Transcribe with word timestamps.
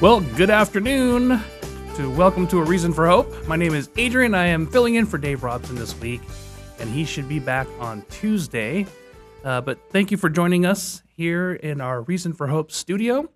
Well, 0.00 0.20
good 0.22 0.48
afternoon. 0.48 1.42
To 1.96 2.10
welcome 2.16 2.46
to 2.48 2.58
a 2.58 2.64
reason 2.64 2.90
for 2.90 3.06
hope. 3.06 3.46
My 3.46 3.56
name 3.56 3.74
is 3.74 3.90
Adrian. 3.98 4.34
I 4.34 4.46
am 4.46 4.66
filling 4.66 4.94
in 4.94 5.04
for 5.04 5.18
Dave 5.18 5.42
Robson 5.42 5.76
this 5.76 5.94
week, 6.00 6.22
and 6.78 6.88
he 6.88 7.04
should 7.04 7.28
be 7.28 7.38
back 7.38 7.66
on 7.78 8.00
Tuesday. 8.08 8.86
Uh, 9.44 9.60
but 9.60 9.78
thank 9.90 10.10
you 10.10 10.16
for 10.16 10.30
joining 10.30 10.64
us 10.64 11.02
here 11.18 11.52
in 11.52 11.82
our 11.82 12.00
Reason 12.00 12.32
for 12.32 12.46
Hope 12.46 12.72
studio. 12.72 13.28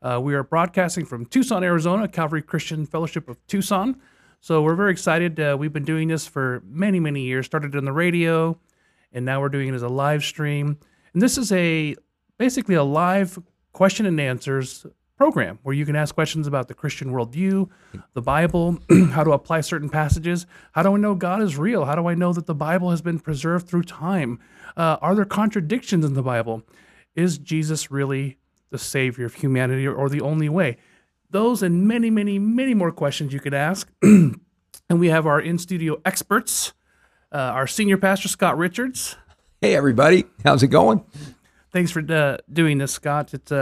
Uh, 0.00 0.20
we 0.22 0.34
are 0.34 0.44
broadcasting 0.44 1.04
from 1.04 1.26
Tucson, 1.26 1.64
Arizona, 1.64 2.06
Calvary 2.06 2.42
Christian 2.42 2.86
Fellowship 2.86 3.28
of 3.28 3.44
Tucson. 3.48 4.00
So 4.40 4.62
we're 4.62 4.76
very 4.76 4.92
excited. 4.92 5.40
Uh, 5.40 5.56
we've 5.58 5.72
been 5.72 5.84
doing 5.84 6.06
this 6.06 6.24
for 6.24 6.62
many, 6.64 7.00
many 7.00 7.22
years. 7.22 7.46
Started 7.46 7.74
on 7.74 7.84
the 7.84 7.92
radio, 7.92 8.56
and 9.12 9.24
now 9.24 9.40
we're 9.40 9.48
doing 9.48 9.70
it 9.70 9.74
as 9.74 9.82
a 9.82 9.88
live 9.88 10.22
stream. 10.22 10.78
And 11.14 11.20
this 11.20 11.36
is 11.36 11.50
a 11.50 11.96
basically 12.38 12.76
a 12.76 12.84
live 12.84 13.40
question 13.72 14.06
and 14.06 14.20
answers 14.20 14.86
program 15.22 15.56
where 15.62 15.72
you 15.72 15.86
can 15.86 15.94
ask 15.94 16.16
questions 16.16 16.48
about 16.48 16.66
the 16.66 16.74
Christian 16.74 17.12
worldview, 17.12 17.70
the 18.12 18.20
Bible, 18.20 18.80
how 19.12 19.22
to 19.22 19.30
apply 19.30 19.60
certain 19.60 19.88
passages. 19.88 20.46
How 20.72 20.82
do 20.82 20.96
I 20.96 20.96
know 20.96 21.14
God 21.14 21.40
is 21.40 21.56
real? 21.56 21.84
How 21.84 21.94
do 21.94 22.08
I 22.08 22.16
know 22.16 22.32
that 22.32 22.46
the 22.46 22.56
Bible 22.56 22.90
has 22.90 23.02
been 23.02 23.20
preserved 23.20 23.68
through 23.68 23.84
time? 23.84 24.40
Uh, 24.76 24.96
are 25.00 25.14
there 25.14 25.24
contradictions 25.24 26.04
in 26.04 26.14
the 26.14 26.24
Bible? 26.24 26.64
Is 27.14 27.38
Jesus 27.38 27.88
really 27.88 28.36
the 28.70 28.78
Savior 28.78 29.24
of 29.24 29.34
humanity 29.34 29.86
or, 29.86 29.94
or 29.94 30.08
the 30.08 30.20
only 30.20 30.48
way? 30.48 30.76
Those 31.30 31.62
and 31.62 31.86
many, 31.86 32.10
many, 32.10 32.40
many 32.40 32.74
more 32.74 32.90
questions 32.90 33.32
you 33.32 33.38
could 33.38 33.54
ask. 33.54 33.88
and 34.02 34.40
we 34.88 35.06
have 35.10 35.24
our 35.24 35.40
in 35.40 35.56
studio 35.56 36.00
experts, 36.04 36.72
uh, 37.30 37.36
our 37.36 37.68
senior 37.68 37.96
pastor, 37.96 38.26
Scott 38.26 38.58
Richards. 38.58 39.14
Hey, 39.60 39.76
everybody. 39.76 40.24
How's 40.42 40.64
it 40.64 40.68
going? 40.68 41.04
Thanks 41.70 41.92
for 41.92 42.02
uh, 42.12 42.38
doing 42.52 42.78
this, 42.78 42.90
Scott. 42.90 43.32
It's 43.34 43.52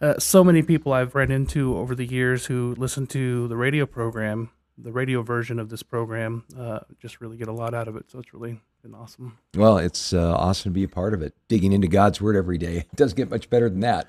uh, 0.00 0.18
so 0.18 0.42
many 0.42 0.62
people 0.62 0.92
I've 0.92 1.14
run 1.14 1.30
into 1.30 1.76
over 1.76 1.94
the 1.94 2.06
years 2.06 2.46
who 2.46 2.74
listen 2.78 3.06
to 3.08 3.48
the 3.48 3.56
radio 3.56 3.86
program, 3.86 4.50
the 4.78 4.92
radio 4.92 5.22
version 5.22 5.58
of 5.58 5.68
this 5.68 5.82
program, 5.82 6.44
uh, 6.58 6.80
just 7.00 7.20
really 7.20 7.36
get 7.36 7.48
a 7.48 7.52
lot 7.52 7.74
out 7.74 7.88
of 7.88 7.96
it. 7.96 8.10
So 8.10 8.18
it's 8.18 8.32
really 8.32 8.60
been 8.82 8.94
awesome. 8.94 9.36
Well, 9.54 9.76
it's 9.76 10.14
uh, 10.14 10.34
awesome 10.34 10.72
to 10.72 10.74
be 10.74 10.84
a 10.84 10.88
part 10.88 11.12
of 11.12 11.20
it. 11.20 11.34
Digging 11.48 11.72
into 11.72 11.86
God's 11.86 12.20
Word 12.20 12.34
every 12.34 12.56
day. 12.56 12.86
It 12.90 12.96
doesn't 12.96 13.16
get 13.16 13.30
much 13.30 13.50
better 13.50 13.68
than 13.68 13.80
that. 13.80 14.08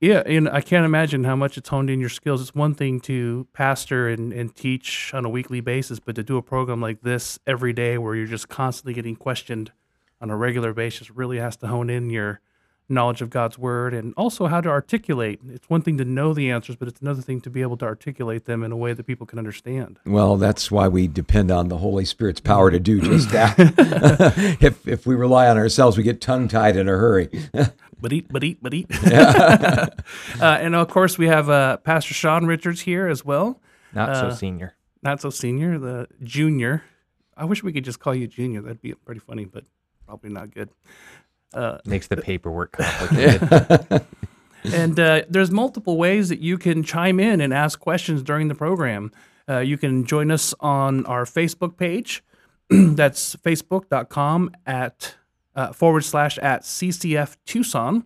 Yeah, 0.00 0.22
and 0.24 0.48
I 0.48 0.60
can't 0.60 0.84
imagine 0.84 1.24
how 1.24 1.36
much 1.36 1.58
it's 1.58 1.68
honed 1.68 1.90
in 1.90 2.00
your 2.00 2.08
skills. 2.08 2.40
It's 2.40 2.54
one 2.54 2.74
thing 2.74 3.00
to 3.00 3.46
pastor 3.52 4.08
and, 4.08 4.32
and 4.32 4.54
teach 4.54 5.12
on 5.14 5.24
a 5.24 5.28
weekly 5.28 5.60
basis, 5.60 6.00
but 6.00 6.14
to 6.16 6.22
do 6.22 6.36
a 6.36 6.42
program 6.42 6.80
like 6.80 7.02
this 7.02 7.38
every 7.46 7.72
day 7.72 7.98
where 7.98 8.14
you're 8.14 8.26
just 8.26 8.48
constantly 8.48 8.94
getting 8.94 9.16
questioned 9.16 9.72
on 10.20 10.30
a 10.30 10.36
regular 10.36 10.72
basis 10.72 11.10
really 11.10 11.38
has 11.38 11.56
to 11.58 11.66
hone 11.66 11.90
in 11.90 12.10
your 12.10 12.40
knowledge 12.88 13.20
of 13.20 13.30
God's 13.30 13.58
word 13.58 13.92
and 13.92 14.14
also 14.16 14.46
how 14.46 14.60
to 14.60 14.68
articulate. 14.68 15.40
It's 15.48 15.68
one 15.68 15.82
thing 15.82 15.98
to 15.98 16.04
know 16.04 16.32
the 16.32 16.50
answers, 16.50 16.76
but 16.76 16.86
it's 16.86 17.00
another 17.00 17.20
thing 17.22 17.40
to 17.40 17.50
be 17.50 17.60
able 17.62 17.76
to 17.78 17.84
articulate 17.84 18.44
them 18.44 18.62
in 18.62 18.70
a 18.70 18.76
way 18.76 18.92
that 18.92 19.04
people 19.04 19.26
can 19.26 19.38
understand. 19.38 19.98
Well, 20.06 20.36
that's 20.36 20.70
why 20.70 20.86
we 20.88 21.08
depend 21.08 21.50
on 21.50 21.68
the 21.68 21.78
Holy 21.78 22.04
Spirit's 22.04 22.40
power 22.40 22.70
to 22.70 22.78
do 22.78 23.00
just 23.00 23.30
that. 23.30 23.56
if, 24.60 24.86
if 24.86 25.06
we 25.06 25.14
rely 25.16 25.48
on 25.48 25.58
ourselves, 25.58 25.96
we 25.96 26.04
get 26.04 26.20
tongue 26.20 26.46
tied 26.46 26.76
in 26.76 26.88
a 26.88 26.92
hurry. 26.92 27.28
but 28.00 28.12
eat, 28.12 28.26
but 28.30 28.44
eat, 28.44 28.58
but 28.62 28.72
eat. 28.72 28.86
uh, 29.04 29.88
and 30.40 30.74
of 30.74 30.88
course, 30.88 31.18
we 31.18 31.26
have 31.26 31.48
uh, 31.50 31.78
Pastor 31.78 32.14
Sean 32.14 32.46
Richards 32.46 32.82
here 32.82 33.08
as 33.08 33.24
well. 33.24 33.60
Not 33.92 34.16
so 34.16 34.26
Uh, 34.28 34.34
senior. 34.34 34.74
Not 35.02 35.20
so 35.20 35.30
senior, 35.30 35.78
the 35.78 36.06
junior. 36.22 36.84
I 37.36 37.44
wish 37.44 37.62
we 37.62 37.72
could 37.72 37.84
just 37.84 38.00
call 38.00 38.14
you 38.14 38.26
junior. 38.26 38.62
That'd 38.62 38.80
be 38.80 38.92
pretty 38.94 39.20
funny, 39.20 39.44
but 39.44 39.64
probably 40.06 40.30
not 40.30 40.52
good. 40.54 40.70
Makes 41.84 42.08
the 42.08 42.16
paperwork 42.16 42.72
complicated. 42.78 44.06
And 44.72 44.98
uh, 44.98 45.22
there's 45.28 45.50
multiple 45.50 45.96
ways 45.96 46.28
that 46.28 46.40
you 46.40 46.58
can 46.58 46.82
chime 46.82 47.20
in 47.20 47.40
and 47.40 47.52
ask 47.52 47.78
questions 47.78 48.22
during 48.22 48.48
the 48.48 48.54
program. 48.54 49.12
Uh, 49.48 49.58
you 49.58 49.78
can 49.78 50.04
join 50.04 50.30
us 50.30 50.54
on 50.60 51.06
our 51.06 51.24
Facebook 51.24 51.76
page. 51.76 52.24
That's 52.70 53.36
facebook.com 53.36 54.50
at 54.66 55.14
uh, 55.54 55.72
forward 55.72 56.04
slash 56.04 56.38
at 56.38 56.62
CCF 56.62 57.36
Tucson. 57.44 58.04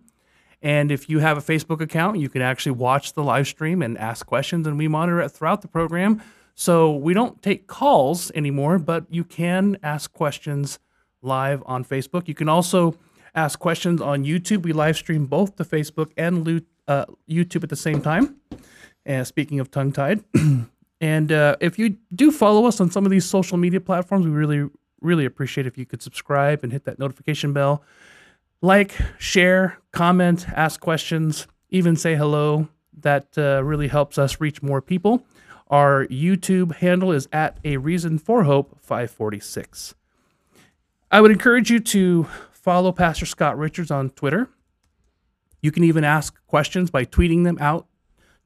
And 0.61 0.91
if 0.91 1.09
you 1.09 1.19
have 1.19 1.37
a 1.37 1.41
Facebook 1.41 1.81
account, 1.81 2.19
you 2.19 2.29
can 2.29 2.43
actually 2.43 2.73
watch 2.73 3.13
the 3.13 3.23
live 3.23 3.47
stream 3.47 3.81
and 3.81 3.97
ask 3.97 4.27
questions, 4.27 4.67
and 4.67 4.77
we 4.77 4.87
monitor 4.87 5.19
it 5.21 5.29
throughout 5.29 5.63
the 5.63 5.67
program. 5.67 6.21
So 6.53 6.95
we 6.95 7.15
don't 7.15 7.41
take 7.41 7.65
calls 7.65 8.29
anymore, 8.35 8.77
but 8.77 9.05
you 9.09 9.23
can 9.23 9.77
ask 9.81 10.13
questions 10.13 10.77
live 11.23 11.63
on 11.65 11.83
Facebook. 11.83 12.27
You 12.27 12.35
can 12.35 12.47
also 12.47 12.95
ask 13.35 13.59
questions 13.59 14.01
on 14.01 14.23
YouTube. 14.23 14.63
We 14.63 14.73
live 14.73 14.97
stream 14.97 15.25
both 15.25 15.55
to 15.57 15.63
Facebook 15.63 16.11
and 16.17 16.63
uh, 16.87 17.05
YouTube 17.29 17.63
at 17.63 17.69
the 17.69 17.75
same 17.75 18.01
time. 18.01 18.37
And 19.05 19.25
speaking 19.25 19.59
of 19.59 19.71
tongue 19.71 19.91
tied, 19.91 20.23
and 21.01 21.31
uh, 21.31 21.55
if 21.59 21.79
you 21.79 21.97
do 22.13 22.31
follow 22.31 22.65
us 22.65 22.79
on 22.79 22.91
some 22.91 23.05
of 23.05 23.11
these 23.11 23.25
social 23.25 23.57
media 23.57 23.79
platforms, 23.79 24.25
we 24.25 24.31
really, 24.31 24.69
really 25.01 25.25
appreciate 25.25 25.65
if 25.65 25.77
you 25.77 25.85
could 25.85 26.01
subscribe 26.01 26.63
and 26.63 26.71
hit 26.71 26.85
that 26.85 26.99
notification 26.99 27.53
bell. 27.53 27.83
Like, 28.61 28.95
share, 29.17 29.79
comment, 29.91 30.47
ask 30.49 30.79
questions, 30.79 31.47
even 31.69 31.95
say 31.95 32.15
hello. 32.15 32.67
That 32.99 33.35
uh, 33.37 33.63
really 33.63 33.87
helps 33.87 34.19
us 34.19 34.39
reach 34.39 34.61
more 34.61 34.81
people. 34.81 35.25
Our 35.71 36.05
YouTube 36.07 36.75
handle 36.75 37.11
is 37.11 37.27
at 37.31 37.57
a 37.63 37.77
reason 37.77 38.19
for 38.19 38.43
hope 38.43 38.77
546. 38.81 39.95
I 41.09 41.21
would 41.21 41.31
encourage 41.31 41.71
you 41.71 41.79
to 41.79 42.27
follow 42.61 42.91
Pastor 42.91 43.25
Scott 43.25 43.57
Richards 43.57 43.91
on 43.91 44.11
Twitter. 44.11 44.49
You 45.61 45.71
can 45.71 45.83
even 45.83 46.03
ask 46.03 46.35
questions 46.47 46.89
by 46.89 47.05
tweeting 47.05 47.43
them 47.43 47.57
out 47.59 47.87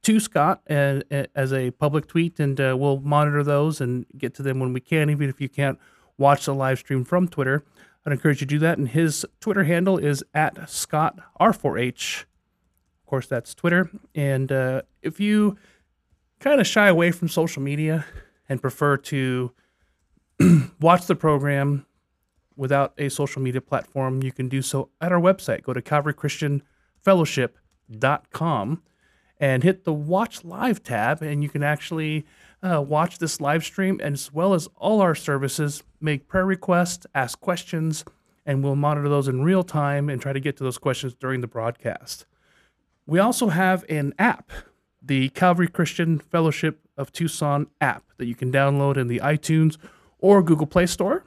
to 0.04 0.20
Scott 0.20 0.62
uh, 0.70 1.02
as 1.34 1.52
a 1.52 1.72
public 1.72 2.08
tweet, 2.08 2.40
and 2.40 2.60
uh, 2.60 2.76
we'll 2.78 3.00
monitor 3.00 3.44
those 3.44 3.82
and 3.82 4.06
get 4.18 4.34
to 4.36 4.44
them 4.44 4.60
when 4.60 4.74
we 4.74 4.80
can, 4.80 5.10
even 5.10 5.30
if 5.30 5.42
you 5.42 5.50
can't 5.50 5.80
watch 6.18 6.46
the 6.46 6.54
live 6.54 6.80
stream 6.80 7.04
from 7.04 7.28
Twitter. 7.28 7.64
I'd 8.06 8.14
encourage 8.14 8.42
you 8.42 8.48
to 8.48 8.56
do 8.56 8.60
that. 8.60 8.78
And 8.78 8.90
his 8.90 9.26
Twitter 9.40 9.64
handle 9.64 9.98
is 9.98 10.24
at 10.34 10.70
Scott 10.70 11.20
R4H. 11.40 12.22
Of 12.22 13.06
course, 13.08 13.28
that's 13.28 13.56
Twitter. 13.56 13.90
And 14.14 14.52
uh, 14.52 14.84
if 15.02 15.20
you 15.20 15.58
kind 16.40 16.62
of 16.62 16.68
shy 16.68 16.88
away 16.88 17.12
from 17.12 17.28
social 17.28 17.64
media 17.64 18.06
and 18.48 18.62
prefer 18.62 18.98
to 18.98 19.52
watch 20.80 21.08
the 21.08 21.16
program 21.16 21.86
without 22.56 22.94
a 22.98 23.10
social 23.10 23.42
media 23.42 23.62
platform, 23.62 24.24
you 24.24 24.32
can 24.32 24.48
do 24.50 24.62
so 24.62 24.90
at 25.02 25.12
our 25.12 25.20
website. 25.20 25.64
Go 25.64 25.74
to 25.74 25.82
calvarychristianfellowship.com 25.82 28.82
and 29.38 29.64
hit 29.64 29.84
the 29.84 29.94
watch 29.94 30.46
live 30.46 30.84
tab, 30.84 31.22
and 31.22 31.44
you 31.44 31.50
can 31.50 31.64
actually 31.64 32.26
uh, 32.64 32.82
watch 32.82 33.20
this 33.20 33.42
live 33.42 33.64
stream 33.64 34.00
as 34.02 34.34
well 34.34 34.54
as 34.54 34.68
all 34.78 35.02
our 35.02 35.16
services, 35.16 35.84
make 36.00 36.28
prayer 36.28 36.46
requests, 36.46 37.06
ask 37.14 37.40
questions, 37.40 38.06
and 38.46 38.64
we'll 38.64 38.76
monitor 38.76 39.10
those 39.10 39.28
in 39.28 39.44
real 39.44 39.64
time 39.64 40.10
and 40.10 40.22
try 40.22 40.32
to 40.32 40.40
get 40.40 40.56
to 40.58 40.64
those 40.64 40.78
questions 40.78 41.16
during 41.16 41.42
the 41.42 41.48
broadcast. 41.48 42.26
We 43.06 43.20
also 43.20 43.50
have 43.50 43.84
an 43.90 44.14
app, 44.18 44.52
the 45.02 45.30
Calvary 45.30 45.68
Christian 45.68 46.20
Fellowship 46.20 46.80
of 46.98 47.12
Tucson 47.12 47.68
app 47.82 48.04
that 48.18 48.26
you 48.26 48.36
can 48.36 48.52
download 48.52 48.98
in 48.98 49.08
the 49.08 49.20
iTunes 49.20 49.78
or 50.20 50.42
Google 50.42 50.66
Play 50.66 50.88
Store. 50.88 51.26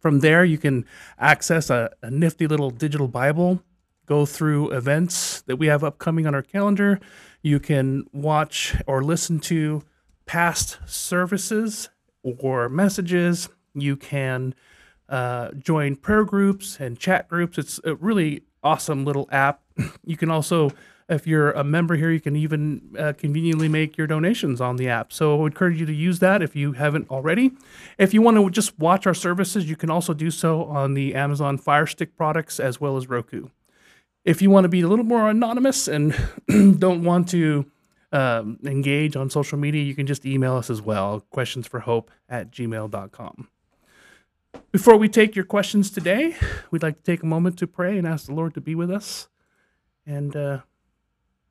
From 0.00 0.20
there, 0.20 0.44
you 0.44 0.58
can 0.58 0.86
access 1.18 1.70
a, 1.70 1.90
a 2.02 2.10
nifty 2.10 2.46
little 2.46 2.70
digital 2.70 3.06
Bible, 3.06 3.62
go 4.06 4.26
through 4.26 4.70
events 4.70 5.42
that 5.42 5.56
we 5.56 5.68
have 5.68 5.84
upcoming 5.84 6.26
on 6.26 6.34
our 6.34 6.42
calendar. 6.42 6.98
You 7.42 7.60
can 7.60 8.04
watch 8.12 8.74
or 8.86 9.02
listen 9.02 9.38
to 9.40 9.82
past 10.26 10.78
services 10.86 11.90
or 12.22 12.68
messages. 12.68 13.48
You 13.74 13.96
can 13.96 14.54
uh, 15.08 15.50
join 15.52 15.96
prayer 15.96 16.24
groups 16.24 16.80
and 16.80 16.98
chat 16.98 17.28
groups. 17.28 17.58
It's 17.58 17.78
a 17.84 17.94
really 17.94 18.42
awesome 18.62 19.04
little 19.04 19.28
app. 19.30 19.60
You 20.04 20.16
can 20.16 20.30
also, 20.30 20.70
if 21.10 21.26
you're 21.26 21.50
a 21.50 21.64
member 21.64 21.96
here, 21.96 22.10
you 22.10 22.20
can 22.20 22.36
even 22.36 22.94
uh, 22.96 23.12
conveniently 23.18 23.68
make 23.68 23.98
your 23.98 24.06
donations 24.06 24.60
on 24.60 24.76
the 24.76 24.88
app. 24.88 25.12
So 25.12 25.34
I 25.34 25.38
would 25.40 25.52
encourage 25.52 25.80
you 25.80 25.86
to 25.86 25.92
use 25.92 26.20
that 26.20 26.40
if 26.40 26.54
you 26.54 26.72
haven't 26.72 27.10
already. 27.10 27.50
If 27.98 28.14
you 28.14 28.22
want 28.22 28.36
to 28.36 28.48
just 28.48 28.78
watch 28.78 29.06
our 29.06 29.14
services, 29.14 29.68
you 29.68 29.74
can 29.74 29.90
also 29.90 30.14
do 30.14 30.30
so 30.30 30.64
on 30.64 30.94
the 30.94 31.16
Amazon 31.16 31.58
Fire 31.58 31.86
Stick 31.86 32.16
products 32.16 32.60
as 32.60 32.80
well 32.80 32.96
as 32.96 33.08
Roku. 33.08 33.48
If 34.24 34.40
you 34.40 34.50
want 34.50 34.64
to 34.64 34.68
be 34.68 34.82
a 34.82 34.88
little 34.88 35.04
more 35.04 35.28
anonymous 35.28 35.88
and 35.88 36.14
don't 36.78 37.02
want 37.02 37.28
to 37.30 37.68
um, 38.12 38.58
engage 38.64 39.16
on 39.16 39.30
social 39.30 39.58
media, 39.58 39.82
you 39.82 39.96
can 39.96 40.06
just 40.06 40.24
email 40.24 40.54
us 40.54 40.70
as 40.70 40.80
well, 40.80 41.24
questionsforhope 41.34 42.08
at 42.28 42.52
gmail.com. 42.52 43.48
Before 44.70 44.96
we 44.96 45.08
take 45.08 45.34
your 45.34 45.44
questions 45.44 45.90
today, 45.90 46.36
we'd 46.70 46.82
like 46.82 46.96
to 46.96 47.02
take 47.02 47.22
a 47.22 47.26
moment 47.26 47.58
to 47.58 47.66
pray 47.66 47.98
and 47.98 48.06
ask 48.06 48.26
the 48.26 48.34
Lord 48.34 48.54
to 48.54 48.60
be 48.60 48.74
with 48.76 48.90
us. 48.90 49.28
And 50.06 50.34
uh, 50.34 50.60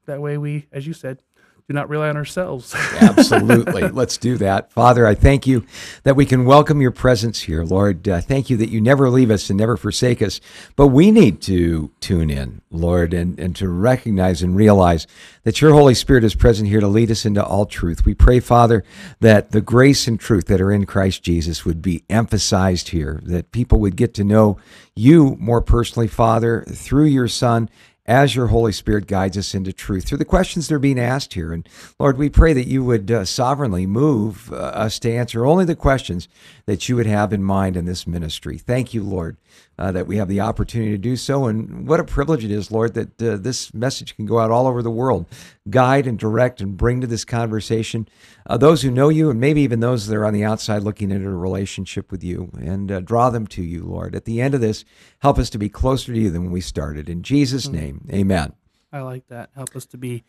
that 0.10 0.22
way, 0.22 0.38
we, 0.38 0.68
as 0.72 0.86
you 0.86 0.94
said, 0.94 1.24
do 1.70 1.76
not 1.76 1.88
rely 1.88 2.10
on 2.10 2.18
ourselves. 2.18 2.74
Absolutely. 3.00 3.84
Let's 3.90 4.18
do 4.18 4.38
that. 4.38 4.72
Father, 4.72 5.06
I 5.06 5.14
thank 5.14 5.46
you 5.46 5.68
that 6.02 6.16
we 6.16 6.26
can 6.26 6.46
welcome 6.46 6.82
your 6.82 6.90
presence 6.90 7.42
here. 7.42 7.64
Lord, 7.64 8.10
uh, 8.10 8.22
thank 8.22 8.50
you 8.50 8.58
that 8.58 8.70
you 8.70 8.82
never 8.82 9.08
leave 9.08 9.30
us 9.30 9.52
and 9.52 9.60
never 9.60 9.78
forsake 9.78 10.20
us. 10.24 10.42
But 10.76 10.88
we 10.88 11.12
need 11.12 11.44
to 11.44 11.92
tune 12.00 12.32
in, 12.32 12.64
Lord, 12.72 13.14
and, 13.14 13.40
and 13.40 13.56
to 13.58 13.70
recognize 13.70 14.42
and 14.42 14.56
realize 14.56 15.06
that 15.44 15.62
your 15.62 15.74
Holy 15.74 15.94
Spirit 15.94 16.24
is 16.24 16.34
present 16.34 16.70
here 16.70 16.80
to 16.80 16.88
lead 16.88 17.12
us 17.12 17.24
into 17.24 17.46
all 17.46 17.68
truth. 17.68 18.04
We 18.04 18.16
pray, 18.16 18.40
Father, 18.40 18.84
that 19.20 19.52
the 19.52 19.62
grace 19.62 20.08
and 20.08 20.20
truth 20.20 20.46
that 20.46 20.62
are 20.62 20.72
in 20.72 20.88
Christ 20.88 21.22
Jesus 21.22 21.66
would 21.66 21.84
be 21.84 22.04
emphasized 22.10 22.90
here, 22.90 23.20
that 23.26 23.52
people 23.52 23.80
would 23.80 23.96
get 23.96 24.16
to 24.16 24.24
know 24.24 24.58
you 24.96 25.38
more 25.40 25.62
personally, 25.62 26.08
Father, 26.08 26.64
through 26.68 27.06
your 27.06 27.28
Son 27.28 27.70
as 28.10 28.36
your 28.36 28.48
Holy 28.48 28.72
Spirit 28.72 29.06
guides 29.06 29.38
us 29.38 29.54
into 29.54 29.72
truth 29.72 30.06
through 30.06 30.18
the 30.18 30.26
questions 30.26 30.68
that 30.68 30.74
are 30.74 30.80
being 30.80 31.00
asked 31.00 31.36
here. 31.36 31.54
And 31.54 31.70
Lord, 32.00 32.18
we 32.18 32.28
pray 32.28 32.54
that 32.54 32.66
you 32.66 32.84
would 32.84 33.12
uh, 33.12 33.24
sovereignly 33.24 33.86
move 33.86 34.52
uh, 34.52 34.56
us 34.56 34.98
to 35.00 35.14
answer 35.14 35.46
only 35.46 35.64
the 35.64 35.76
questions 35.76 36.28
that 36.66 36.90
you 36.90 36.96
would 36.96 37.06
have 37.06 37.32
in 37.32 37.44
mind 37.44 37.78
in 37.78 37.86
this 37.86 38.08
ministry. 38.08 38.58
Thank 38.58 38.96
you, 38.96 39.04
Lord, 39.04 39.38
uh, 39.80 39.94
that 39.94 40.06
we 40.06 40.18
have 40.18 40.28
the 40.28 40.42
opportunity 40.42 40.92
to 40.92 40.98
do 40.98 41.16
so. 41.16 41.46
And 41.46 41.88
what 41.88 42.02
a 42.02 42.04
privilege 42.04 42.44
it 42.44 42.52
is, 42.52 42.70
Lord, 42.70 42.94
that 42.96 43.22
uh, 43.22 43.38
this 43.38 43.74
message 43.74 44.16
can 44.18 44.26
go 44.26 44.38
out 44.38 44.52
all 44.52 44.68
over 44.68 44.84
the 44.84 44.92
world, 44.92 45.26
guide 45.70 46.06
and 46.06 46.20
direct 46.20 46.60
and 46.60 46.76
bring 46.76 47.00
to 47.00 47.08
this 47.08 47.24
conversation 47.24 48.08
uh, 48.46 48.58
those 48.58 48.82
who 48.82 48.92
know 48.92 49.08
you 49.08 49.30
and 49.30 49.40
maybe 49.40 49.62
even 49.62 49.80
those 49.80 50.08
that 50.08 50.18
are 50.18 50.26
on 50.26 50.34
the 50.34 50.44
outside 50.44 50.84
looking 50.84 51.12
into 51.12 51.30
a 51.30 51.34
relationship 51.34 52.12
with 52.12 52.24
you 52.24 52.52
and 52.60 52.92
uh, 52.92 53.00
draw 53.00 53.30
them 53.30 53.48
to 53.48 53.64
you, 53.64 53.86
Lord. 53.86 54.16
At 54.16 54.26
the 54.26 54.42
end 54.42 54.54
of 54.54 54.60
this, 54.60 54.84
help 55.20 55.40
us 55.40 55.50
to 55.52 55.58
be 55.58 55.70
closer 55.70 56.14
to 56.14 56.20
you 56.20 56.30
than 56.30 56.44
when 56.44 56.52
we 56.52 56.62
started. 56.62 57.08
In 57.08 57.24
Jesus' 57.24 57.68
mm-hmm. 57.68 57.78
name, 57.78 58.08
amen. 58.12 58.54
I 58.92 59.00
like 59.00 59.28
that. 59.28 59.52
Help 59.56 59.76
us 59.78 59.86
to 59.88 59.98
be 59.98 60.26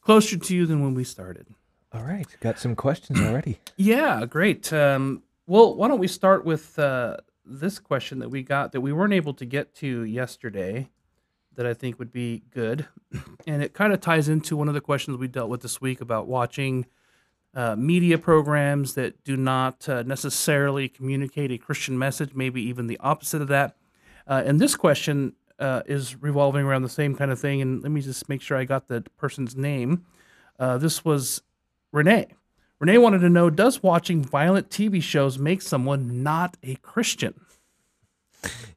closer 0.00 0.36
to 0.36 0.54
you 0.54 0.64
than 0.64 0.80
when 0.82 0.94
we 0.94 1.02
started. 1.02 1.48
All 1.92 2.04
right. 2.04 2.26
Got 2.40 2.60
some 2.60 2.76
questions 2.76 3.20
already. 3.20 3.58
yeah, 3.76 4.26
great. 4.26 4.72
Um, 4.72 5.22
well, 5.48 5.74
why 5.74 5.88
don't 5.88 5.98
we 5.98 6.08
start 6.08 6.44
with 6.44 6.78
uh, 6.78 7.16
this 7.46 7.78
question 7.78 8.18
that 8.18 8.30
we 8.30 8.42
got 8.42 8.72
that 8.72 8.80
we 8.80 8.92
weren't 8.92 9.12
able 9.12 9.34
to 9.34 9.44
get 9.44 9.74
to 9.76 10.02
yesterday 10.02 10.90
that 11.54 11.66
I 11.66 11.74
think 11.74 11.98
would 11.98 12.12
be 12.12 12.42
good. 12.50 12.86
And 13.46 13.62
it 13.62 13.74
kind 13.74 13.92
of 13.92 14.00
ties 14.00 14.28
into 14.28 14.56
one 14.56 14.66
of 14.66 14.74
the 14.74 14.80
questions 14.80 15.18
we 15.18 15.28
dealt 15.28 15.48
with 15.48 15.62
this 15.62 15.80
week 15.80 16.00
about 16.00 16.26
watching 16.26 16.86
uh, 17.54 17.76
media 17.76 18.18
programs 18.18 18.94
that 18.94 19.22
do 19.22 19.36
not 19.36 19.88
uh, 19.88 20.02
necessarily 20.02 20.88
communicate 20.88 21.52
a 21.52 21.58
Christian 21.58 21.96
message, 21.96 22.34
maybe 22.34 22.60
even 22.60 22.88
the 22.88 22.98
opposite 22.98 23.40
of 23.40 23.46
that. 23.48 23.76
Uh, 24.26 24.42
and 24.44 24.60
this 24.60 24.74
question 24.74 25.34
uh, 25.60 25.82
is 25.86 26.20
revolving 26.20 26.66
around 26.66 26.82
the 26.82 26.88
same 26.88 27.14
kind 27.14 27.30
of 27.30 27.38
thing. 27.38 27.62
And 27.62 27.82
let 27.82 27.92
me 27.92 28.00
just 28.00 28.28
make 28.28 28.42
sure 28.42 28.56
I 28.56 28.64
got 28.64 28.88
the 28.88 29.02
person's 29.16 29.54
name. 29.54 30.04
Uh, 30.58 30.76
this 30.76 31.04
was 31.04 31.42
Renee. 31.92 32.26
Renee 32.78 32.98
wanted 32.98 33.20
to 33.20 33.30
know 33.30 33.48
Does 33.48 33.82
watching 33.82 34.22
violent 34.22 34.68
TV 34.68 35.02
shows 35.02 35.38
make 35.38 35.62
someone 35.62 36.22
not 36.22 36.56
a 36.62 36.76
Christian? 36.76 37.40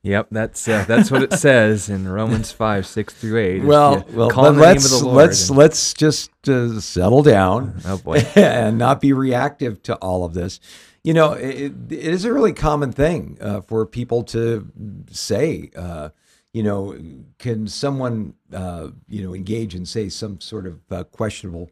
Yep, 0.01 0.27
that's 0.31 0.67
uh, 0.67 0.85
that's 0.87 1.11
what 1.11 1.21
it 1.21 1.33
says 1.39 1.89
in 1.89 2.07
Romans 2.07 2.51
five 2.51 2.87
six 2.87 3.13
through 3.13 3.37
eight. 3.37 3.63
Well, 3.63 4.05
well, 4.11 4.29
but 4.33 4.55
let's 4.55 5.01
let's 5.01 5.49
and... 5.49 5.57
let's 5.57 5.93
just 5.93 6.31
uh, 6.47 6.79
settle 6.79 7.23
down. 7.23 7.81
Oh 7.85 7.97
boy, 7.97 8.17
and 8.35 8.77
not 8.77 9.01
be 9.01 9.13
reactive 9.13 9.81
to 9.83 9.95
all 9.95 10.23
of 10.23 10.33
this. 10.33 10.59
You 11.03 11.13
know, 11.13 11.33
it, 11.33 11.73
it 11.89 11.91
is 11.91 12.25
a 12.25 12.33
really 12.33 12.53
common 12.53 12.91
thing 12.91 13.37
uh, 13.41 13.61
for 13.61 13.85
people 13.85 14.23
to 14.25 14.69
say. 15.11 15.71
Uh, 15.75 16.09
you 16.53 16.63
know, 16.63 16.97
can 17.37 17.67
someone 17.67 18.35
uh, 18.53 18.89
you 19.07 19.23
know 19.23 19.33
engage 19.33 19.75
and 19.75 19.87
say 19.87 20.07
some 20.09 20.39
sort 20.39 20.65
of 20.65 20.79
uh, 20.91 21.03
questionable 21.03 21.69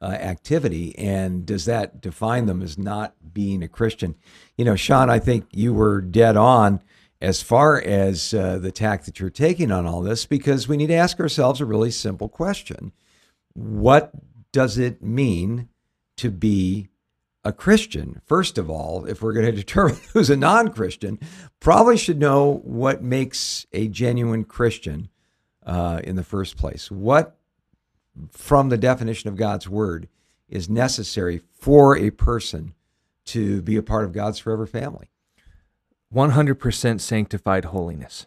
uh, 0.00 0.06
activity, 0.06 0.96
and 0.96 1.44
does 1.44 1.64
that 1.66 2.00
define 2.00 2.46
them 2.46 2.62
as 2.62 2.78
not 2.78 3.14
being 3.32 3.62
a 3.62 3.68
Christian? 3.68 4.14
You 4.56 4.64
know, 4.64 4.76
Sean, 4.76 5.10
I 5.10 5.18
think 5.18 5.46
you 5.52 5.74
were 5.74 6.00
dead 6.00 6.36
on 6.36 6.80
as 7.20 7.42
far 7.42 7.80
as 7.80 8.32
uh, 8.32 8.58
the 8.58 8.72
tack 8.72 9.04
that 9.04 9.20
you're 9.20 9.28
taking 9.28 9.70
on 9.70 9.86
all 9.86 10.00
this, 10.00 10.24
because 10.24 10.66
we 10.66 10.76
need 10.76 10.86
to 10.86 10.94
ask 10.94 11.20
ourselves 11.20 11.60
a 11.60 11.66
really 11.66 11.90
simple 11.90 12.28
question: 12.28 12.92
What 13.52 14.12
does 14.52 14.78
it 14.78 15.02
mean 15.02 15.68
to 16.16 16.30
be 16.30 16.88
a 17.44 17.52
Christian? 17.52 18.22
First 18.24 18.56
of 18.56 18.70
all, 18.70 19.04
if 19.04 19.22
we're 19.22 19.34
going 19.34 19.46
to 19.50 19.52
determine 19.52 19.98
who's 20.12 20.30
a 20.30 20.36
non-Christian, 20.36 21.18
probably 21.60 21.98
should 21.98 22.18
know 22.18 22.60
what 22.64 23.02
makes 23.02 23.66
a 23.72 23.88
genuine 23.88 24.44
Christian 24.44 25.10
uh, 25.64 26.00
in 26.04 26.16
the 26.16 26.24
first 26.24 26.56
place. 26.56 26.90
What 26.90 27.36
from 28.30 28.68
the 28.68 28.78
definition 28.78 29.28
of 29.28 29.36
God's 29.36 29.68
word 29.68 30.08
is 30.48 30.68
necessary 30.68 31.40
for 31.52 31.96
a 31.96 32.10
person 32.10 32.74
to 33.26 33.62
be 33.62 33.76
a 33.76 33.82
part 33.82 34.04
of 34.04 34.12
God's 34.12 34.38
forever 34.38 34.66
family. 34.66 35.10
100% 36.12 37.00
sanctified 37.00 37.66
holiness. 37.66 38.26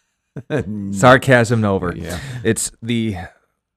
Sarcasm 0.92 1.64
over. 1.64 1.94
Yeah. 1.94 2.18
It's 2.42 2.72
the 2.80 3.16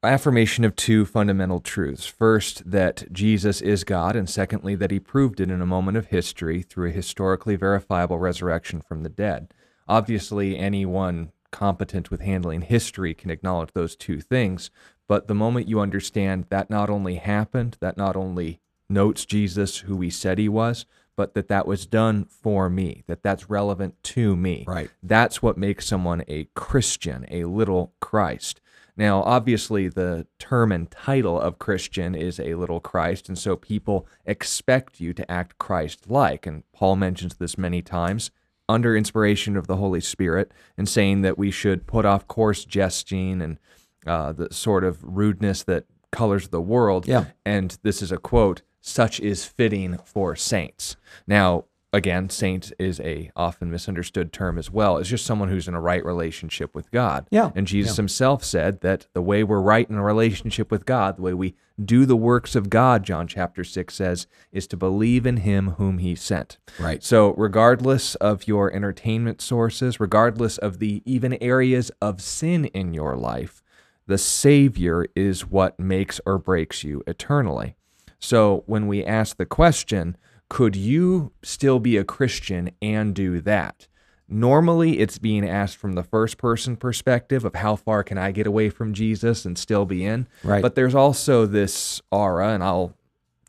affirmation 0.02 0.64
of 0.64 0.76
two 0.76 1.06
fundamental 1.06 1.60
truths. 1.60 2.06
First, 2.06 2.70
that 2.70 3.12
Jesus 3.12 3.62
is 3.62 3.84
God, 3.84 4.16
and 4.16 4.30
secondly, 4.30 4.76
that 4.76 4.92
he 4.92 5.00
proved 5.00 5.40
it 5.40 5.50
in 5.50 5.62
a 5.62 5.66
moment 5.66 5.98
of 5.98 6.08
history 6.08 6.62
through 6.62 6.90
a 6.90 6.94
historically 6.94 7.56
verifiable 7.56 8.20
resurrection 8.20 8.82
from 8.82 9.04
the 9.04 9.10
dead. 9.10 9.54
Obviously, 9.88 10.58
anyone 10.58 11.32
competent 11.52 12.10
with 12.10 12.22
handling 12.22 12.62
history 12.62 13.14
can 13.14 13.30
acknowledge 13.30 13.72
those 13.74 13.96
two 13.96 14.20
things, 14.20 14.72
but 15.14 15.28
the 15.28 15.36
moment 15.36 15.68
you 15.68 15.80
understand 15.80 16.48
that 16.50 16.72
not 16.72 16.90
only 16.90 17.18
happened, 17.18 17.78
that 17.82 17.98
not 17.98 18.16
only 18.16 18.60
notes 18.90 19.28
Jesus 19.28 19.78
who 19.78 20.02
he 20.02 20.10
said 20.10 20.40
he 20.40 20.50
was, 20.50 20.88
but 21.16 21.36
that 21.36 21.50
that 21.50 21.68
was 21.68 21.86
done 21.86 22.26
for 22.26 22.68
me, 22.68 23.04
that 23.06 23.22
that's 23.22 23.48
relevant 23.48 23.94
to 24.02 24.36
me. 24.36 24.66
Right. 24.68 24.90
That's 25.04 25.40
what 25.40 25.56
makes 25.56 25.86
someone 25.86 26.24
a 26.28 26.48
Christian, 26.56 27.28
a 27.30 27.44
little 27.44 27.94
Christ. 28.00 28.60
Now, 28.98 29.22
obviously, 29.22 29.88
the 29.88 30.26
term 30.40 30.72
and 30.72 30.90
title 30.90 31.40
of 31.40 31.60
Christian 31.60 32.16
is 32.16 32.40
a 32.40 32.56
little 32.56 32.80
Christ, 32.80 33.30
and 33.30 33.38
so 33.38 33.56
people 33.56 34.08
expect 34.26 35.00
you 35.00 35.14
to 35.14 35.32
act 35.32 35.60
Christ 35.60 36.10
like. 36.10 36.48
And 36.48 36.64
Paul 36.74 36.96
mentions 36.96 37.36
this 37.36 37.56
many 37.56 37.84
times 37.84 38.32
under 38.68 38.98
inspiration 38.98 39.58
of 39.58 39.68
the 39.68 39.76
Holy 39.76 40.02
Spirit 40.02 40.52
and 40.76 40.90
saying 40.90 41.22
that 41.22 41.38
we 41.38 41.52
should 41.52 41.86
put 41.86 42.04
off 42.04 42.28
coarse 42.28 42.66
jesting 42.66 43.44
and 43.44 43.60
uh, 44.06 44.34
the 44.34 44.54
sort 44.54 44.84
of 44.84 45.04
rudeness 45.04 45.64
that 45.64 45.86
colors 46.12 46.50
the 46.50 46.62
world. 46.62 47.08
Yeah. 47.08 47.26
And 47.46 47.78
this 47.84 48.02
is 48.02 48.12
a 48.12 48.18
quote 48.18 48.62
such 48.80 49.20
is 49.22 49.46
fitting 49.46 49.98
for 50.04 50.36
saints. 50.36 50.98
Now, 51.26 51.66
again, 51.94 52.30
saint 52.30 52.74
is 52.78 53.00
a 53.00 53.32
often 53.36 53.72
misunderstood 53.72 54.34
term 54.34 54.58
as 54.58 54.70
well. 54.70 54.98
It's 54.98 55.10
just 55.10 55.26
someone 55.26 55.48
who's 55.48 55.68
in 55.68 55.74
a 55.74 55.80
right 55.80 56.04
relationship 56.04 56.76
with 56.76 56.92
God. 56.92 57.28
Yeah. 57.32 57.52
And 57.56 57.66
Jesus 57.66 57.94
yeah. 57.94 57.98
himself 57.98 58.44
said 58.44 58.82
that 58.82 59.08
the 59.14 59.22
way 59.22 59.44
we're 59.44 59.62
right 59.62 59.90
in 59.90 59.96
a 59.96 60.04
relationship 60.04 60.70
with 60.70 60.86
God, 60.86 61.18
the 61.18 61.22
way 61.22 61.34
we 61.34 61.56
do 61.84 62.06
the 62.06 62.18
works 62.18 62.56
of 62.56 62.70
God, 62.70 63.04
John 63.04 63.28
chapter 63.28 63.64
6 63.64 63.94
says, 63.94 64.28
is 64.52 64.68
to 64.68 64.78
believe 64.78 65.26
in 65.26 65.38
him 65.38 65.72
whom 65.72 66.00
he 66.00 66.14
sent. 66.14 66.58
Right. 66.78 67.04
So, 67.04 67.34
regardless 67.36 68.16
of 68.16 68.48
your 68.48 68.72
entertainment 68.74 69.42
sources, 69.42 70.00
regardless 70.00 70.58
of 70.58 70.80
the 70.80 71.02
even 71.06 71.34
areas 71.42 71.90
of 72.02 72.22
sin 72.22 72.66
in 72.66 72.94
your 72.94 73.16
life, 73.16 73.63
the 74.08 74.18
Savior 74.18 75.06
is 75.16 75.46
what 75.46 75.80
makes 75.80 76.20
or 76.26 76.38
breaks 76.38 76.84
you 76.84 77.04
eternally. 77.08 77.76
So, 78.20 78.64
when 78.68 78.88
we 78.88 79.04
ask 79.04 79.38
the 79.38 79.46
question, 79.46 80.18
could 80.50 80.76
you 80.76 81.32
still 81.42 81.80
be 81.80 81.98
a 81.98 82.04
Christian 82.04 82.72
and 82.82 83.14
do 83.14 83.42
that? 83.42 83.88
Normally, 84.30 85.00
it's 85.00 85.18
being 85.18 85.48
asked 85.48 85.78
from 85.78 85.94
the 85.94 86.04
first 86.04 86.38
person 86.38 86.76
perspective 86.76 87.44
of 87.44 87.56
how 87.56 87.76
far 87.76 88.04
can 88.04 88.18
I 88.18 88.32
get 88.32 88.48
away 88.48 88.70
from 88.70 88.94
Jesus 88.94 89.46
and 89.46 89.58
still 89.58 89.86
be 89.86 90.06
in. 90.06 90.28
Right. 90.44 90.62
But 90.62 90.76
there's 90.76 90.96
also 90.96 91.46
this 91.46 92.02
aura, 92.12 92.50
and 92.50 92.64
I'll 92.64 92.96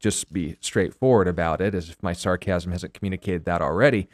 just 0.01 0.33
be 0.33 0.57
straightforward 0.61 1.29
about 1.29 1.61
it, 1.61 1.75
as 1.75 1.91
if 1.91 2.03
my 2.03 2.13
sarcasm 2.13 2.73
hasn't 2.73 2.95
communicated 2.95 3.45
that 3.45 3.63
already, 3.63 4.09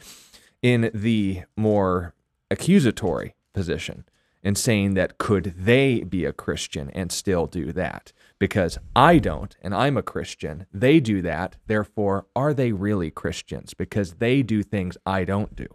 in 0.63 0.91
the 0.95 1.43
more 1.57 2.15
accusatory 2.51 3.35
position 3.55 4.05
and 4.43 4.57
saying 4.57 4.95
that 4.95 5.19
could 5.19 5.55
they 5.57 6.03
be 6.03 6.25
a 6.25 6.33
Christian 6.33 6.91
and 6.91 7.13
still 7.13 7.47
do 7.47 7.73
that? 7.73 8.13
Because 8.39 8.79
I 8.97 9.19
don't, 9.19 9.55
and 9.61 9.75
I'm 9.75 9.97
a 9.97 10.03
Christian. 10.03 10.67
They 10.73 11.01
do 11.01 11.21
that. 11.23 11.57
Therefore, 11.67 12.27
are 12.35 12.55
they 12.55 12.73
really 12.73 13.11
Christians? 13.11 13.75
Because 13.75 14.15
they 14.15 14.43
do 14.43 14.63
things 14.63 14.97
I 15.05 15.25
don't 15.25 15.55
do. 15.55 15.67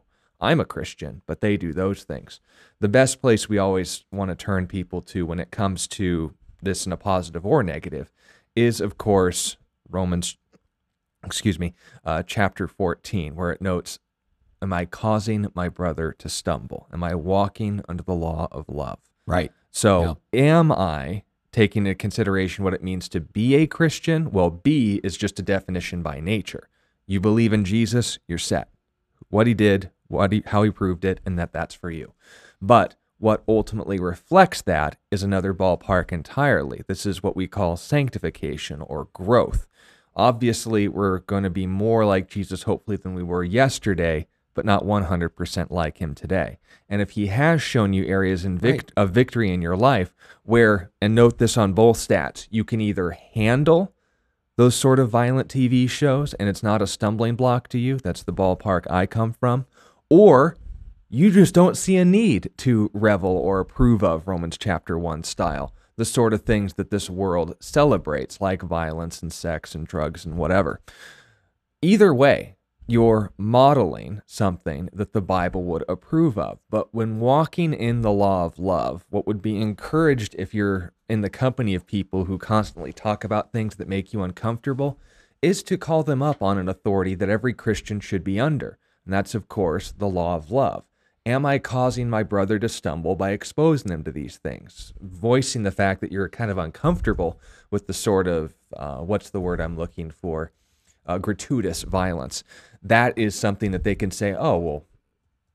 I'm 0.42 0.60
a 0.60 0.66
Christian, 0.66 1.22
but 1.26 1.42
they 1.42 1.58
do 1.58 1.74
those 1.74 2.04
things. 2.04 2.40
The 2.80 2.90
best 2.90 3.22
place 3.22 3.48
we 3.48 3.58
always 3.58 4.06
want 4.12 4.30
to 4.30 4.36
turn 4.36 4.68
people 4.68 5.02
to 5.04 5.26
when 5.26 5.40
it 5.40 5.52
comes 5.52 5.88
to 5.90 6.34
this 6.62 6.86
in 6.86 6.92
a 6.92 6.98
positive 6.98 7.46
or 7.46 7.64
negative 7.64 8.12
is, 8.56 8.82
of 8.82 8.98
course, 8.98 9.58
Romans, 9.90 10.38
excuse 11.24 11.60
me, 11.60 11.74
uh, 12.04 12.24
chapter 12.24 12.68
14, 12.68 13.36
where 13.36 13.52
it 13.52 13.62
notes, 13.62 14.00
Am 14.62 14.74
I 14.74 14.86
causing 14.86 15.48
my 15.54 15.70
brother 15.70 16.14
to 16.20 16.30
stumble? 16.30 16.88
Am 16.92 17.04
I 17.04 17.16
walking 17.16 17.82
under 17.88 18.04
the 18.04 18.14
law 18.14 18.48
of 18.52 18.70
love? 18.70 19.00
Right. 19.28 19.52
So, 19.72 20.18
yeah. 20.32 20.42
am 20.42 20.72
I 20.72 21.24
taking 21.56 21.86
into 21.86 21.96
consideration 21.96 22.66
what 22.66 22.74
it 22.74 22.84
means 22.84 23.08
to 23.08 23.22
be 23.22 23.56
a 23.56 23.66
Christian, 23.66 24.30
well, 24.30 24.50
B 24.50 25.00
is 25.06 25.16
just 25.16 25.40
a 25.40 25.42
definition 25.42 26.04
by 26.04 26.20
nature. 26.20 26.68
You 27.08 27.22
believe 27.22 27.54
in 27.54 27.64
Jesus, 27.64 28.20
you're 28.28 28.38
set. 28.38 28.68
What 29.30 29.48
he 29.48 29.54
did, 29.54 29.90
what 30.08 30.34
he, 30.34 30.44
how 30.48 30.64
he 30.64 30.70
proved 30.70 31.06
it, 31.06 31.22
and 31.26 31.40
that 31.40 31.54
that's 31.54 31.74
for 31.74 31.90
you. 31.90 32.12
But 32.62 32.96
what 33.20 33.42
ultimately 33.48 34.00
reflects 34.00 34.62
that 34.64 34.98
is 35.12 35.24
another 35.24 35.54
ballpark 35.54 36.12
entirely. 36.12 36.84
This 36.88 37.06
is 37.06 37.24
what 37.24 37.38
we 37.38 37.48
call 37.48 37.78
sanctification 37.78 38.82
or 38.82 39.08
growth. 39.14 39.66
Obviously, 40.14 40.90
we're 40.90 41.20
going 41.20 41.44
to 41.44 41.50
be 41.50 41.68
more 41.68 42.06
like 42.06 42.30
Jesus, 42.30 42.64
hopefully, 42.64 42.98
than 42.98 43.16
we 43.16 43.24
were 43.24 43.46
yesterday, 43.46 44.28
but 44.56 44.66
not 44.66 44.84
100% 44.84 45.70
like 45.70 46.00
him 46.00 46.16
today. 46.16 46.58
And 46.90 47.02
if 47.02 47.12
he 47.12 47.28
has 47.28 47.62
shown 47.62 47.94
you 47.94 48.06
areas 48.06 48.44
in 48.44 48.58
vic- 48.58 48.74
right. 48.74 48.92
of 48.98 49.12
victory 49.12 49.54
in 49.54 49.62
your 49.62 49.78
life 49.78 50.16
where, 50.44 50.92
and 51.00 51.14
note 51.14 51.38
this 51.38 51.58
on 51.58 51.74
both 51.74 51.98
stats, 51.98 52.48
you 52.50 52.64
can 52.64 52.82
either 52.82 53.12
handle 53.12 53.94
those 54.58 54.74
sort 54.76 55.00
of 55.00 55.10
violent 55.10 55.50
TV 55.50 55.88
shows 55.90 56.34
and 56.36 56.50
it's 56.50 56.64
not 56.64 56.82
a 56.82 56.88
stumbling 56.88 57.36
block 57.36 57.68
to 57.68 57.78
you, 57.78 57.98
that's 57.98 58.24
the 58.24 58.34
ballpark 58.34 58.90
I 58.90 59.06
come 59.06 59.34
from, 59.34 59.66
or 60.10 60.56
you 61.10 61.32
just 61.32 61.54
don't 61.54 61.78
see 61.78 61.98
a 61.98 62.06
need 62.06 62.50
to 62.58 62.90
revel 62.94 63.38
or 63.38 63.60
approve 63.60 64.04
of 64.04 64.28
Romans 64.28 64.58
chapter 64.58 64.98
1 64.98 65.24
style, 65.24 65.74
the 65.98 66.06
sort 66.06 66.34
of 66.34 66.42
things 66.42 66.76
that 66.76 66.90
this 66.90 67.10
world 67.10 67.56
celebrates, 67.60 68.42
like 68.42 68.62
violence 68.62 69.22
and 69.22 69.32
sex 69.32 69.76
and 69.76 69.88
drugs 69.88 70.26
and 70.26 70.38
whatever. 70.38 70.80
Either 71.82 72.14
way, 72.14 72.55
you're 72.88 73.32
modeling 73.38 74.22
something 74.26 74.90
that 74.94 75.14
the 75.14 75.22
Bible 75.22 75.64
would 75.64 75.84
approve 75.90 76.38
of. 76.38 76.60
But 76.70 76.94
when 76.94 77.20
walking 77.20 77.74
in 77.74 78.02
the 78.02 78.12
law 78.12 78.46
of 78.46 78.60
love, 78.60 79.06
what 79.10 79.26
would 79.26 79.42
be 79.42 79.60
encouraged 79.60 80.36
if 80.38 80.54
you're 80.54 80.94
in 81.10 81.22
the 81.22 81.30
company 81.30 81.74
of 81.74 81.88
people 81.88 82.26
who 82.26 82.38
constantly 82.38 82.94
talk 82.94 83.24
about 83.24 83.52
things 83.52 83.76
that 83.76 83.88
make 83.88 84.14
you 84.14 84.22
uncomfortable 84.22 85.00
is 85.42 85.64
to 85.64 85.78
call 85.78 86.04
them 86.04 86.22
up 86.22 86.42
on 86.42 86.58
an 86.58 86.70
authority 86.70 87.16
that 87.16 87.30
every 87.30 87.54
Christian 87.54 88.00
should 88.00 88.24
be 88.24 88.40
under. 88.40 88.78
And 89.04 89.14
that's, 89.14 89.36
of 89.36 89.48
course, 89.48 89.92
the 89.92 90.08
law 90.08 90.36
of 90.36 90.52
love. 90.52 90.84
Am 91.28 91.44
I 91.44 91.58
causing 91.58 92.08
my 92.08 92.22
brother 92.22 92.60
to 92.60 92.70
stumble 92.70 93.16
by 93.16 93.32
exposing 93.32 93.90
them 93.90 94.04
to 94.04 94.12
these 94.12 94.38
things? 94.38 94.94
Voicing 95.02 95.64
the 95.64 95.72
fact 95.72 96.02
that 96.02 96.12
you're 96.12 96.30
kind 96.30 96.52
of 96.52 96.60
uncomfortable 96.60 97.40
with 97.72 97.88
the 97.88 97.94
sort 97.94 98.28
of, 98.28 98.54
uh, 98.78 98.98
what's 98.98 99.32
the 99.32 99.40
word 99.40 99.60
I'm 99.60 99.76
looking 99.76 100.12
for? 100.12 100.52
Uh, 101.06 101.20
gratuitous 101.20 101.84
violence 101.84 102.44
that 102.86 103.18
is 103.18 103.34
something 103.34 103.72
that 103.72 103.84
they 103.84 103.96
can 103.96 104.12
say, 104.12 104.36
oh, 104.38 104.58
well, 104.58 104.86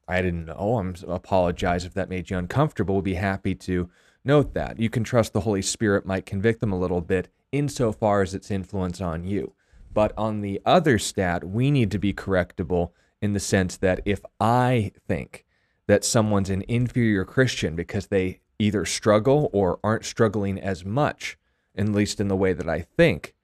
I 0.09 0.21
didn't 0.21 0.47
know. 0.47 0.79
I'm 0.79 0.97
apologize 1.07 1.85
if 1.85 1.95
that 1.95 2.09
made 2.09 2.29
you 2.29 2.37
uncomfortable. 2.37 2.97
We'll 2.97 3.03
be 3.03 3.15
happy 3.15 3.55
to 3.55 3.89
note 4.25 4.53
that. 4.55 4.81
You 4.81 4.91
can 4.91 5.05
trust 5.05 5.33
the 5.33 5.43
Holy 5.43 5.63
Spirit 5.63 6.05
might 6.05 6.27
convict 6.27 6.61
them 6.61 6.73
a 6.73 6.79
little 6.79 7.01
bit 7.01 7.29
insofar 7.53 8.23
as 8.23 8.35
its 8.35 8.51
influence 8.51 9.01
on 9.01 9.23
you. 9.25 9.55
But 9.95 10.13
on 10.19 10.41
the 10.41 10.61
other 10.67 10.99
stat, 10.99 11.45
we 11.45 11.71
need 11.71 11.93
to 11.93 11.99
be 12.01 12.13
correctable 12.13 12.91
in 13.23 13.33
the 13.33 13.41
sense 13.41 13.77
that 13.77 14.01
if 14.05 14.21
I 14.41 14.91
think 15.07 15.45
that 15.87 16.05
someone's 16.05 16.51
an 16.51 16.65
inferior 16.67 17.25
Christian 17.25 17.77
because 17.77 18.09
they 18.09 18.41
either 18.59 18.85
struggle 18.85 19.51
or 19.53 19.79
aren't 19.85 20.05
struggling 20.05 20.59
as 20.61 20.85
much, 20.85 21.39
at 21.77 21.89
least 21.89 22.21
in 22.21 22.27
the 22.27 22.37
way 22.37 22.53
that 22.53 22.69
I 22.69 22.81
think, 22.81 23.35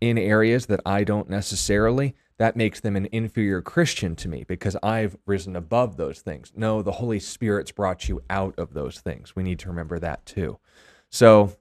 in 0.00 0.18
areas 0.18 0.66
that 0.66 0.80
I 0.86 1.04
don't 1.04 1.28
necessarily, 1.28 2.14
that 2.38 2.56
makes 2.56 2.80
them 2.80 2.96
an 2.96 3.08
inferior 3.10 3.60
Christian 3.60 4.14
to 4.16 4.28
me 4.28 4.44
because 4.44 4.76
I've 4.82 5.16
risen 5.26 5.56
above 5.56 5.96
those 5.96 6.20
things. 6.20 6.52
No, 6.54 6.82
the 6.82 6.92
Holy 6.92 7.18
Spirit's 7.18 7.72
brought 7.72 8.08
you 8.08 8.22
out 8.30 8.54
of 8.58 8.74
those 8.74 9.00
things. 9.00 9.34
We 9.34 9.42
need 9.42 9.58
to 9.60 9.68
remember 9.68 9.98
that 9.98 10.24
too. 10.24 10.58
So, 11.10 11.56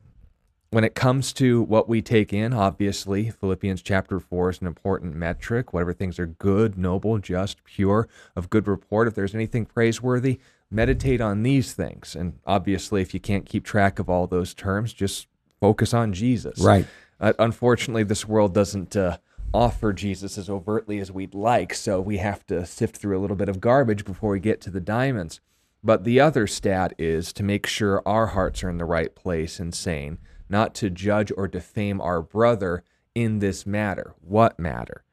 when 0.70 0.84
it 0.84 0.96
comes 0.96 1.32
to 1.34 1.62
what 1.64 1.88
we 1.88 2.02
take 2.02 2.34
in, 2.34 2.52
obviously, 2.52 3.30
Philippians 3.30 3.82
chapter 3.82 4.20
4 4.20 4.50
is 4.50 4.62
an 4.62 4.68
important 4.68 5.16
metric. 5.16 5.72
Whatever 5.72 5.94
things 5.94 6.20
are 6.20 6.28
good, 6.28 6.78
noble, 6.78 7.18
just, 7.20 7.64
pure, 7.64 8.10
of 8.36 8.50
good 8.50 8.68
report, 8.68 9.08
if 9.08 9.16
there's 9.16 9.34
anything 9.34 9.66
praiseworthy, 9.66 10.40
meditate 10.70 11.22
on 11.22 11.44
these 11.44 11.74
things. 11.74 12.16
And 12.16 12.40
obviously, 12.46 13.02
if 13.02 13.14
you 13.14 13.20
can't 13.22 13.46
keep 13.46 13.64
track 13.64 13.98
of 13.98 14.10
all 14.10 14.28
those 14.28 14.54
terms, 14.54 14.92
just 14.92 15.28
focus 15.62 15.94
on 15.94 16.12
Jesus. 16.12 16.60
Right. 16.60 16.86
Uh, 17.20 17.34
unfortunately, 17.40 18.04
this 18.04 18.28
world 18.28 18.54
doesn't. 18.54 18.96
Uh, 18.96 19.18
offer 19.54 19.94
Jesus 19.94 20.38
as 20.38 20.50
overtly 20.50 21.00
as 21.00 21.12
we'd 21.12 21.34
like, 21.34 21.74
so 21.74 22.02
we 22.02 22.18
have 22.18 22.46
to 22.48 22.66
sift 22.66 22.98
through 22.98 23.18
a 23.18 23.22
little 23.22 23.36
bit 23.36 23.50
of 23.50 23.62
garbage 23.62 24.06
before 24.06 24.32
we 24.32 24.40
get 24.40 24.62
to 24.62 24.70
the 24.70 24.82
diamonds. 24.82 25.40
But 25.84 26.04
the 26.04 26.20
other 26.20 26.48
stat 26.48 26.94
is 26.98 27.32
to 27.34 27.44
make 27.44 27.66
sure 27.66 28.02
our 28.06 28.28
hearts 28.28 28.64
are 28.64 28.70
in 28.70 28.78
the 28.78 28.86
right 28.86 29.16
place 29.16 29.60
and 29.60 29.74
sane, 29.74 30.18
not 30.50 30.74
to 30.76 30.90
judge 30.90 31.32
or 31.36 31.48
defame 31.48 32.02
our 32.02 32.22
brother 32.22 32.84
in 33.16 33.40
this 33.40 33.66
matter. 33.66 34.14
What 34.22 34.60
matter? 34.60 35.04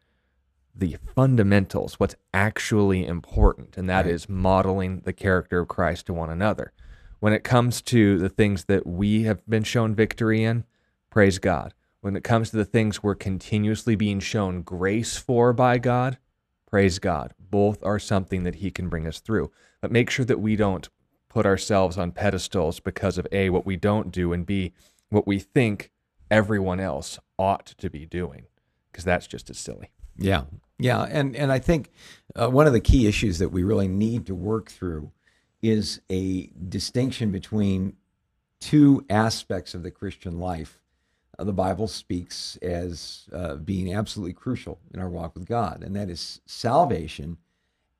The 0.74 0.96
fundamentals, 1.14 2.00
what's 2.00 2.16
actually 2.32 3.06
important, 3.06 3.76
and 3.76 3.88
that 3.88 4.06
right. 4.06 4.14
is 4.14 4.28
modeling 4.28 5.00
the 5.00 5.12
character 5.12 5.60
of 5.60 5.68
Christ 5.68 6.06
to 6.06 6.12
one 6.12 6.30
another. 6.30 6.72
When 7.20 7.32
it 7.32 7.44
comes 7.44 7.80
to 7.82 8.18
the 8.18 8.28
things 8.28 8.64
that 8.64 8.86
we 8.86 9.22
have 9.22 9.46
been 9.48 9.62
shown 9.62 9.94
victory 9.94 10.42
in, 10.42 10.64
praise 11.10 11.38
God 11.38 11.72
when 12.04 12.16
it 12.16 12.22
comes 12.22 12.50
to 12.50 12.56
the 12.58 12.66
things 12.66 13.02
we're 13.02 13.14
continuously 13.14 13.96
being 13.96 14.20
shown 14.20 14.60
grace 14.60 15.16
for 15.16 15.54
by 15.54 15.78
God, 15.78 16.18
praise 16.70 16.98
God. 16.98 17.32
Both 17.38 17.82
are 17.82 17.98
something 17.98 18.42
that 18.42 18.56
He 18.56 18.70
can 18.70 18.90
bring 18.90 19.06
us 19.06 19.20
through. 19.20 19.50
But 19.80 19.90
make 19.90 20.10
sure 20.10 20.26
that 20.26 20.38
we 20.38 20.54
don't 20.54 20.86
put 21.30 21.46
ourselves 21.46 21.96
on 21.96 22.12
pedestals 22.12 22.78
because 22.78 23.16
of 23.16 23.26
A, 23.32 23.48
what 23.48 23.64
we 23.64 23.76
don't 23.76 24.12
do, 24.12 24.34
and 24.34 24.44
B, 24.44 24.74
what 25.08 25.26
we 25.26 25.38
think 25.38 25.92
everyone 26.30 26.78
else 26.78 27.18
ought 27.38 27.64
to 27.64 27.88
be 27.88 28.04
doing, 28.04 28.48
because 28.92 29.04
that's 29.04 29.26
just 29.26 29.48
as 29.48 29.56
silly. 29.56 29.88
Yeah. 30.18 30.42
Yeah. 30.78 31.04
And, 31.04 31.34
and 31.34 31.50
I 31.50 31.58
think 31.58 31.90
uh, 32.36 32.50
one 32.50 32.66
of 32.66 32.74
the 32.74 32.80
key 32.80 33.06
issues 33.06 33.38
that 33.38 33.48
we 33.48 33.62
really 33.62 33.88
need 33.88 34.26
to 34.26 34.34
work 34.34 34.70
through 34.70 35.10
is 35.62 36.02
a 36.10 36.50
distinction 36.68 37.30
between 37.30 37.94
two 38.60 39.06
aspects 39.08 39.72
of 39.72 39.82
the 39.82 39.90
Christian 39.90 40.38
life 40.38 40.82
the 41.38 41.52
Bible 41.52 41.88
speaks 41.88 42.56
as 42.62 43.28
uh, 43.32 43.56
being 43.56 43.92
absolutely 43.94 44.32
crucial 44.32 44.78
in 44.92 45.00
our 45.00 45.08
walk 45.08 45.34
with 45.34 45.46
God, 45.46 45.82
and 45.82 45.94
that 45.96 46.10
is 46.10 46.40
salvation 46.46 47.38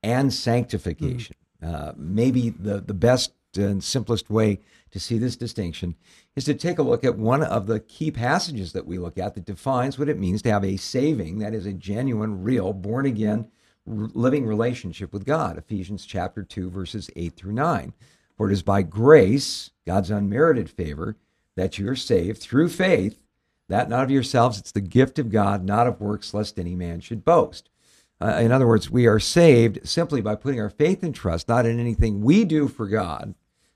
and 0.03 0.33
sanctification. 0.33 1.37
Mm. 1.63 1.75
Uh, 1.75 1.93
maybe 1.97 2.51
the, 2.51 2.81
the 2.81 2.95
best 2.95 3.33
and 3.57 3.83
simplest 3.83 4.31
way 4.31 4.61
to 4.91 5.01
see 5.01 5.19
this 5.19 5.37
distinction 5.37 5.95
is 6.37 6.45
to 6.45 6.55
take 6.55 6.79
a 6.79 6.83
look 6.83 7.05
at 7.05 7.17
one 7.17 7.43
of 7.43 7.67
the 7.67 7.81
key 7.81 8.11
passages 8.11 8.73
that 8.73 8.87
we 8.87 8.99
look 8.99 9.19
at 9.19 9.35
that 9.35 9.45
defines 9.45 9.99
what 9.99 10.09
it 10.09 10.19
means 10.19 10.43
to 10.43 10.51
have 10.51 10.65
a 10.65 10.77
saving, 10.77 11.39
that 11.39 11.55
is, 11.55 11.67
a 11.67 11.73
genuine, 11.73 12.43
real, 12.43 12.73
born 12.73 13.07
again, 13.07 13.49
r- 13.89 14.09
living 14.15 14.47
relationship 14.47 15.13
with 15.13 15.25
God. 15.25 15.57
Ephesians 15.57 16.05
chapter 16.05 16.43
2, 16.43 16.71
verses 16.71 17.11
8 17.17 17.35
through 17.35 17.53
9. 17.53 17.93
For 18.37 18.51
it 18.51 18.53
is 18.53 18.63
by 18.63 18.83
grace, 18.83 19.71
God's 19.87 20.11
unmerited 20.11 20.69
favor, 20.69 21.17
that 21.57 21.79
you 21.79 21.89
are 21.89 21.97
saved 21.97 22.41
through 22.41 22.69
faith 22.69 23.21
that 23.69 23.89
not 23.89 24.05
of 24.05 24.11
yourselves, 24.11 24.59
it's 24.59 24.73
the 24.73 24.81
gift 24.81 25.19
of 25.19 25.31
God, 25.31 25.65
not 25.65 25.87
of 25.87 26.01
works, 26.01 26.35
lest 26.35 26.59
any 26.59 26.75
man 26.75 27.01
should 27.01 27.25
boast. 27.25 27.71
Uh, 28.21 28.39
in 28.41 28.53
other 28.53 28.67
words, 28.67 28.91
we 28.91 29.07
are 29.07 29.19
saved 29.19 29.87
simply 29.89 30.21
by 30.21 30.35
putting 30.35 30.61
our 30.61 30.71
faith 30.71 31.03
and 31.03 31.15
trust 31.15 31.49
not 31.49 31.67
in 31.67 31.81
anything 31.81 32.23
we 32.23 32.45
do 32.45 32.69
for 32.69 32.87
God, 32.87 33.35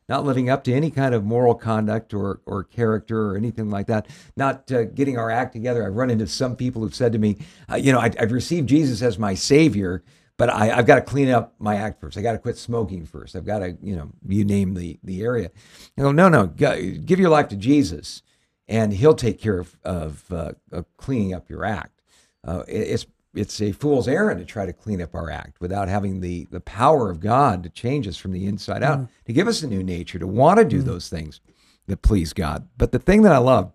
not 0.08 0.24
living 0.24 0.48
up 0.48 0.62
to 0.64 0.72
any 0.72 0.90
kind 0.90 1.14
of 1.14 1.24
moral 1.24 1.54
conduct 1.54 2.14
or, 2.14 2.40
or 2.46 2.64
character 2.64 3.30
or 3.30 3.36
anything 3.36 3.68
like 3.68 3.86
that, 3.88 4.06
not 4.36 4.70
uh, 4.70 4.84
getting 4.84 5.18
our 5.18 5.30
act 5.30 5.52
together. 5.52 5.84
I've 5.84 5.96
run 5.96 6.10
into 6.10 6.26
some 6.26 6.54
people 6.54 6.82
who've 6.82 6.94
said 6.94 7.12
to 7.12 7.18
me, 7.18 7.38
uh, 7.70 7.76
you 7.76 7.92
know, 7.92 7.98
I, 7.98 8.10
have 8.18 8.32
received 8.32 8.68
Jesus 8.68 9.02
as 9.02 9.18
my 9.18 9.34
Savior, 9.34 10.02
but 10.36 10.50
I, 10.50 10.66
have 10.66 10.86
got 10.86 10.94
to 10.96 11.02
clean 11.02 11.30
up 11.30 11.54
my 11.58 11.76
act 11.76 12.00
first. 12.00 12.16
I 12.16 12.22
got 12.22 12.32
to 12.32 12.38
quit 12.38 12.56
smoking 12.56 13.06
first. 13.06 13.34
I've 13.34 13.44
got 13.44 13.58
to, 13.58 13.76
you 13.82 13.96
know, 13.96 14.12
you 14.26 14.44
name 14.44 14.74
the, 14.74 14.98
the 15.02 15.22
area. 15.22 15.50
You 15.96 16.12
no, 16.12 16.28
no, 16.28 16.46
give 16.46 17.18
your 17.18 17.30
life 17.30 17.48
to 17.48 17.56
Jesus 17.56 18.22
and 18.68 18.92
he'll 18.92 19.14
take 19.14 19.40
care 19.40 19.58
of, 19.58 19.76
of, 19.82 20.30
uh, 20.32 20.52
of 20.70 20.84
cleaning 20.96 21.32
up 21.32 21.48
your 21.48 21.64
act. 21.64 22.02
Uh, 22.44 22.62
it's 22.68 23.06
it's 23.34 23.60
a 23.60 23.72
fool's 23.72 24.08
errand 24.08 24.40
to 24.40 24.46
try 24.46 24.66
to 24.66 24.72
clean 24.72 25.02
up 25.02 25.14
our 25.14 25.30
act 25.30 25.60
without 25.60 25.88
having 25.88 26.20
the 26.20 26.46
the 26.50 26.60
power 26.60 27.10
of 27.10 27.20
God 27.20 27.62
to 27.62 27.68
change 27.68 28.08
us 28.08 28.16
from 28.16 28.32
the 28.32 28.46
inside 28.46 28.82
out, 28.82 28.98
mm. 29.00 29.08
to 29.26 29.32
give 29.32 29.46
us 29.46 29.62
a 29.62 29.68
new 29.68 29.82
nature, 29.82 30.18
to 30.18 30.26
want 30.26 30.58
to 30.58 30.64
do 30.64 30.82
mm. 30.82 30.86
those 30.86 31.08
things 31.08 31.40
that 31.86 32.02
please 32.02 32.32
God. 32.32 32.68
But 32.76 32.90
the 32.90 32.98
thing 32.98 33.22
that 33.22 33.32
I 33.32 33.38
love 33.38 33.72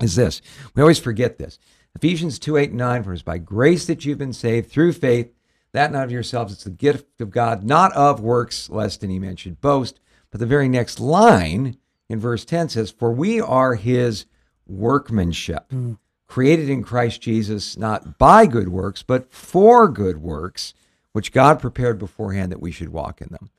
is 0.00 0.14
this: 0.14 0.42
we 0.74 0.82
always 0.82 0.98
forget 0.98 1.38
this. 1.38 1.58
Ephesians 1.94 2.38
two 2.38 2.56
eight 2.56 2.70
and 2.70 2.78
nine, 2.78 3.02
for 3.02 3.12
it's 3.12 3.22
by 3.22 3.38
grace 3.38 3.86
that 3.86 4.04
you've 4.04 4.18
been 4.18 4.32
saved 4.32 4.70
through 4.70 4.92
faith, 4.92 5.32
that 5.72 5.90
not 5.90 6.04
of 6.04 6.10
yourselves, 6.10 6.52
it's 6.52 6.64
the 6.64 6.70
gift 6.70 7.20
of 7.20 7.30
God, 7.30 7.64
not 7.64 7.92
of 7.94 8.20
works, 8.20 8.68
lest 8.68 9.02
any 9.02 9.18
man 9.18 9.36
should 9.36 9.60
boast. 9.60 10.00
But 10.30 10.40
the 10.40 10.46
very 10.46 10.68
next 10.68 11.00
line 11.00 11.78
in 12.08 12.20
verse 12.20 12.44
10 12.44 12.70
says, 12.70 12.90
For 12.90 13.12
we 13.12 13.40
are 13.40 13.74
his 13.74 14.26
workmanship, 14.66 15.68
mm. 15.70 15.98
created 16.26 16.68
in 16.68 16.82
Christ 16.82 17.20
Jesus, 17.20 17.76
not 17.76 18.18
by 18.18 18.46
good 18.46 18.68
works, 18.68 19.02
but 19.02 19.32
for 19.32 19.88
good 19.88 20.18
works, 20.18 20.74
which 21.12 21.32
God 21.32 21.60
prepared 21.60 21.98
beforehand 21.98 22.52
that 22.52 22.60
we 22.60 22.72
should 22.72 22.90
walk 22.90 23.20
in 23.20 23.28
them. 23.30 23.50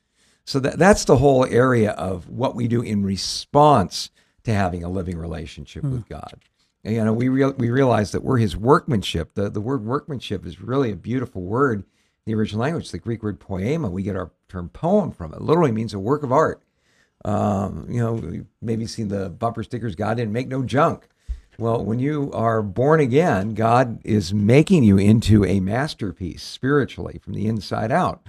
So 0.45 0.59
that, 0.59 0.79
that's 0.79 1.05
the 1.05 1.17
whole 1.17 1.45
area 1.45 1.91
of 1.91 2.29
what 2.29 2.55
we 2.55 2.67
do 2.67 2.81
in 2.81 3.03
response 3.03 4.11
to 4.43 4.53
having 4.53 4.83
a 4.83 4.89
living 4.89 5.17
relationship 5.17 5.83
with 5.83 6.07
God. 6.07 6.39
And, 6.85 6.95
you 6.95 7.03
know, 7.03 7.11
we 7.11 7.27
real, 7.27 7.51
we 7.57 7.69
realize 7.69 8.13
that 8.13 8.23
we're 8.23 8.37
His 8.37 8.55
workmanship. 8.55 9.33
The 9.33 9.49
the 9.49 9.59
word 9.59 9.83
workmanship 9.83 10.45
is 10.45 10.61
really 10.61 10.89
a 10.89 10.95
beautiful 10.95 11.41
word 11.41 11.79
in 11.79 11.85
the 12.25 12.35
original 12.35 12.61
language. 12.61 12.91
The 12.91 12.97
Greek 12.97 13.21
word 13.21 13.41
poema. 13.41 13.89
We 13.89 14.03
get 14.03 14.15
our 14.15 14.31
term 14.47 14.69
poem 14.69 15.11
from 15.11 15.33
it. 15.33 15.41
Literally 15.41 15.73
means 15.73 15.93
a 15.93 15.99
work 15.99 16.23
of 16.23 16.31
art. 16.31 16.61
Um, 17.25 17.87
you 17.89 17.99
know, 17.99 18.45
maybe 18.61 18.85
seen 18.85 19.07
the 19.07 19.29
bumper 19.29 19.63
stickers. 19.63 19.95
God 19.95 20.17
didn't 20.17 20.33
make 20.33 20.47
no 20.47 20.63
junk. 20.63 21.07
Well, 21.59 21.83
when 21.83 21.97
you 21.97 22.31
are 22.33 22.61
born 22.61 22.99
again, 22.99 23.55
God 23.55 23.99
is 24.03 24.33
making 24.33 24.83
you 24.83 24.97
into 24.97 25.43
a 25.43 25.59
masterpiece 25.59 26.43
spiritually 26.43 27.19
from 27.21 27.33
the 27.33 27.47
inside 27.47 27.91
out. 27.91 28.21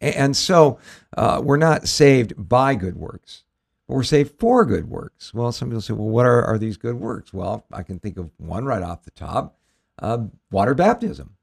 And 0.00 0.36
so 0.36 0.78
uh, 1.16 1.40
we're 1.42 1.56
not 1.56 1.88
saved 1.88 2.34
by 2.36 2.74
good 2.74 2.96
works, 2.96 3.44
but 3.88 3.94
we're 3.94 4.02
saved 4.02 4.38
for 4.38 4.66
good 4.66 4.90
works. 4.90 5.32
Well, 5.32 5.50
some 5.50 5.68
people 5.68 5.80
say, 5.80 5.94
well, 5.94 6.08
what 6.08 6.26
are, 6.26 6.44
are 6.44 6.58
these 6.58 6.76
good 6.76 6.96
works? 6.96 7.32
Well, 7.32 7.64
I 7.72 7.82
can 7.82 7.98
think 7.98 8.18
of 8.18 8.30
one 8.36 8.66
right 8.66 8.82
off 8.82 9.04
the 9.04 9.10
top 9.12 9.56
uh, 9.98 10.18
water 10.50 10.74
baptism. 10.74 11.33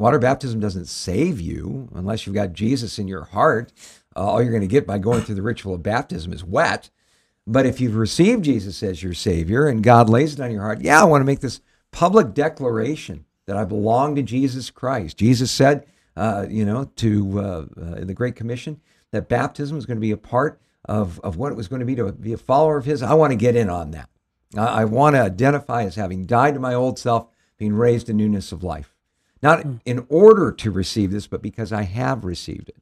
Water 0.00 0.18
baptism 0.18 0.60
doesn't 0.60 0.86
save 0.86 1.42
you 1.42 1.90
unless 1.94 2.24
you've 2.26 2.34
got 2.34 2.54
Jesus 2.54 2.98
in 2.98 3.06
your 3.06 3.24
heart. 3.24 3.70
Uh, 4.16 4.20
all 4.20 4.40
you're 4.42 4.50
going 4.50 4.62
to 4.62 4.66
get 4.66 4.86
by 4.86 4.96
going 4.96 5.20
through 5.20 5.34
the 5.34 5.42
ritual 5.42 5.74
of 5.74 5.82
baptism 5.82 6.32
is 6.32 6.42
wet. 6.42 6.88
But 7.46 7.66
if 7.66 7.82
you've 7.82 7.96
received 7.96 8.44
Jesus 8.44 8.82
as 8.82 9.02
your 9.02 9.12
Savior 9.12 9.66
and 9.66 9.84
God 9.84 10.08
lays 10.08 10.32
it 10.32 10.40
on 10.40 10.52
your 10.52 10.62
heart, 10.62 10.80
yeah, 10.80 11.02
I 11.02 11.04
want 11.04 11.20
to 11.20 11.26
make 11.26 11.40
this 11.40 11.60
public 11.90 12.32
declaration 12.32 13.26
that 13.44 13.58
I 13.58 13.66
belong 13.66 14.14
to 14.14 14.22
Jesus 14.22 14.70
Christ. 14.70 15.18
Jesus 15.18 15.50
said, 15.50 15.84
uh, 16.16 16.46
you 16.48 16.64
know, 16.64 16.84
to 16.96 17.38
uh, 17.38 17.66
uh, 17.78 17.94
in 17.96 18.06
the 18.06 18.14
Great 18.14 18.36
Commission 18.36 18.80
that 19.10 19.28
baptism 19.28 19.76
is 19.76 19.84
going 19.84 19.98
to 19.98 20.00
be 20.00 20.12
a 20.12 20.16
part 20.16 20.62
of, 20.86 21.20
of 21.20 21.36
what 21.36 21.52
it 21.52 21.56
was 21.56 21.68
going 21.68 21.80
to 21.80 21.86
be 21.86 21.96
to 21.96 22.10
be 22.10 22.32
a 22.32 22.38
follower 22.38 22.78
of 22.78 22.86
His. 22.86 23.02
I 23.02 23.12
want 23.12 23.32
to 23.32 23.36
get 23.36 23.54
in 23.54 23.68
on 23.68 23.90
that. 23.90 24.08
I, 24.56 24.80
I 24.80 24.84
want 24.86 25.16
to 25.16 25.20
identify 25.20 25.82
as 25.82 25.96
having 25.96 26.24
died 26.24 26.54
to 26.54 26.60
my 26.60 26.72
old 26.72 26.98
self, 26.98 27.26
being 27.58 27.74
raised 27.74 28.08
in 28.08 28.16
newness 28.16 28.50
of 28.50 28.64
life. 28.64 28.89
Not 29.42 29.64
in 29.84 30.06
order 30.08 30.52
to 30.52 30.70
receive 30.70 31.10
this, 31.10 31.26
but 31.26 31.42
because 31.42 31.72
I 31.72 31.82
have 31.82 32.24
received 32.24 32.68
it. 32.68 32.76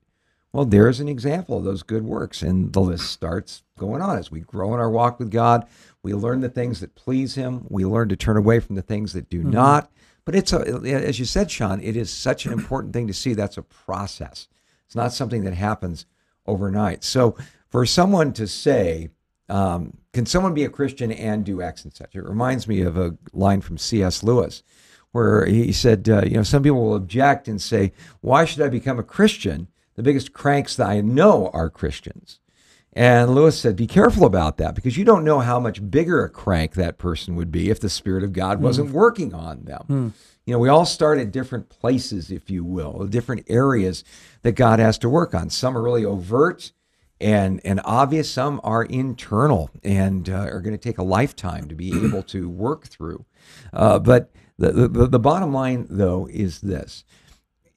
Well, 0.52 0.64
there's 0.64 0.98
an 0.98 1.08
example 1.08 1.58
of 1.58 1.64
those 1.64 1.82
good 1.82 2.04
works, 2.04 2.42
and 2.42 2.72
the 2.72 2.80
list 2.80 3.10
starts 3.10 3.62
going 3.78 4.00
on 4.00 4.18
as 4.18 4.30
we 4.30 4.40
grow 4.40 4.72
in 4.74 4.80
our 4.80 4.90
walk 4.90 5.18
with 5.18 5.30
God. 5.30 5.66
We 6.02 6.14
learn 6.14 6.40
the 6.40 6.48
things 6.48 6.80
that 6.80 6.94
please 6.94 7.34
Him. 7.34 7.66
We 7.68 7.84
learn 7.84 8.08
to 8.08 8.16
turn 8.16 8.36
away 8.36 8.60
from 8.60 8.74
the 8.74 8.82
things 8.82 9.12
that 9.12 9.28
do 9.28 9.42
not. 9.42 9.90
But 10.24 10.34
it's 10.34 10.52
a, 10.52 10.58
as 10.58 11.18
you 11.18 11.24
said, 11.24 11.50
Sean, 11.50 11.80
it 11.80 11.96
is 11.96 12.10
such 12.10 12.44
an 12.44 12.52
important 12.52 12.92
thing 12.92 13.06
to 13.06 13.14
see. 13.14 13.34
That's 13.34 13.56
a 13.56 13.62
process. 13.62 14.48
It's 14.86 14.96
not 14.96 15.12
something 15.12 15.44
that 15.44 15.54
happens 15.54 16.06
overnight. 16.46 17.04
So 17.04 17.36
for 17.68 17.86
someone 17.86 18.32
to 18.34 18.46
say, 18.46 19.10
um, 19.48 19.98
"Can 20.12 20.26
someone 20.26 20.54
be 20.54 20.64
a 20.64 20.70
Christian 20.70 21.12
and 21.12 21.44
do 21.44 21.62
X 21.62 21.84
and 21.84 21.94
such?" 21.94 22.14
It 22.14 22.24
reminds 22.24 22.66
me 22.66 22.80
of 22.82 22.96
a 22.96 23.16
line 23.32 23.60
from 23.60 23.78
C.S. 23.78 24.22
Lewis, 24.22 24.62
where 25.12 25.46
he 25.46 25.72
said, 25.72 26.08
uh, 26.08 26.22
"You 26.24 26.36
know, 26.36 26.42
some 26.42 26.62
people 26.62 26.84
will 26.84 26.96
object 26.96 27.48
and 27.48 27.60
say, 27.60 27.92
why 28.20 28.44
should 28.44 28.62
I 28.62 28.68
become 28.68 28.98
a 28.98 29.04
Christian?" 29.04 29.68
the 29.98 30.04
biggest 30.04 30.32
cranks 30.32 30.76
that 30.76 30.88
I 30.88 31.00
know 31.00 31.50
are 31.52 31.68
Christians. 31.68 32.38
And 32.92 33.34
Lewis 33.34 33.60
said, 33.60 33.74
Be 33.74 33.88
careful 33.88 34.24
about 34.26 34.56
that 34.58 34.76
because 34.76 34.96
you 34.96 35.04
don't 35.04 35.24
know 35.24 35.40
how 35.40 35.58
much 35.58 35.90
bigger 35.90 36.22
a 36.22 36.30
crank 36.30 36.74
that 36.74 36.98
person 36.98 37.34
would 37.34 37.50
be 37.50 37.68
if 37.68 37.80
the 37.80 37.88
Spirit 37.88 38.22
of 38.22 38.32
God 38.32 38.60
wasn't 38.60 38.92
working 38.92 39.34
on 39.34 39.64
them. 39.64 40.14
You 40.46 40.52
know, 40.52 40.60
we 40.60 40.68
all 40.68 40.86
start 40.86 41.18
at 41.18 41.32
different 41.32 41.68
places, 41.68 42.30
if 42.30 42.48
you 42.48 42.62
will, 42.62 43.08
different 43.08 43.46
areas 43.48 44.04
that 44.42 44.52
God 44.52 44.78
has 44.78 44.98
to 44.98 45.08
work 45.08 45.34
on. 45.34 45.50
Some 45.50 45.76
are 45.76 45.82
really 45.82 46.04
overt 46.04 46.70
and, 47.20 47.60
and 47.64 47.80
obvious, 47.84 48.30
some 48.30 48.60
are 48.62 48.84
internal 48.84 49.68
and 49.82 50.30
uh, 50.30 50.46
are 50.52 50.60
going 50.60 50.76
to 50.76 50.78
take 50.78 50.98
a 50.98 51.02
lifetime 51.02 51.66
to 51.68 51.74
be 51.74 51.90
able 52.04 52.22
to 52.22 52.48
work 52.48 52.86
through. 52.86 53.24
Uh, 53.72 53.98
but 53.98 54.30
the, 54.58 54.88
the, 54.88 55.06
the 55.06 55.18
bottom 55.18 55.52
line, 55.52 55.86
though, 55.88 56.28
is 56.30 56.60
this 56.60 57.04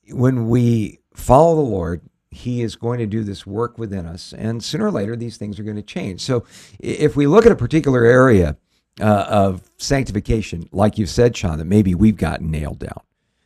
when 0.10 0.50
we 0.50 1.00
follow 1.14 1.56
the 1.56 1.62
Lord, 1.62 2.02
He 2.32 2.62
is 2.62 2.76
going 2.76 3.00
to 3.00 3.06
do 3.06 3.24
this 3.24 3.46
work 3.46 3.78
within 3.78 4.06
us, 4.06 4.34
and 4.34 4.64
sooner 4.64 4.88
or 4.88 4.92
later, 4.92 5.16
these 5.16 5.38
things 5.38 5.60
are 5.60 5.64
going 5.64 5.76
to 5.76 5.84
change. 5.84 6.22
So, 6.22 6.46
if 6.80 7.16
we 7.16 7.28
look 7.28 7.46
at 7.46 7.52
a 7.52 7.56
particular 7.56 8.04
area 8.04 8.58
uh, 9.00 9.26
of 9.28 9.70
sanctification, 9.78 10.68
like 10.72 10.98
you 10.98 11.06
said, 11.06 11.38
Sean, 11.38 11.60
that 11.60 11.66
maybe 11.66 11.94
we've 11.94 12.18
gotten 12.18 12.50
nailed 12.50 12.80
down, 12.80 13.02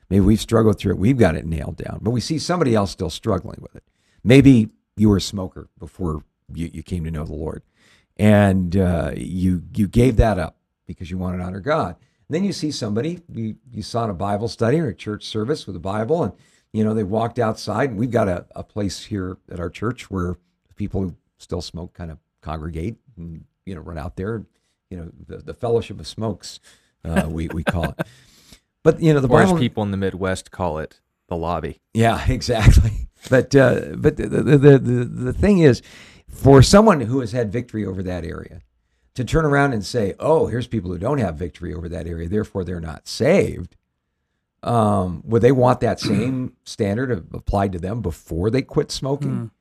maybe 0.09 0.25
we've 0.25 0.41
struggled 0.41 0.79
through 0.79 0.93
it, 0.93 0.99
we've 0.99 1.17
got 1.17 1.35
it 1.35 1.45
nailed 1.45 1.77
down, 1.77 1.99
but 2.01 2.11
we 2.11 2.21
see 2.21 2.39
somebody 2.39 2.73
else 2.73 2.91
still 2.91 3.09
struggling 3.09 3.59
with 3.61 3.75
it. 3.75 3.83
Maybe 4.23 4.69
you 4.95 5.09
were 5.09 5.17
a 5.17 5.21
smoker 5.21 5.67
before 5.77 6.23
you, 6.53 6.69
you 6.73 6.83
came 6.83 7.03
to 7.03 7.11
know 7.11 7.25
the 7.25 7.33
Lord, 7.33 7.63
and 8.17 8.77
uh, 8.77 9.11
you 9.15 9.63
you 9.73 9.87
gave 9.87 10.15
that 10.17 10.39
up 10.39 10.57
because 10.87 11.11
you 11.11 11.17
wanted 11.17 11.39
to 11.39 11.43
honor 11.43 11.59
God. 11.59 11.95
And 12.27 12.35
then 12.35 12.43
you 12.43 12.53
see 12.53 12.71
somebody 12.71 13.21
you, 13.31 13.55
you 13.71 13.81
saw 13.83 14.03
in 14.05 14.09
a 14.09 14.13
Bible 14.15 14.47
study 14.47 14.79
or 14.79 14.87
a 14.87 14.95
church 14.95 15.25
service 15.25 15.67
with 15.67 15.75
a 15.75 15.79
Bible, 15.79 16.23
and 16.23 16.33
you 16.73 16.83
know 16.83 16.93
they 16.93 17.03
walked 17.03 17.39
outside. 17.39 17.91
And 17.91 17.99
we've 17.99 18.11
got 18.11 18.27
a, 18.27 18.45
a 18.55 18.63
place 18.63 19.05
here 19.05 19.37
at 19.51 19.59
our 19.59 19.69
church 19.69 20.09
where 20.09 20.37
people 20.75 21.01
who 21.01 21.15
still 21.37 21.61
smoke 21.61 21.93
kind 21.93 22.11
of 22.11 22.17
congregate 22.41 22.95
and 23.17 23.45
you 23.65 23.75
know 23.75 23.81
run 23.81 23.97
out 23.97 24.15
there. 24.15 24.45
You 24.89 24.97
know 24.97 25.11
the, 25.27 25.37
the 25.37 25.53
fellowship 25.53 25.99
of 25.99 26.07
smokes, 26.07 26.59
uh, 27.03 27.25
we 27.29 27.47
we 27.49 27.63
call 27.63 27.85
it. 27.97 28.07
But 28.83 29.01
you 29.01 29.13
know 29.13 29.19
the 29.19 29.27
Or 29.27 29.43
Bible. 29.43 29.57
people 29.59 29.83
in 29.83 29.91
the 29.91 29.97
Midwest 29.97 30.51
call 30.51 30.79
it, 30.79 30.99
the 31.27 31.35
lobby. 31.37 31.79
Yeah, 31.93 32.23
exactly. 32.29 33.07
But 33.29 33.55
uh, 33.55 33.95
but 33.97 34.17
the 34.17 34.27
the 34.27 34.57
the 34.57 35.05
the 35.05 35.33
thing 35.33 35.59
is, 35.59 35.81
for 36.29 36.61
someone 36.63 37.01
who 37.01 37.19
has 37.21 37.31
had 37.31 37.51
victory 37.51 37.85
over 37.85 38.01
that 38.03 38.23
area, 38.25 38.61
to 39.15 39.23
turn 39.25 39.45
around 39.45 39.73
and 39.73 39.83
say, 39.85 40.13
"Oh, 40.19 40.47
here's 40.47 40.67
people 40.67 40.91
who 40.91 40.97
don't 40.97 41.17
have 41.17 41.35
victory 41.35 41.73
over 41.73 41.89
that 41.89 42.07
area, 42.07 42.29
therefore 42.29 42.63
they're 42.63 42.79
not 42.79 43.07
saved." 43.07 43.75
Um, 44.63 45.21
would 45.25 45.41
they 45.41 45.51
want 45.51 45.79
that 45.81 45.99
same 45.99 46.53
standard 46.63 47.11
of- 47.11 47.33
applied 47.33 47.71
to 47.73 47.79
them 47.79 48.01
before 48.01 48.49
they 48.49 48.61
quit 48.61 48.91
smoking? 48.91 49.51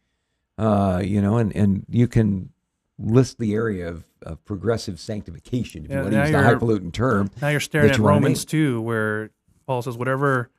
Uh, 0.57 1.03
you 1.05 1.21
know, 1.21 1.37
and 1.39 1.55
and 1.57 1.85
you 1.89 2.07
can 2.09 2.51
list 2.99 3.39
the 3.39 3.55
area 3.55 3.89
of, 3.89 4.05
of 4.23 4.45
progressive 4.45 5.01
sanctification 5.01 5.85
if 5.85 5.91
Yeah, 5.91 5.97
you 5.97 6.03
want 6.03 6.13
to 6.15 6.21
use 6.21 6.31
the 6.31 6.43
highfalutin 6.43 6.93
term. 6.93 7.31
Now 7.43 7.49
you're 7.49 7.59
staring 7.61 7.91
at 7.91 7.99
you 7.99 8.05
Romans 8.07 8.45
2, 8.45 8.81
where 8.81 9.31
Paul 9.67 9.83
says, 9.83 9.97
whatever 9.99 10.51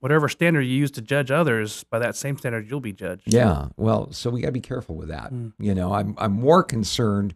whatever 0.00 0.28
standard 0.28 0.62
you 0.62 0.74
use 0.76 0.90
to 0.90 1.02
judge 1.02 1.30
others, 1.30 1.84
by 1.84 1.98
that 1.98 2.16
same 2.16 2.36
standard 2.38 2.68
you'll 2.70 2.80
be 2.80 2.92
judged. 2.92 3.32
Yeah. 3.32 3.68
Well, 3.76 4.12
so 4.12 4.30
we 4.30 4.40
got 4.42 4.48
to 4.48 4.52
be 4.52 4.60
careful 4.60 4.94
with 4.94 5.08
that. 5.08 5.32
You 5.58 5.74
know, 5.74 5.92
I'm 5.94 6.14
I'm 6.18 6.32
more 6.32 6.62
concerned 6.62 7.34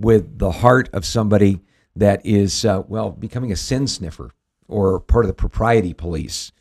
with 0.00 0.38
the 0.38 0.50
heart 0.50 0.88
of 0.92 1.04
somebody 1.04 1.60
that 1.96 2.24
is 2.24 2.64
uh, 2.64 2.82
well 2.88 3.10
becoming 3.10 3.52
a 3.52 3.56
sin 3.56 3.86
sniffer 3.86 4.32
or 4.68 5.00
part 5.00 5.24
of 5.24 5.28
the 5.28 5.34
propriety 5.34 5.92
police, 5.92 6.52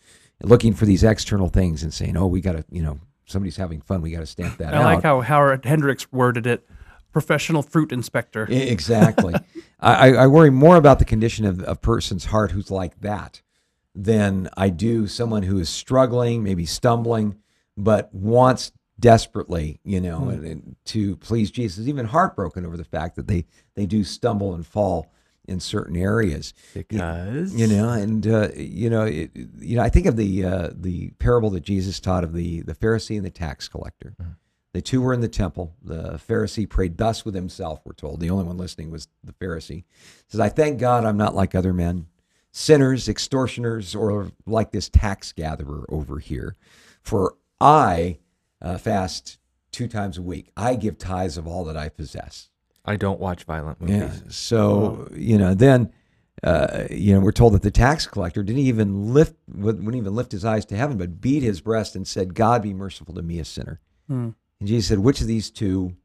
looking 0.43 0.73
for 0.73 0.85
these 0.85 1.03
external 1.03 1.47
things 1.47 1.83
and 1.83 1.93
saying, 1.93 2.17
"Oh, 2.17 2.27
we 2.27 2.41
got 2.41 2.53
to," 2.53 2.65
you 2.69 2.83
know, 2.83 2.99
somebody's 3.25 3.57
having 3.57 3.81
fun. 3.81 4.01
We 4.01 4.11
got 4.11 4.19
to 4.19 4.25
stamp 4.25 4.57
that 4.57 4.73
I 4.73 4.77
out. 4.77 4.83
I 4.83 4.93
like 4.95 5.03
how 5.03 5.21
Howard 5.21 5.65
Hendricks 5.65 6.11
worded 6.11 6.45
it 6.45 6.67
professional 7.11 7.61
fruit 7.61 7.91
inspector. 7.91 8.45
Exactly. 8.49 9.33
I, 9.79 10.13
I 10.13 10.27
worry 10.27 10.49
more 10.49 10.75
about 10.75 10.99
the 10.99 11.05
condition 11.05 11.45
of 11.45 11.63
a 11.67 11.75
person's 11.75 12.25
heart 12.25 12.51
who's 12.51 12.69
like 12.69 12.99
that 13.01 13.41
than 13.95 14.49
I 14.55 14.69
do 14.69 15.07
someone 15.07 15.43
who 15.43 15.57
is 15.59 15.69
struggling, 15.69 16.43
maybe 16.43 16.65
stumbling, 16.65 17.37
but 17.77 18.13
wants 18.13 18.71
desperately, 18.99 19.79
you 19.83 20.01
know, 20.01 20.29
and, 20.29 20.45
and 20.45 20.75
to 20.85 21.15
please 21.17 21.51
Jesus, 21.51 21.87
even 21.87 22.05
heartbroken 22.05 22.65
over 22.65 22.77
the 22.77 22.83
fact 22.83 23.15
that 23.15 23.27
they 23.27 23.45
they 23.75 23.85
do 23.85 24.03
stumble 24.03 24.53
and 24.53 24.65
fall 24.65 25.11
in 25.47 25.59
certain 25.59 25.95
areas. 25.95 26.53
Because 26.73 26.99
You 27.55 27.67
know, 27.67 27.89
and 27.89 28.27
uh, 28.27 28.49
you 28.55 28.89
know, 28.89 29.03
it, 29.03 29.31
you 29.59 29.77
know, 29.77 29.83
I 29.83 29.89
think 29.89 30.05
of 30.05 30.15
the 30.15 30.45
uh, 30.45 30.69
the 30.73 31.11
parable 31.19 31.49
that 31.51 31.63
Jesus 31.63 31.99
taught 31.99 32.23
of 32.23 32.33
the 32.33 32.61
the 32.61 32.75
Pharisee 32.75 33.17
and 33.17 33.25
the 33.25 33.31
tax 33.31 33.67
collector. 33.67 34.15
The 34.71 34.81
two 34.83 35.01
were 35.01 35.15
in 35.15 35.21
the 35.21 35.27
temple. 35.27 35.73
The 35.81 36.21
Pharisee 36.29 36.69
prayed 36.69 36.97
thus 36.97 37.25
with 37.25 37.33
himself. 37.33 37.81
We're 37.83 37.93
told 37.93 38.19
the 38.19 38.29
only 38.29 38.43
one 38.45 38.57
listening 38.57 38.91
was 38.91 39.07
the 39.23 39.33
Pharisee. 39.33 39.69
He 39.77 39.85
says, 40.27 40.39
"I 40.39 40.49
thank 40.49 40.79
God 40.79 41.05
I'm 41.05 41.17
not 41.17 41.33
like 41.33 41.55
other 41.55 41.73
men, 41.73 42.05
sinners, 42.51 43.09
extortioners, 43.09 43.95
or 43.95 44.31
like 44.45 44.71
this 44.71 44.87
tax 44.87 45.31
gatherer 45.31 45.85
over 45.89 46.19
here, 46.19 46.55
for 47.01 47.35
I 47.59 48.19
uh, 48.61 48.77
fast 48.77 49.37
two 49.71 49.87
times 49.87 50.17
a 50.17 50.21
week. 50.21 50.51
I 50.57 50.75
give 50.75 50.97
tithes 50.97 51.37
of 51.37 51.47
all 51.47 51.63
that 51.65 51.77
I 51.77 51.89
possess." 51.89 52.49
I 52.85 52.95
don't 52.95 53.19
watch 53.19 53.43
violent 53.43 53.81
movies. 53.81 53.97
Yeah. 53.97 54.07
movies. 54.07 54.35
So 54.35 55.09
you 55.13 55.37
know, 55.37 55.53
then 55.53 55.91
uh, 56.43 56.85
you 56.89 57.13
know, 57.13 57.19
we're 57.19 57.31
told 57.31 57.53
that 57.53 57.61
the 57.61 57.71
tax 57.71 58.07
collector 58.07 58.43
didn't 58.43 58.61
even 58.61 59.13
lift 59.13 59.35
wouldn't 59.53 59.95
even 59.95 60.15
lift 60.15 60.31
his 60.31 60.45
eyes 60.45 60.65
to 60.65 60.77
heaven, 60.77 60.97
but 60.97 61.21
beat 61.21 61.43
his 61.43 61.61
breast 61.61 61.95
and 61.95 62.07
said, 62.07 62.33
"God 62.33 62.61
be 62.61 62.73
merciful 62.73 63.13
to 63.15 63.21
me, 63.21 63.39
a 63.39 63.45
sinner." 63.45 63.81
Hmm. 64.07 64.29
And 64.59 64.67
Jesus 64.67 64.87
said, 64.87 64.99
"Which 64.99 65.21
of 65.21 65.27
these 65.27 65.49
two 65.49 65.95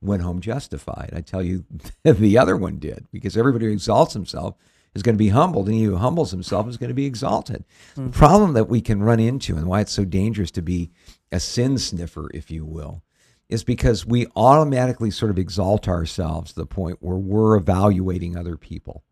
went 0.00 0.22
home 0.22 0.40
justified?" 0.40 1.10
I 1.14 1.20
tell 1.20 1.42
you, 1.42 1.64
the 2.04 2.38
other 2.38 2.56
one 2.56 2.78
did, 2.78 3.06
because 3.12 3.36
everybody 3.36 3.66
who 3.66 3.72
exalts 3.72 4.14
himself 4.14 4.54
is 4.94 5.02
going 5.02 5.14
to 5.14 5.22
be 5.22 5.28
humbled, 5.28 5.66
and 5.66 5.74
he 5.74 5.84
who 5.84 5.96
humbles 5.96 6.30
himself 6.30 6.68
is 6.68 6.78
going 6.78 6.88
to 6.88 6.94
be 6.94 7.06
exalted. 7.06 7.64
The 7.96 8.08
problem 8.10 8.54
that 8.54 8.68
we 8.68 8.80
can 8.80 9.02
run 9.02 9.20
into, 9.20 9.56
and 9.56 9.66
why 9.66 9.80
it's 9.80 9.92
so 9.92 10.04
dangerous 10.04 10.50
to 10.52 10.62
be 10.62 10.90
a 11.32 11.40
sin 11.40 11.78
sniffer, 11.78 12.30
if 12.34 12.50
you 12.50 12.64
will, 12.64 13.02
is 13.48 13.64
because 13.64 14.06
we 14.06 14.26
automatically 14.36 15.10
sort 15.10 15.30
of 15.30 15.38
exalt 15.38 15.88
ourselves 15.88 16.52
to 16.52 16.60
the 16.60 16.66
point 16.66 16.98
where 17.00 17.16
we're 17.16 17.56
evaluating 17.56 18.36
other 18.36 18.56
people. 18.56 19.02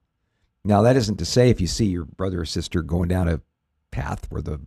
Now, 0.64 0.82
that 0.82 0.96
isn't 0.96 1.16
to 1.16 1.24
say 1.24 1.50
if 1.50 1.60
you 1.60 1.66
see 1.66 1.86
your 1.86 2.04
brother 2.04 2.42
or 2.42 2.44
sister 2.44 2.82
going 2.82 3.08
down 3.08 3.28
a 3.28 3.40
path 3.90 4.30
where 4.30 4.42
the 4.42 4.60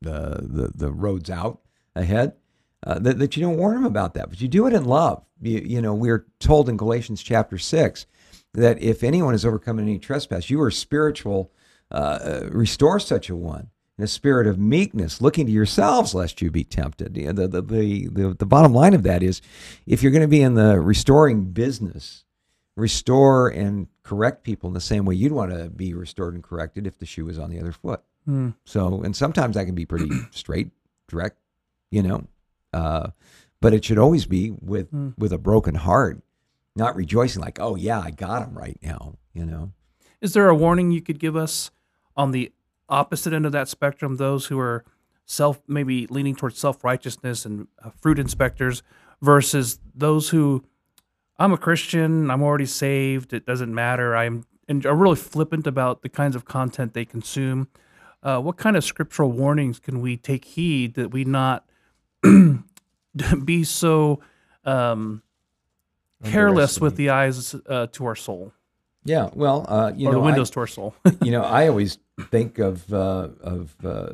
the 0.00 0.40
the, 0.42 0.72
the 0.74 0.92
road's 0.92 1.30
out 1.30 1.60
ahead, 1.94 2.34
uh, 2.86 2.98
that, 2.98 3.18
that 3.18 3.36
you 3.36 3.42
don't 3.42 3.56
warn 3.56 3.74
them 3.74 3.84
about 3.84 4.14
that, 4.14 4.28
but 4.28 4.40
you 4.40 4.48
do 4.48 4.66
it 4.66 4.72
in 4.72 4.84
love. 4.84 5.24
You, 5.40 5.58
you 5.58 5.80
know, 5.80 5.94
we're 5.94 6.26
told 6.38 6.68
in 6.68 6.76
Galatians 6.76 7.22
chapter 7.22 7.58
six 7.58 8.06
that 8.54 8.82
if 8.82 9.02
anyone 9.02 9.32
has 9.32 9.46
overcome 9.46 9.78
any 9.78 9.98
trespass, 9.98 10.50
you 10.50 10.60
are 10.60 10.70
spiritual, 10.70 11.52
uh, 11.90 12.40
restore 12.50 13.00
such 13.00 13.30
a 13.30 13.36
one 13.36 13.68
in 13.98 14.04
a 14.04 14.08
spirit 14.08 14.46
of 14.46 14.58
meekness, 14.58 15.20
looking 15.20 15.46
to 15.46 15.52
yourselves 15.52 16.14
lest 16.14 16.40
you 16.40 16.50
be 16.50 16.64
tempted. 16.64 17.14
The, 17.14 17.30
the, 17.32 17.46
the, 17.62 18.08
the, 18.08 18.34
the 18.38 18.46
bottom 18.46 18.72
line 18.72 18.94
of 18.94 19.02
that 19.02 19.22
is 19.22 19.42
if 19.86 20.02
you're 20.02 20.12
going 20.12 20.22
to 20.22 20.28
be 20.28 20.42
in 20.42 20.54
the 20.54 20.80
restoring 20.80 21.44
business, 21.52 22.24
restore 22.76 23.48
and 23.48 23.88
correct 24.02 24.42
people 24.44 24.68
in 24.68 24.74
the 24.74 24.80
same 24.80 25.04
way 25.04 25.14
you'd 25.14 25.32
want 25.32 25.52
to 25.52 25.68
be 25.68 25.92
restored 25.94 26.34
and 26.34 26.42
corrected 26.42 26.86
if 26.86 26.98
the 26.98 27.06
shoe 27.06 27.26
was 27.26 27.38
on 27.38 27.50
the 27.50 27.60
other 27.60 27.72
foot. 27.72 28.00
Mm. 28.26 28.54
So, 28.64 29.02
and 29.02 29.14
sometimes 29.14 29.56
that 29.56 29.66
can 29.66 29.74
be 29.74 29.84
pretty 29.86 30.08
straight, 30.30 30.70
direct, 31.08 31.36
you 31.90 32.02
know, 32.02 32.24
uh, 32.72 33.08
but 33.60 33.74
it 33.74 33.84
should 33.84 33.98
always 33.98 34.26
be 34.26 34.50
with 34.50 34.90
Mm. 34.90 35.14
with 35.18 35.32
a 35.32 35.38
broken 35.38 35.74
heart, 35.74 36.22
not 36.74 36.96
rejoicing 36.96 37.42
like, 37.42 37.60
oh 37.60 37.76
yeah, 37.76 38.00
I 38.00 38.10
got 38.10 38.42
him 38.48 38.56
right 38.56 38.78
now, 38.82 39.16
you 39.34 39.44
know. 39.44 39.72
Is 40.20 40.32
there 40.32 40.48
a 40.48 40.54
warning 40.54 40.90
you 40.92 41.02
could 41.02 41.18
give 41.18 41.36
us 41.36 41.70
on 42.16 42.30
the 42.30 42.52
opposite 42.92 43.32
end 43.32 43.46
of 43.46 43.52
that 43.52 43.68
spectrum? 43.68 44.16
Those 44.16 44.46
who 44.46 44.58
are 44.58 44.84
self, 45.24 45.60
maybe 45.66 46.06
leaning 46.08 46.34
towards 46.36 46.58
self 46.58 46.84
righteousness 46.84 47.44
and 47.46 47.66
uh, 47.82 47.90
fruit 48.00 48.18
inspectors, 48.18 48.82
versus 49.20 49.78
those 49.94 50.28
who, 50.30 50.64
I'm 51.38 51.52
a 51.52 51.56
Christian, 51.58 52.30
I'm 52.30 52.42
already 52.42 52.66
saved, 52.66 53.32
it 53.32 53.46
doesn't 53.46 53.72
matter. 53.74 54.16
I'm 54.16 54.44
and 54.68 54.84
are 54.86 54.94
really 54.94 55.16
flippant 55.16 55.66
about 55.66 56.02
the 56.02 56.08
kinds 56.08 56.36
of 56.36 56.44
content 56.44 56.94
they 56.94 57.04
consume. 57.04 57.68
Uh, 58.22 58.40
what 58.40 58.56
kind 58.56 58.76
of 58.76 58.84
scriptural 58.84 59.32
warnings 59.32 59.80
can 59.80 60.00
we 60.00 60.16
take 60.16 60.44
heed 60.44 60.94
that 60.94 61.10
we 61.10 61.24
not 61.24 61.64
be 63.44 63.64
so 63.64 64.20
um, 64.64 65.22
careless 66.24 66.80
with 66.80 66.96
the 66.96 67.10
eyes 67.10 67.54
uh, 67.66 67.86
to 67.88 68.06
our 68.06 68.14
soul 68.14 68.52
Yeah, 69.04 69.30
well, 69.34 69.66
uh, 69.68 69.92
you 69.96 70.08
or 70.08 70.12
know, 70.12 70.18
the 70.18 70.22
I- 70.22 70.26
windows 70.26 70.50
to 70.50 70.60
our 70.60 70.66
soul? 70.68 70.94
you 71.22 71.32
know, 71.32 71.42
I 71.42 71.66
always 71.68 71.98
think 72.22 72.58
of 72.58 72.92
uh, 72.92 73.28
of 73.40 73.74
uh, 73.84 74.12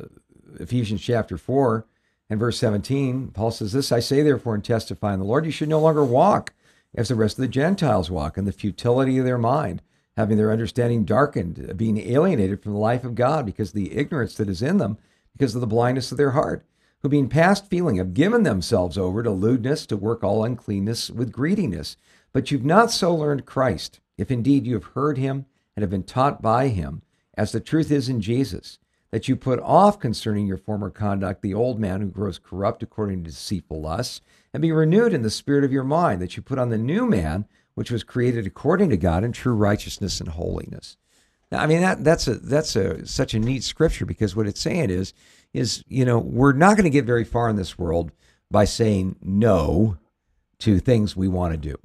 Ephesians 0.59 1.01
chapter 1.01 1.37
four 1.37 1.85
and 2.29 2.39
verse 2.39 2.57
seventeen. 2.57 3.29
Paul 3.29 3.51
says, 3.51 3.71
"This 3.71 3.91
I 3.91 3.99
say, 3.99 4.21
therefore, 4.21 4.55
and 4.55 4.63
testify 4.63 5.13
in 5.13 5.19
the 5.19 5.25
Lord, 5.25 5.45
you 5.45 5.51
should 5.51 5.69
no 5.69 5.79
longer 5.79 6.03
walk 6.03 6.53
as 6.95 7.07
the 7.07 7.15
rest 7.15 7.37
of 7.37 7.41
the 7.41 7.47
Gentiles 7.47 8.09
walk, 8.09 8.37
in 8.37 8.45
the 8.45 8.51
futility 8.51 9.17
of 9.17 9.25
their 9.25 9.37
mind, 9.37 9.81
having 10.17 10.37
their 10.37 10.51
understanding 10.51 11.05
darkened, 11.05 11.77
being 11.77 11.97
alienated 11.97 12.61
from 12.61 12.73
the 12.73 12.79
life 12.79 13.03
of 13.03 13.15
God 13.15 13.45
because 13.45 13.69
of 13.69 13.75
the 13.75 13.95
ignorance 13.95 14.35
that 14.35 14.49
is 14.49 14.61
in 14.61 14.77
them, 14.77 14.97
because 15.33 15.55
of 15.55 15.61
the 15.61 15.67
blindness 15.67 16.11
of 16.11 16.17
their 16.17 16.31
heart." 16.31 16.65
Who, 17.01 17.07
being 17.07 17.29
past 17.29 17.67
feeling, 17.67 17.95
have 17.95 18.13
given 18.13 18.43
themselves 18.43 18.97
over 18.97 19.23
to 19.23 19.31
lewdness, 19.31 19.85
to 19.85 19.95
work 19.95 20.21
all 20.21 20.43
uncleanness 20.43 21.09
with 21.09 21.31
greediness. 21.31 21.95
But 22.33 22.51
you've 22.51 22.65
not 22.65 22.91
so 22.91 23.15
learned 23.15 23.45
Christ, 23.45 24.01
if 24.17 24.29
indeed 24.29 24.67
you 24.67 24.73
have 24.73 24.83
heard 24.83 25.17
him 25.17 25.45
and 25.77 25.81
have 25.81 25.89
been 25.89 26.03
taught 26.03 26.41
by 26.41 26.67
him, 26.67 27.01
as 27.39 27.53
the 27.53 27.61
truth 27.61 27.89
is 27.89 28.09
in 28.09 28.19
Jesus, 28.19 28.79
that 29.11 29.29
you 29.29 29.37
put 29.37 29.61
off 29.61 29.97
concerning 29.97 30.45
your 30.45 30.57
former 30.57 30.89
conduct 30.89 31.41
the 31.41 31.53
old 31.53 31.79
man 31.79 32.01
who 32.01 32.07
grows 32.07 32.37
corrupt 32.37 32.83
according 32.83 33.23
to 33.23 33.29
deceitful 33.29 33.79
lusts, 33.79 34.19
and 34.53 34.61
be 34.61 34.73
renewed 34.73 35.13
in 35.13 35.21
the 35.21 35.29
spirit 35.29 35.63
of 35.63 35.71
your 35.71 35.85
mind, 35.85 36.21
that 36.21 36.35
you 36.35 36.43
put 36.43 36.59
on 36.59 36.67
the 36.67 36.77
new 36.77 37.05
man, 37.05 37.45
which 37.75 37.91
was 37.91 38.03
created 38.03 38.45
according 38.45 38.89
to 38.89 38.97
God 38.97 39.23
in 39.23 39.31
true 39.31 39.53
righteousness 39.53 40.19
and 40.19 40.27
holiness. 40.27 40.97
Now, 41.49 41.61
I 41.61 41.67
mean 41.67 41.79
that 41.79 42.03
that's 42.03 42.27
a 42.27 42.35
that's 42.35 42.75
a 42.75 43.07
such 43.07 43.33
a 43.33 43.39
neat 43.39 43.63
scripture 43.63 44.05
because 44.05 44.35
what 44.35 44.45
it's 44.45 44.59
saying 44.59 44.89
is 44.89 45.13
is 45.53 45.81
you 45.87 46.03
know 46.03 46.19
we're 46.19 46.51
not 46.51 46.75
going 46.75 46.83
to 46.83 46.89
get 46.89 47.05
very 47.05 47.23
far 47.23 47.49
in 47.49 47.55
this 47.55 47.79
world 47.79 48.11
by 48.51 48.65
saying 48.65 49.15
no 49.21 49.97
to 50.59 50.79
things 50.79 51.15
we 51.15 51.29
want 51.29 51.53
to 51.53 51.57
do. 51.57 51.77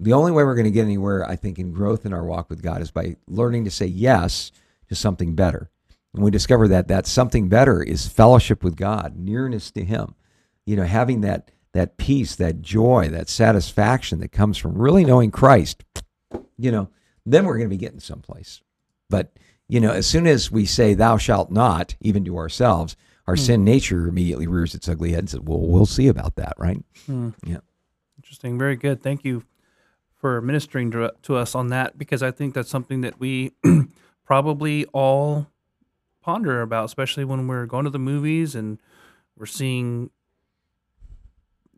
The 0.00 0.12
only 0.12 0.32
way 0.32 0.42
we're 0.42 0.56
going 0.56 0.64
to 0.64 0.70
get 0.70 0.84
anywhere, 0.84 1.26
I 1.26 1.36
think, 1.36 1.58
in 1.58 1.72
growth 1.72 2.04
in 2.04 2.12
our 2.12 2.24
walk 2.24 2.50
with 2.50 2.62
God 2.62 2.82
is 2.82 2.90
by 2.90 3.16
learning 3.28 3.64
to 3.64 3.70
say 3.70 3.86
yes 3.86 4.50
to 4.88 4.94
something 4.94 5.34
better. 5.34 5.70
And 6.14 6.22
we 6.22 6.30
discover 6.30 6.68
that 6.68 6.88
that 6.88 7.06
something 7.06 7.48
better 7.48 7.82
is 7.82 8.06
fellowship 8.06 8.62
with 8.62 8.76
God, 8.76 9.16
nearness 9.16 9.70
to 9.72 9.84
Him. 9.84 10.14
You 10.64 10.76
know, 10.76 10.84
having 10.84 11.20
that 11.22 11.50
that 11.72 11.96
peace, 11.96 12.36
that 12.36 12.62
joy, 12.62 13.08
that 13.08 13.28
satisfaction 13.28 14.20
that 14.20 14.30
comes 14.30 14.56
from 14.56 14.78
really 14.78 15.04
knowing 15.04 15.32
Christ. 15.32 15.84
You 16.56 16.70
know, 16.70 16.88
then 17.26 17.44
we're 17.44 17.58
going 17.58 17.68
to 17.68 17.74
be 17.74 17.78
getting 17.78 18.00
someplace. 18.00 18.62
But 19.10 19.36
you 19.68 19.80
know, 19.80 19.90
as 19.90 20.06
soon 20.06 20.26
as 20.26 20.50
we 20.50 20.66
say 20.66 20.94
"Thou 20.94 21.16
shalt 21.16 21.50
not," 21.50 21.96
even 22.00 22.24
to 22.26 22.36
ourselves, 22.36 22.96
our 23.26 23.34
hmm. 23.34 23.42
sin 23.42 23.64
nature 23.64 24.06
immediately 24.06 24.46
rears 24.46 24.74
its 24.74 24.88
ugly 24.88 25.10
head 25.10 25.20
and 25.20 25.30
says, 25.30 25.40
"Well, 25.40 25.60
we'll 25.60 25.86
see 25.86 26.06
about 26.06 26.36
that, 26.36 26.54
right?" 26.58 26.82
Hmm. 27.06 27.30
Yeah. 27.44 27.58
Interesting. 28.18 28.58
Very 28.58 28.76
good. 28.76 29.02
Thank 29.02 29.24
you 29.24 29.44
for 30.24 30.40
ministering 30.40 30.90
to, 30.92 31.12
to 31.22 31.36
us 31.36 31.54
on 31.54 31.68
that 31.68 31.98
because 31.98 32.22
I 32.22 32.30
think 32.30 32.54
that's 32.54 32.70
something 32.70 33.02
that 33.02 33.20
we 33.20 33.52
probably 34.24 34.84
all 34.86 35.48
ponder 36.22 36.62
about, 36.62 36.86
especially 36.86 37.24
when 37.24 37.46
we're 37.46 37.66
going 37.66 37.84
to 37.84 37.90
the 37.90 37.98
movies 37.98 38.54
and 38.54 38.78
we're 39.36 39.46
seeing 39.46 40.10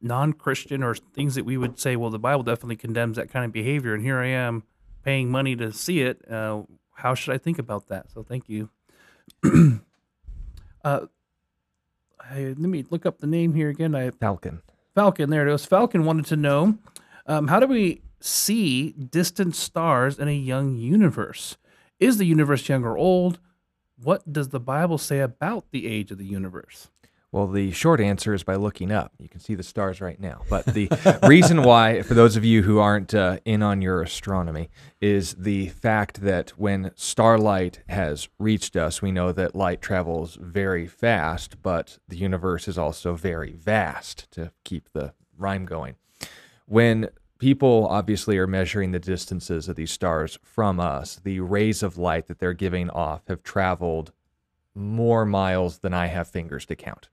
non 0.00 0.32
Christian 0.32 0.82
or 0.82 0.94
things 0.94 1.34
that 1.34 1.44
we 1.44 1.56
would 1.56 1.78
say, 1.78 1.96
well, 1.96 2.10
the 2.10 2.18
Bible 2.18 2.42
definitely 2.42 2.76
condemns 2.76 3.16
that 3.16 3.30
kind 3.30 3.44
of 3.44 3.52
behavior. 3.52 3.94
And 3.94 4.02
here 4.02 4.18
I 4.18 4.28
am 4.28 4.62
paying 5.04 5.30
money 5.30 5.56
to 5.56 5.72
see 5.72 6.00
it. 6.00 6.28
Uh, 6.30 6.62
how 6.94 7.14
should 7.14 7.34
I 7.34 7.38
think 7.38 7.58
about 7.58 7.88
that? 7.88 8.10
So 8.10 8.22
thank 8.22 8.48
you. 8.48 8.70
uh, 10.84 11.06
I, 12.20 12.38
let 12.40 12.58
me 12.58 12.84
look 12.90 13.06
up 13.06 13.18
the 13.18 13.26
name 13.26 13.54
here 13.54 13.68
again. 13.68 13.94
I 13.94 14.10
Falcon. 14.10 14.62
Falcon, 14.94 15.30
there 15.30 15.46
it 15.46 15.52
is. 15.52 15.66
Falcon 15.66 16.04
wanted 16.04 16.26
to 16.26 16.36
know 16.36 16.78
um, 17.26 17.48
how 17.48 17.60
do 17.60 17.66
we 17.66 18.02
see 18.20 18.92
distant 18.92 19.54
stars 19.54 20.18
in 20.18 20.28
a 20.28 20.32
young 20.32 20.74
universe? 20.74 21.56
Is 21.98 22.18
the 22.18 22.26
universe 22.26 22.68
young 22.68 22.84
or 22.84 22.98
old? 22.98 23.38
What 23.96 24.30
does 24.30 24.50
the 24.50 24.60
Bible 24.60 24.98
say 24.98 25.20
about 25.20 25.64
the 25.70 25.86
age 25.86 26.10
of 26.10 26.18
the 26.18 26.26
universe? 26.26 26.88
Well, 27.32 27.48
the 27.48 27.70
short 27.72 28.00
answer 28.00 28.34
is 28.34 28.44
by 28.44 28.54
looking 28.54 28.92
up. 28.92 29.12
You 29.18 29.28
can 29.28 29.40
see 29.40 29.54
the 29.54 29.62
stars 29.62 30.00
right 30.00 30.20
now. 30.20 30.42
But 30.48 30.64
the 30.66 30.88
reason 31.26 31.62
why, 31.62 32.02
for 32.02 32.14
those 32.14 32.36
of 32.36 32.44
you 32.44 32.62
who 32.62 32.78
aren't 32.78 33.14
uh, 33.14 33.38
in 33.44 33.62
on 33.62 33.82
your 33.82 34.00
astronomy, 34.00 34.70
is 35.00 35.34
the 35.34 35.68
fact 35.68 36.20
that 36.20 36.50
when 36.50 36.92
starlight 36.94 37.82
has 37.88 38.28
reached 38.38 38.76
us, 38.76 39.02
we 39.02 39.12
know 39.12 39.32
that 39.32 39.54
light 39.54 39.82
travels 39.82 40.38
very 40.40 40.86
fast, 40.86 41.62
but 41.62 41.98
the 42.08 42.16
universe 42.16 42.68
is 42.68 42.78
also 42.78 43.14
very 43.14 43.52
vast, 43.52 44.30
to 44.30 44.52
keep 44.64 44.90
the 44.92 45.12
rhyme 45.36 45.66
going. 45.66 45.96
When 46.66 47.08
people 47.38 47.86
obviously 47.88 48.38
are 48.38 48.46
measuring 48.46 48.92
the 48.92 48.98
distances 48.98 49.68
of 49.68 49.76
these 49.76 49.90
stars 49.90 50.38
from 50.42 50.80
us, 50.80 51.20
the 51.22 51.40
rays 51.40 51.82
of 51.82 51.98
light 51.98 52.26
that 52.26 52.38
they're 52.38 52.52
giving 52.52 52.90
off 52.90 53.22
have 53.28 53.42
traveled 53.42 54.12
more 54.74 55.24
miles 55.24 55.78
than 55.78 55.94
I 55.94 56.06
have 56.06 56.28
fingers 56.28 56.66
to 56.66 56.76
count. 56.76 57.08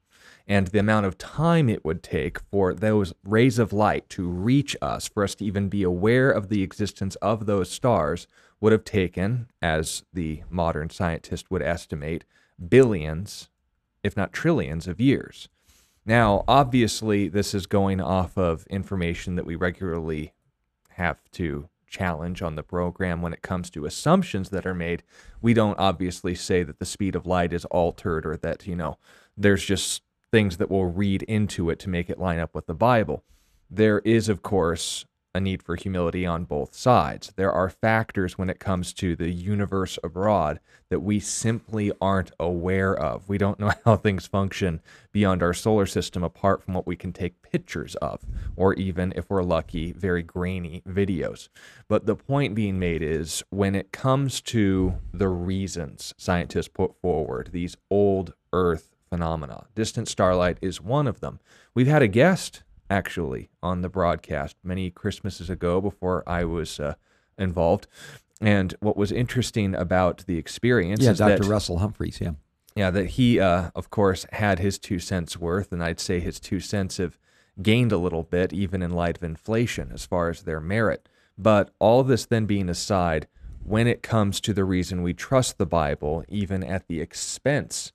And 0.45 0.67
the 0.67 0.79
amount 0.79 1.05
of 1.05 1.17
time 1.17 1.69
it 1.69 1.85
would 1.85 2.03
take 2.03 2.39
for 2.51 2.73
those 2.73 3.13
rays 3.23 3.59
of 3.59 3.71
light 3.71 4.09
to 4.09 4.27
reach 4.27 4.75
us, 4.81 5.07
for 5.07 5.23
us 5.23 5.35
to 5.35 5.45
even 5.45 5.69
be 5.69 5.83
aware 5.83 6.29
of 6.29 6.49
the 6.49 6.63
existence 6.63 7.15
of 7.17 7.45
those 7.45 7.69
stars, 7.69 8.27
would 8.59 8.73
have 8.73 8.83
taken, 8.83 9.47
as 9.61 10.03
the 10.13 10.43
modern 10.49 10.89
scientist 10.89 11.49
would 11.49 11.61
estimate, 11.61 12.25
billions, 12.69 13.49
if 14.03 14.17
not 14.17 14.33
trillions, 14.33 14.87
of 14.87 14.99
years. 14.99 15.47
Now, 16.05 16.43
obviously, 16.47 17.29
this 17.29 17.53
is 17.53 17.65
going 17.65 18.01
off 18.01 18.37
of 18.37 18.67
information 18.67 19.35
that 19.35 19.45
we 19.45 19.55
regularly 19.55 20.33
have 20.89 21.19
to 21.31 21.69
challenge 21.87 22.41
on 22.41 22.55
the 22.55 22.63
program 22.63 23.21
when 23.21 23.33
it 23.33 23.41
comes 23.41 23.69
to 23.69 23.85
assumptions 23.85 24.49
that 24.49 24.65
are 24.65 24.73
made. 24.73 25.03
We 25.41 25.53
don't 25.53 25.79
obviously 25.79 26.35
say 26.35 26.63
that 26.63 26.79
the 26.79 26.85
speed 26.85 27.15
of 27.15 27.25
light 27.25 27.53
is 27.53 27.65
altered 27.65 28.25
or 28.25 28.35
that, 28.37 28.65
you 28.67 28.75
know, 28.75 28.97
there's 29.37 29.63
just 29.63 30.01
things 30.31 30.57
that 30.57 30.71
we'll 30.71 30.85
read 30.85 31.21
into 31.23 31.69
it 31.69 31.79
to 31.79 31.89
make 31.89 32.09
it 32.09 32.19
line 32.19 32.39
up 32.39 32.55
with 32.55 32.65
the 32.65 32.73
Bible. 32.73 33.23
There 33.69 33.99
is, 33.99 34.27
of 34.27 34.41
course, 34.41 35.05
a 35.35 35.39
need 35.39 35.63
for 35.63 35.75
humility 35.75 36.25
on 36.25 36.43
both 36.43 36.75
sides. 36.75 37.33
There 37.35 37.51
are 37.51 37.69
factors 37.69 38.37
when 38.37 38.49
it 38.49 38.59
comes 38.59 38.93
to 38.93 39.15
the 39.15 39.31
universe 39.31 39.97
abroad 40.03 40.59
that 40.89 40.99
we 40.99 41.19
simply 41.19 41.91
aren't 41.99 42.31
aware 42.39 42.95
of. 42.95 43.27
We 43.27 43.39
don't 43.39 43.59
know 43.59 43.71
how 43.85 43.95
things 43.95 44.27
function 44.27 44.81
beyond 45.11 45.41
our 45.41 45.53
solar 45.53 45.87
system 45.87 46.23
apart 46.23 46.61
from 46.61 46.75
what 46.75 46.85
we 46.85 46.95
can 46.95 47.13
take 47.13 47.41
pictures 47.41 47.95
of, 47.95 48.21
or 48.55 48.75
even, 48.75 49.11
if 49.15 49.29
we're 49.29 49.43
lucky, 49.43 49.91
very 49.91 50.21
grainy 50.21 50.83
videos. 50.87 51.49
But 51.87 52.05
the 52.05 52.15
point 52.15 52.53
being 52.53 52.77
made 52.77 53.01
is 53.01 53.43
when 53.49 53.73
it 53.73 53.91
comes 53.91 54.39
to 54.41 54.95
the 55.13 55.29
reasons 55.29 56.13
scientists 56.17 56.67
put 56.67 56.95
forward, 57.01 57.49
these 57.51 57.75
old 57.89 58.33
Earth 58.51 58.93
phenomena, 59.09 59.65
distant 59.73 60.07
starlight 60.07 60.57
is 60.61 60.79
one 60.81 61.07
of 61.07 61.19
them. 61.19 61.39
We've 61.73 61.87
had 61.87 62.03
a 62.03 62.07
guest 62.07 62.61
actually 62.93 63.49
on 63.63 63.81
the 63.81 63.89
broadcast 63.89 64.55
many 64.63 64.91
Christmases 64.91 65.49
ago 65.49 65.81
before 65.81 66.23
I 66.27 66.43
was 66.43 66.79
uh, 66.79 66.93
involved. 67.39 67.87
And 68.39 68.75
what 68.81 68.95
was 68.95 69.11
interesting 69.11 69.73
about 69.73 70.25
the 70.27 70.37
experience 70.37 71.01
Yeah, 71.01 71.11
is 71.11 71.17
Dr. 71.17 71.39
that 71.39 71.47
Russell 71.47 71.79
Humphreys. 71.79 72.19
Yeah. 72.21 72.33
yeah, 72.75 72.91
that 72.91 73.11
he, 73.11 73.39
uh, 73.39 73.71
of 73.73 73.89
course, 73.89 74.27
had 74.33 74.59
his 74.59 74.77
two 74.77 74.99
cents 74.99 75.37
worth, 75.37 75.71
and 75.71 75.83
I'd 75.83 75.99
say 75.99 76.19
his 76.19 76.39
two 76.39 76.59
cents 76.59 76.97
have 76.97 77.17
gained 77.61 77.91
a 77.91 77.97
little 77.97 78.23
bit, 78.23 78.53
even 78.53 78.83
in 78.83 78.91
light 78.91 79.17
of 79.17 79.23
inflation, 79.23 79.91
as 79.91 80.05
far 80.05 80.29
as 80.29 80.43
their 80.43 80.59
merit. 80.59 81.09
But 81.37 81.71
all 81.79 82.03
this 82.03 82.25
then 82.25 82.45
being 82.45 82.69
aside, 82.69 83.27
when 83.63 83.87
it 83.87 84.03
comes 84.03 84.39
to 84.41 84.53
the 84.53 84.65
reason 84.65 85.01
we 85.01 85.13
trust 85.13 85.57
the 85.57 85.65
Bible, 85.65 86.23
even 86.27 86.63
at 86.63 86.87
the 86.87 86.99
expense 87.01 87.91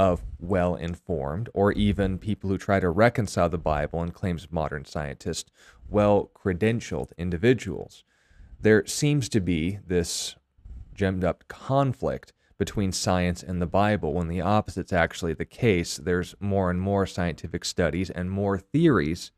of 0.00 0.22
well 0.38 0.76
informed, 0.76 1.50
or 1.52 1.72
even 1.72 2.16
people 2.16 2.48
who 2.48 2.56
try 2.56 2.80
to 2.80 2.88
reconcile 2.88 3.50
the 3.50 3.58
Bible 3.58 4.00
and 4.00 4.14
claims 4.14 4.44
of 4.44 4.50
modern 4.50 4.82
scientists, 4.86 5.50
well 5.90 6.30
credentialed 6.34 7.10
individuals, 7.18 8.02
there 8.58 8.86
seems 8.86 9.28
to 9.28 9.40
be 9.40 9.78
this 9.86 10.36
gemmed 10.94 11.22
up 11.22 11.46
conflict 11.48 12.32
between 12.56 12.92
science 12.92 13.42
and 13.42 13.60
the 13.60 13.66
Bible 13.66 14.14
when 14.14 14.28
the 14.28 14.40
opposite's 14.40 14.94
actually 14.94 15.34
the 15.34 15.44
case. 15.44 15.98
There's 15.98 16.34
more 16.40 16.70
and 16.70 16.80
more 16.80 17.06
scientific 17.06 17.62
studies 17.66 18.08
and 18.08 18.30
more 18.30 18.58
theories 18.58 19.32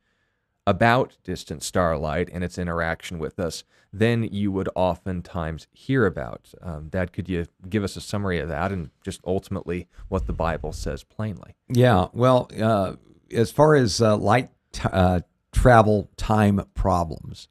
about 0.67 1.17
distant 1.25 1.63
starlight 1.63 2.29
and 2.33 2.45
its 2.45 2.59
interaction 2.59 3.19
with 3.19 3.39
us 3.39 3.65
than 3.93 4.23
you 4.25 4.51
would 4.51 4.69
oftentimes 4.75 5.67
hear 5.73 6.07
about. 6.07 6.53
Um, 6.63 6.89
Dad, 6.89 7.13
could 7.13 7.29
you 7.29 7.47
give 7.69 7.85
us 7.85 7.97
a 7.97 8.01
summary 8.01 8.39
of 8.39 8.49
that 8.49 8.73
and 8.73 8.91
just 9.05 9.21
ultimately 9.27 9.89
what 10.09 10.27
the 10.27 10.33
Bible 10.33 10.73
says 10.73 11.05
plainly? 11.05 11.57
Yeah. 11.69 12.07
Well, 12.13 12.49
uh, 12.59 12.95
as 13.31 13.51
far 13.51 13.75
as 13.75 14.01
uh, 14.01 14.17
light 14.17 14.51
t- 14.73 14.89
uh, 14.91 15.21
travel 15.53 16.11
time 16.17 16.65
problems, 16.75 17.49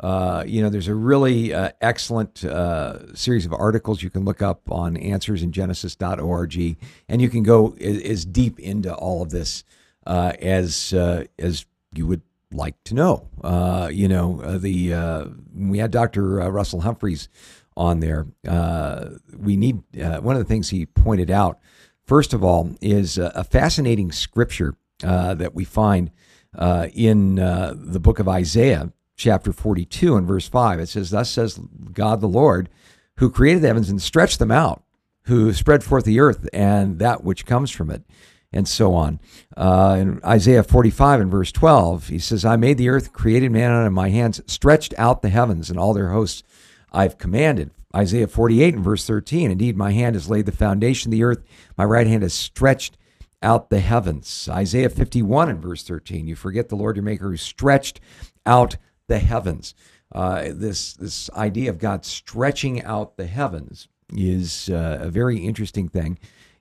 uh, 0.00 0.44
you 0.46 0.62
know, 0.62 0.68
there's 0.68 0.88
a 0.88 0.94
really 0.94 1.52
uh, 1.52 1.70
excellent 1.80 2.44
uh, 2.44 3.14
series 3.14 3.44
of 3.44 3.52
articles 3.52 4.02
you 4.02 4.10
can 4.10 4.24
look 4.24 4.40
up 4.40 4.60
on 4.70 4.96
answersingenesis.org, 4.96 6.76
and 7.08 7.22
you 7.22 7.28
can 7.28 7.42
go 7.42 7.76
as, 7.80 8.02
as 8.02 8.24
deep 8.24 8.58
into 8.58 8.92
all 8.94 9.22
of 9.22 9.30
this 9.30 9.64
as 10.06 10.92
as 11.38 11.66
you 11.94 12.06
would 12.06 12.22
like 12.54 12.82
to 12.84 12.94
know. 12.94 13.28
Uh, 13.42 13.88
you 13.92 14.08
know, 14.08 14.40
uh, 14.42 14.58
the 14.58 14.94
uh, 14.94 15.24
we 15.54 15.78
had 15.78 15.90
Dr. 15.90 16.40
uh, 16.40 16.48
Russell 16.48 16.82
Humphreys 16.82 17.28
on 17.76 18.00
there. 18.00 18.26
We 19.36 19.56
need 19.56 19.82
one 19.94 20.36
of 20.36 20.38
the 20.38 20.48
things 20.48 20.70
he 20.70 20.86
pointed 20.86 21.30
out. 21.30 21.58
First 22.04 22.34
of 22.34 22.44
all, 22.44 22.74
is 22.80 23.16
a, 23.16 23.44
fascinating 23.44 24.12
scripture 24.12 24.74
that 25.00 25.54
we 25.54 25.64
find 25.64 26.10
in 26.94 27.36
the 27.36 28.00
book 28.00 28.18
of 28.18 28.28
Isaiah, 28.28 28.92
chapter 29.16 29.52
42 29.52 30.16
and 30.16 30.26
verse 30.26 30.48
5. 30.48 30.80
It 30.80 30.88
says, 30.88 31.10
Thus 31.10 31.30
says 31.30 31.60
God 31.92 32.20
the 32.20 32.26
Lord, 32.28 32.68
who 33.16 33.30
created 33.30 33.62
the 33.62 33.68
heavens 33.68 33.88
and 33.88 34.02
stretched 34.02 34.38
them 34.38 34.50
out, 34.50 34.82
who 35.24 35.52
spread 35.52 35.84
forth 35.84 36.04
the 36.04 36.20
earth 36.20 36.48
and 36.52 36.98
that 36.98 37.24
which 37.24 37.46
comes 37.46 37.70
from 37.70 37.90
it, 37.90 38.02
and 38.52 38.68
so 38.68 38.94
on. 38.94 39.20
Uh, 39.56 39.96
in 40.00 40.20
Isaiah 40.24 40.62
45 40.62 41.20
and 41.20 41.30
verse 41.30 41.52
12, 41.52 42.08
he 42.08 42.18
says, 42.18 42.44
I 42.44 42.56
made 42.56 42.78
the 42.78 42.88
earth, 42.88 43.12
created 43.12 43.50
man 43.50 43.70
out 43.70 43.86
of 43.86 43.92
my 43.92 44.10
hands, 44.10 44.40
stretched 44.46 44.94
out 44.98 45.22
the 45.22 45.30
heavens 45.30 45.70
and 45.70 45.78
all 45.78 45.94
their 45.94 46.10
hosts 46.10 46.42
I've 46.92 47.18
commanded. 47.18 47.70
Isaiah 47.94 48.26
48 48.26 48.74
and 48.74 48.84
verse 48.84 49.06
13, 49.06 49.50
Indeed, 49.50 49.76
my 49.76 49.92
hand 49.92 50.14
has 50.14 50.30
laid 50.30 50.46
the 50.46 50.52
foundation 50.52 51.10
of 51.10 51.12
the 51.12 51.24
earth, 51.24 51.42
my 51.76 51.84
right 51.84 52.06
hand 52.06 52.22
has 52.22 52.34
stretched 52.34 52.96
out 53.42 53.70
the 53.70 53.80
heavens. 53.80 54.48
Isaiah 54.50 54.88
51 54.88 55.48
and 55.48 55.62
verse 55.62 55.82
13, 55.82 56.26
You 56.26 56.36
forget 56.36 56.68
the 56.68 56.76
Lord 56.76 56.96
your 56.96 57.02
Maker 57.02 57.30
who 57.30 57.36
stretched 57.36 58.00
out 58.46 58.76
the 59.08 59.18
heavens. 59.18 59.74
Uh, 60.14 60.50
this 60.52 60.92
this 60.94 61.30
idea 61.30 61.70
of 61.70 61.78
God 61.78 62.04
stretching 62.04 62.82
out 62.82 63.16
the 63.16 63.26
heavens 63.26 63.88
is 64.14 64.68
uh, 64.68 64.98
a 65.00 65.08
very 65.08 65.38
interesting 65.38 65.88
thing. 65.88 66.18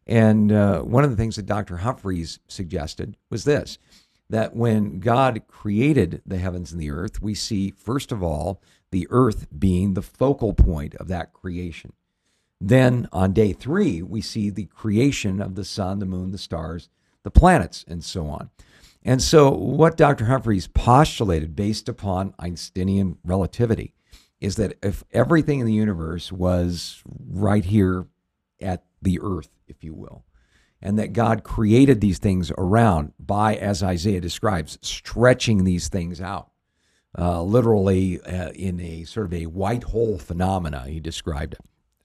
And 0.08 0.52
uh, 0.52 0.82
one 0.82 1.04
of 1.04 1.10
the 1.10 1.16
things 1.16 1.36
that 1.36 1.46
Dr. 1.46 1.78
Humphreys 1.78 2.40
suggested 2.48 3.18
was 3.30 3.44
this 3.44 3.78
that 4.30 4.56
when 4.56 5.00
God 5.02 5.42
created 5.50 6.22
the 6.26 6.38
heavens 6.38 6.72
and 6.72 6.80
the 6.80 6.90
earth, 6.90 7.22
we 7.22 7.36
see, 7.36 7.72
first 7.72 8.14
of 8.14 8.24
all, 8.24 8.62
the 8.90 9.06
earth 9.10 9.48
being 9.58 9.94
the 9.94 10.02
focal 10.02 10.54
point 10.54 10.96
of 10.96 11.10
that 11.10 11.34
creation. 11.34 11.92
Then 12.62 13.10
on 13.12 13.34
day 13.34 13.52
three, 13.52 14.02
we 14.02 14.22
see 14.22 14.50
the 14.50 14.68
creation 14.68 15.42
of 15.42 15.56
the 15.56 15.66
sun, 15.66 16.00
the 16.00 16.06
moon, 16.06 16.32
the 16.32 16.38
stars, 16.38 16.88
the 17.24 17.32
planets, 17.32 17.84
and 17.88 18.04
so 18.04 18.28
on. 18.28 18.50
And 19.04 19.22
so, 19.22 19.50
what 19.50 19.98
Dr. 19.98 20.26
Humphreys 20.26 20.68
postulated 20.68 21.56
based 21.56 21.90
upon 21.90 22.34
Einsteinian 22.40 23.18
relativity 23.26 23.94
is 24.40 24.56
that 24.58 24.78
if 24.84 25.04
everything 25.12 25.60
in 25.60 25.66
the 25.66 25.74
universe 25.74 26.32
was 26.32 27.02
right 27.28 27.66
here 27.66 28.06
at 28.62 28.84
the 29.02 29.20
earth, 29.22 29.50
if 29.68 29.84
you 29.84 29.94
will, 29.94 30.24
and 30.82 30.98
that 31.00 31.14
God 31.14 31.44
created 31.44 32.02
these 32.02 32.20
things 32.20 32.52
around 32.58 33.14
by, 33.20 33.56
as 33.56 33.82
Isaiah 33.84 34.22
describes, 34.22 34.78
stretching 34.82 35.64
these 35.64 35.88
things 35.90 36.20
out, 36.22 36.50
uh, 37.18 37.42
literally 37.44 38.22
uh, 38.22 38.52
in 38.52 38.80
a 38.80 39.04
sort 39.04 39.26
of 39.28 39.34
a 39.34 39.46
white 39.48 39.84
hole 39.84 40.18
phenomena, 40.18 40.86
he 40.88 41.00
described 41.00 41.54
it. 41.54 41.60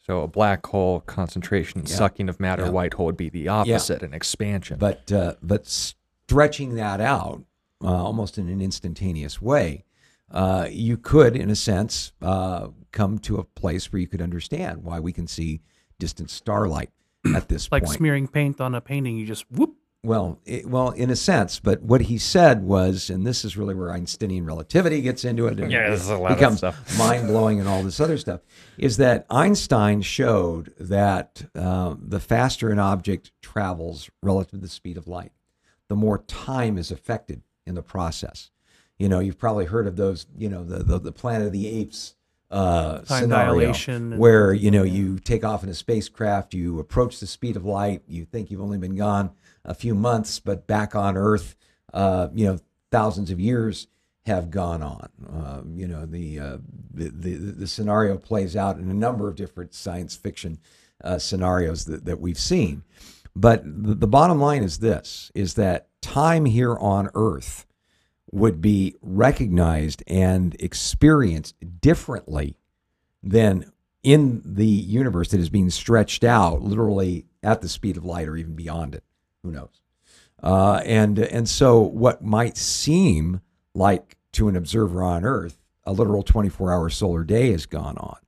So 0.05 0.23
a 0.23 0.29
black 0.29 0.65
hole 0.67 1.01
concentration 1.01 1.85
sucking 1.87 2.29
of 2.29 2.39
matter, 2.39 2.65
Yeah. 2.65 2.71
white 2.71 2.95
hole 2.95 3.07
would 3.07 3.17
be 3.17 3.29
the 3.29 3.49
opposite, 3.49 4.03
an 4.03 4.15
expansion. 4.15 4.79
but 4.79 5.11
uh, 5.11 5.35
but 5.43 5.67
stretching 5.67 6.75
that 6.77 7.01
out 7.01 7.43
uh, 7.83 7.89
almost 7.89 8.39
in 8.39 8.49
an 8.49 8.61
instantaneous 8.61 9.43
way, 9.43 9.85
uh, 10.31 10.67
you 10.71 10.97
could, 10.97 11.37
in 11.37 11.51
a 11.51 11.57
sense, 11.57 12.13
uh, 12.23 12.69
come 12.93 13.19
to 13.19 13.37
a 13.37 13.45
place 13.45 13.93
where 13.93 14.01
you 14.01 14.07
could 14.09 14.23
understand 14.23 14.83
why 14.85 14.99
we 15.01 15.13
can 15.13 15.27
see 15.27 15.61
distant 15.99 16.31
starlight 16.31 16.91
at 17.35 17.49
this 17.49 17.71
like 17.71 17.83
point. 17.83 17.91
Like 17.91 17.99
smearing 17.99 18.29
paint 18.29 18.61
on 18.61 18.75
a 18.75 18.81
painting. 18.81 19.17
You 19.17 19.27
just 19.27 19.51
whoop. 19.51 19.77
Well, 20.05 20.39
it, 20.45 20.67
well, 20.67 20.91
in 20.91 21.11
a 21.11 21.17
sense, 21.17 21.59
but 21.59 21.83
what 21.83 22.03
he 22.03 22.17
said 22.17 22.63
was, 22.63 23.11
and 23.11 23.27
this 23.27 23.45
is 23.45 23.57
really 23.57 23.75
where 23.75 23.93
Einsteinian 23.93 24.47
relativity 24.47 25.01
gets 25.01 25.25
into 25.25 25.49
it. 25.49 25.59
And 25.59 25.73
Yeah, 25.73 25.89
there's 25.89 26.09
a 26.09 26.17
lot 26.17 26.31
of 26.31 26.39
becomes 26.39 26.59
stuff. 26.59 26.99
mind 26.99 27.27
blowing 27.27 27.59
and 27.59 27.69
all 27.69 27.83
this 27.83 27.99
other 27.99 28.17
stuff. 28.17 28.41
Is 28.79 28.99
that 28.99 29.27
Einstein 29.31 30.03
showed 30.03 30.73
that 30.79 31.47
uh, 31.57 31.97
the 31.99 32.21
faster 32.21 32.71
an 32.71 32.79
object 32.79 33.33
travels 33.43 34.09
relative 34.23 34.53
to 34.53 34.59
the 34.59 34.69
speed 34.69 34.97
of 34.97 35.09
light, 35.09 35.33
the 35.89 35.97
more 35.97 36.19
time 36.19 36.79
is 36.79 36.93
affected 36.93 37.43
in 37.67 37.75
the 37.75 37.83
process. 37.83 38.51
You 38.99 39.09
know, 39.09 39.19
you've 39.19 39.39
probably 39.39 39.65
heard 39.65 39.89
of 39.89 39.97
those. 39.97 40.27
You 40.39 40.49
know, 40.49 40.63
the 40.63 40.85
the, 40.85 41.01
the 41.01 41.13
Planet 41.13 41.49
of 41.49 41.53
the 41.53 41.67
Apes 41.67 42.15
uh, 42.51 42.99
Time 43.01 43.23
scenario, 43.23 43.73
where 44.19 44.53
you 44.53 44.71
know 44.71 44.83
you 44.83 45.19
take 45.19 45.45
off 45.45 45.63
in 45.63 45.69
a 45.69 45.75
spacecraft, 45.75 46.55
you 46.55 46.79
approach 46.79 47.19
the 47.21 47.27
speed 47.27 47.57
of 47.57 47.65
light, 47.65 48.03
you 48.07 48.25
think 48.25 48.51
you've 48.51 48.61
only 48.61 48.79
been 48.79 48.97
gone 48.97 49.33
a 49.65 49.75
few 49.75 49.95
months, 49.95 50.39
but 50.39 50.67
back 50.67 50.95
on 50.95 51.17
Earth, 51.17 51.57
uh, 51.93 52.29
you 52.33 52.47
know, 52.47 52.59
thousands 52.91 53.31
of 53.31 53.41
years 53.41 53.89
have 54.27 54.51
gone 54.51 54.83
on. 54.83 55.09
Uh, 55.29 55.63
you 55.75 55.87
know, 55.87 56.07
the, 56.07 56.39
uh, 56.39 56.59
the 56.93 57.09
the 57.09 57.35
the 57.35 57.67
scenario 57.67 58.17
plays 58.17 58.57
out 58.57 58.79
in 58.79 58.91
a 58.91 58.95
number 58.95 59.29
of 59.29 59.35
different 59.35 59.75
science 59.75 60.15
fiction 60.15 60.59
uh, 61.03 61.19
scenarios 61.19 61.85
that, 61.87 62.05
that 62.05 62.21
we've 62.21 62.39
seen. 62.39 62.83
But 63.35 63.65
the, 63.65 63.95
the 63.95 64.07
bottom 64.07 64.41
line 64.41 64.63
is 64.63 64.79
this: 64.79 65.31
is 65.35 65.55
that 65.55 65.89
time 66.01 66.45
here 66.45 66.77
on 66.77 67.11
Earth 67.15 67.67
would 68.33 68.61
be 68.61 68.95
recognized 69.03 70.03
and 70.07 70.57
experienced 70.61 71.55
differently 71.81 72.57
than 73.23 73.71
in 74.03 74.43
the 74.45 74.67
universe 74.67 75.31
that 75.31 75.41
is 75.41 75.51
being 75.51 75.71
stretched 75.71 76.25
out 76.25 76.63
literally 76.63 77.27
at 77.43 77.61
the 77.61 77.69
speed 77.69 77.97
of 77.97 78.05
light 78.05 78.29
or 78.29 78.37
even 78.37 78.55
beyond 78.55 78.95
it. 78.95 79.05
Who 79.43 79.51
knows? 79.51 79.81
Uh, 80.43 80.81
and 80.85 81.19
and 81.19 81.49
so 81.49 81.81
what 81.81 82.23
might 82.23 82.57
seem 82.57 83.41
like 83.75 84.17
to 84.33 84.49
an 84.49 84.57
observer 84.57 85.03
on 85.03 85.25
Earth, 85.25 85.59
a 85.85 85.93
literal 85.93 86.23
24-hour 86.23 86.91
solar 86.91 87.25
day 87.25 87.53
has 87.53 87.65
gone 87.65 87.97
on. 87.97 88.19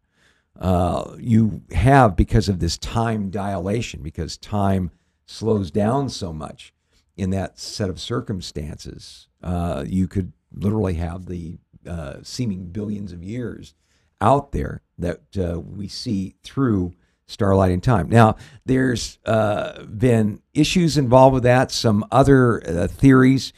Uh, 0.59 1.17
you 1.19 1.63
have 1.73 2.17
because 2.17 2.49
of 2.49 2.61
this 2.61 2.79
time 2.79 3.31
dilation, 3.31 4.03
because 4.03 4.37
time 4.37 4.91
slows 5.27 5.71
down 5.71 6.09
so 6.09 6.33
much 6.33 6.73
in 7.19 7.31
that 7.31 7.59
set 7.59 7.91
of 7.91 8.01
circumstances, 8.01 9.27
uh, 9.43 9.85
you 9.87 10.07
could 10.07 10.33
literally 10.53 10.95
have 10.95 11.27
the 11.27 11.59
uh, 11.87 12.15
seeming 12.23 12.67
billions 12.67 13.13
of 13.13 13.23
years 13.23 13.75
out 14.21 14.53
there 14.53 14.83
that 14.97 15.21
uh, 15.39 15.61
we 15.61 15.89
see 15.89 16.37
through 16.43 16.93
starlight 17.27 17.73
in 17.73 17.81
time. 17.81 18.09
Now, 18.09 18.37
there's 18.65 19.19
uh, 19.27 19.83
been 19.85 20.41
issues 20.55 20.97
involved 20.97 21.35
with 21.35 21.43
that. 21.43 21.71
Some 21.71 22.05
other 22.11 22.63
uh, 22.67 22.87
theories 22.87 23.53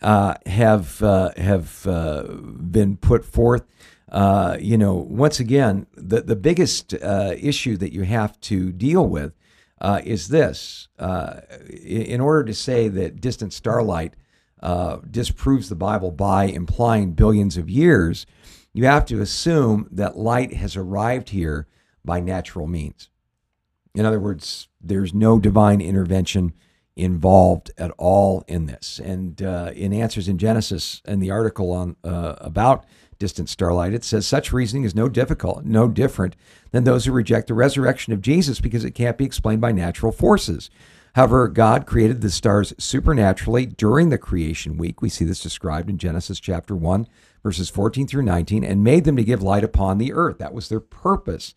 uh, 0.00 0.34
have 0.46 0.98
have 0.98 1.82
been 1.84 2.96
put 2.96 3.24
forth. 3.24 3.64
You 4.58 4.78
know, 4.78 4.94
once 4.94 5.38
again, 5.38 5.86
the 5.94 6.22
the 6.22 6.36
biggest 6.36 6.94
issue 6.94 7.76
that 7.76 7.92
you 7.92 8.02
have 8.02 8.40
to 8.40 8.72
deal 8.72 9.06
with 9.06 9.34
uh, 9.82 10.00
is 10.04 10.28
this: 10.28 10.88
uh, 10.98 11.40
in 11.68 12.20
order 12.20 12.44
to 12.44 12.54
say 12.54 12.88
that 12.88 13.20
distant 13.20 13.52
starlight 13.52 14.14
uh, 14.62 14.98
disproves 15.10 15.68
the 15.68 15.74
Bible 15.74 16.10
by 16.10 16.44
implying 16.44 17.12
billions 17.12 17.56
of 17.58 17.68
years, 17.68 18.24
you 18.72 18.86
have 18.86 19.04
to 19.06 19.20
assume 19.20 19.88
that 19.90 20.16
light 20.16 20.54
has 20.54 20.76
arrived 20.76 21.30
here 21.30 21.66
by 22.04 22.20
natural 22.20 22.66
means. 22.66 23.10
In 23.94 24.06
other 24.06 24.20
words, 24.20 24.68
there's 24.80 25.12
no 25.12 25.38
divine 25.38 25.80
intervention 25.80 26.54
involved 26.96 27.70
at 27.76 27.90
all 27.98 28.44
in 28.46 28.66
this. 28.66 29.00
And 29.02 29.42
uh, 29.42 29.72
in 29.74 29.92
Answers 29.92 30.28
in 30.28 30.38
Genesis, 30.38 31.02
and 31.04 31.22
the 31.22 31.30
article 31.30 31.72
on 31.72 31.96
uh, 32.04 32.36
about 32.38 32.84
distant 33.22 33.48
starlight, 33.48 33.94
it 33.94 34.02
says 34.02 34.26
such 34.26 34.52
reasoning 34.52 34.82
is 34.82 34.96
no 34.96 35.08
difficult, 35.08 35.64
no 35.64 35.86
different 35.86 36.34
than 36.72 36.82
those 36.82 37.04
who 37.04 37.12
reject 37.12 37.46
the 37.46 37.54
resurrection 37.54 38.12
of 38.12 38.20
Jesus 38.20 38.60
because 38.60 38.84
it 38.84 38.96
can't 38.96 39.16
be 39.16 39.24
explained 39.24 39.60
by 39.60 39.70
natural 39.70 40.10
forces. 40.10 40.70
However, 41.14 41.46
God 41.46 41.86
created 41.86 42.20
the 42.20 42.30
stars 42.30 42.72
supernaturally 42.78 43.64
during 43.64 44.08
the 44.08 44.18
creation 44.18 44.76
week. 44.76 45.00
We 45.00 45.08
see 45.08 45.24
this 45.24 45.40
described 45.40 45.88
in 45.88 45.98
Genesis 45.98 46.40
chapter 46.40 46.74
1, 46.74 47.06
verses 47.44 47.70
14 47.70 48.08
through 48.08 48.24
19, 48.24 48.64
and 48.64 48.82
made 48.82 49.04
them 49.04 49.14
to 49.14 49.22
give 49.22 49.40
light 49.40 49.62
upon 49.62 49.98
the 49.98 50.12
earth. 50.12 50.38
That 50.38 50.52
was 50.52 50.68
their 50.68 50.80
purpose. 50.80 51.54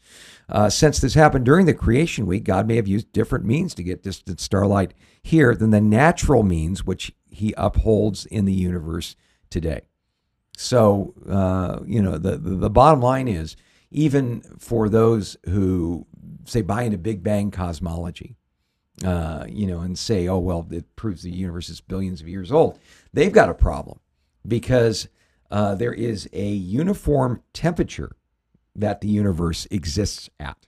Uh, 0.47 0.69
since 0.69 0.99
this 0.99 1.15
happened 1.15 1.45
during 1.45 1.65
the 1.65 1.73
creation 1.73 2.27
week, 2.27 2.43
God 2.43 2.67
may 2.67 2.75
have 2.75 2.87
used 2.87 3.11
different 3.11 3.43
means 3.43 3.73
to 3.73 3.83
get 3.83 4.03
distant 4.03 4.39
starlight 4.39 4.93
here 5.23 5.55
than 5.55 5.71
the 5.71 5.81
natural 5.81 6.43
means 6.43 6.85
which 6.85 7.11
he 7.27 7.55
upholds 7.57 8.27
in 8.27 8.45
the 8.45 8.53
universe 8.53 9.15
today. 9.49 9.87
So, 10.57 11.13
uh, 11.29 11.79
you 11.85 12.01
know, 12.01 12.17
the, 12.17 12.37
the, 12.37 12.55
the 12.55 12.69
bottom 12.69 13.01
line 13.01 13.27
is 13.27 13.55
even 13.91 14.41
for 14.59 14.89
those 14.89 15.37
who 15.45 16.05
say 16.45 16.61
buy 16.61 16.83
into 16.83 16.97
Big 16.97 17.23
Bang 17.23 17.51
cosmology, 17.51 18.35
uh, 19.03 19.45
you 19.47 19.67
know, 19.67 19.81
and 19.81 19.97
say, 19.97 20.27
oh, 20.27 20.39
well, 20.39 20.65
it 20.71 20.95
proves 20.95 21.23
the 21.23 21.31
universe 21.31 21.69
is 21.69 21.81
billions 21.81 22.21
of 22.21 22.27
years 22.27 22.51
old, 22.51 22.79
they've 23.13 23.33
got 23.33 23.49
a 23.49 23.53
problem 23.53 23.99
because 24.47 25.07
uh, 25.51 25.75
there 25.75 25.93
is 25.93 26.29
a 26.33 26.49
uniform 26.49 27.41
temperature 27.53 28.15
that 28.75 29.01
the 29.01 29.07
universe 29.07 29.67
exists 29.71 30.29
at. 30.39 30.67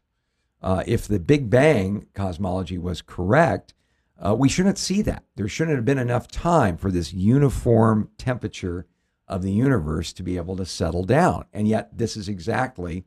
Uh, 0.61 0.83
if 0.87 1.07
the 1.07 1.19
Big 1.19 1.49
Bang 1.49 2.07
cosmology 2.13 2.77
was 2.77 3.01
correct, 3.01 3.73
uh, 4.19 4.35
we 4.35 4.49
shouldn't 4.49 4.77
see 4.77 5.01
that. 5.03 5.23
There 5.35 5.47
shouldn't 5.47 5.75
have 5.77 5.85
been 5.85 5.99
enough 5.99 6.27
time 6.27 6.77
for 6.77 6.91
this 6.91 7.13
uniform 7.13 8.09
temperature 8.17 8.87
of 9.27 9.41
the 9.41 9.51
universe 9.51 10.13
to 10.13 10.23
be 10.23 10.37
able 10.37 10.55
to 10.57 10.65
settle 10.65 11.03
down. 11.03 11.45
And 11.53 11.67
yet, 11.67 11.97
this 11.97 12.15
is 12.15 12.29
exactly 12.29 13.05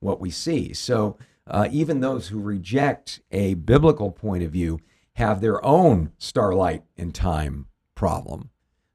what 0.00 0.20
we 0.20 0.30
see. 0.30 0.72
So, 0.72 1.16
uh, 1.46 1.68
even 1.72 2.00
those 2.00 2.28
who 2.28 2.40
reject 2.40 3.20
a 3.32 3.54
biblical 3.54 4.10
point 4.12 4.44
of 4.44 4.52
view 4.52 4.80
have 5.14 5.40
their 5.40 5.64
own 5.64 6.12
starlight 6.18 6.84
and 6.96 7.14
time 7.14 7.66
problem 7.94 8.50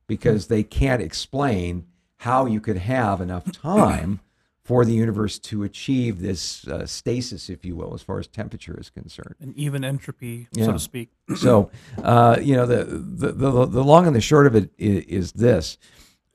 because 0.07 0.47
they 0.47 0.63
can't 0.63 1.01
explain 1.01 1.85
how 2.21 2.45
you 2.45 2.59
could 2.61 2.77
have 2.77 3.19
enough 3.21 3.51
time 3.51 4.19
for 4.63 4.83
the 4.83 4.93
universe 4.93 5.39
to 5.39 5.63
achieve 5.63 6.19
this 6.19 6.67
uh, 6.67 6.85
stasis, 6.85 7.49
if 7.49 7.63
you 7.63 7.75
will, 7.75 7.93
as 7.93 8.01
far 8.01 8.19
as 8.19 8.27
temperature 8.27 8.77
is 8.79 8.89
concerned. 8.89 9.35
and 9.39 9.55
even 9.55 9.83
entropy, 9.83 10.47
Yeah. 10.53 10.65
so 10.65 10.71
to 10.73 10.79
speak. 10.79 11.09
So, 11.37 11.69
uh, 12.03 12.37
you 12.41 12.55
know, 12.55 12.65
the, 12.65 12.83
the, 12.83 13.31
the, 13.31 13.65
the 13.65 13.83
long 13.83 14.07
and 14.07 14.15
the 14.15 14.21
short 14.21 14.45
of 14.47 14.55
it 14.55 14.69
is, 14.77 15.03
is 15.05 15.31
this. 15.33 15.77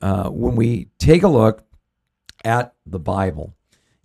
Uh, 0.02 0.28
when 0.28 0.56
we 0.56 0.88
take 0.98 1.22
a 1.22 1.28
look 1.28 1.64
at 2.44 2.74
the 2.84 2.98
Bible 2.98 3.54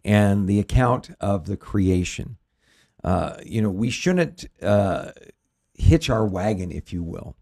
and 0.06 0.48
the 0.48 0.60
account 0.60 1.10
of 1.20 1.48
the 1.48 1.58
creation, 1.58 2.38
uh, 3.04 3.38
you 3.44 3.62
know, 3.62 3.72
we 3.72 3.90
shouldn't 3.90 4.46
uh, 4.62 5.12
hitch 5.74 6.10
our 6.10 6.26
wagon, 6.26 6.72
if 6.72 6.94
you 6.94 7.02
will, 7.02 7.36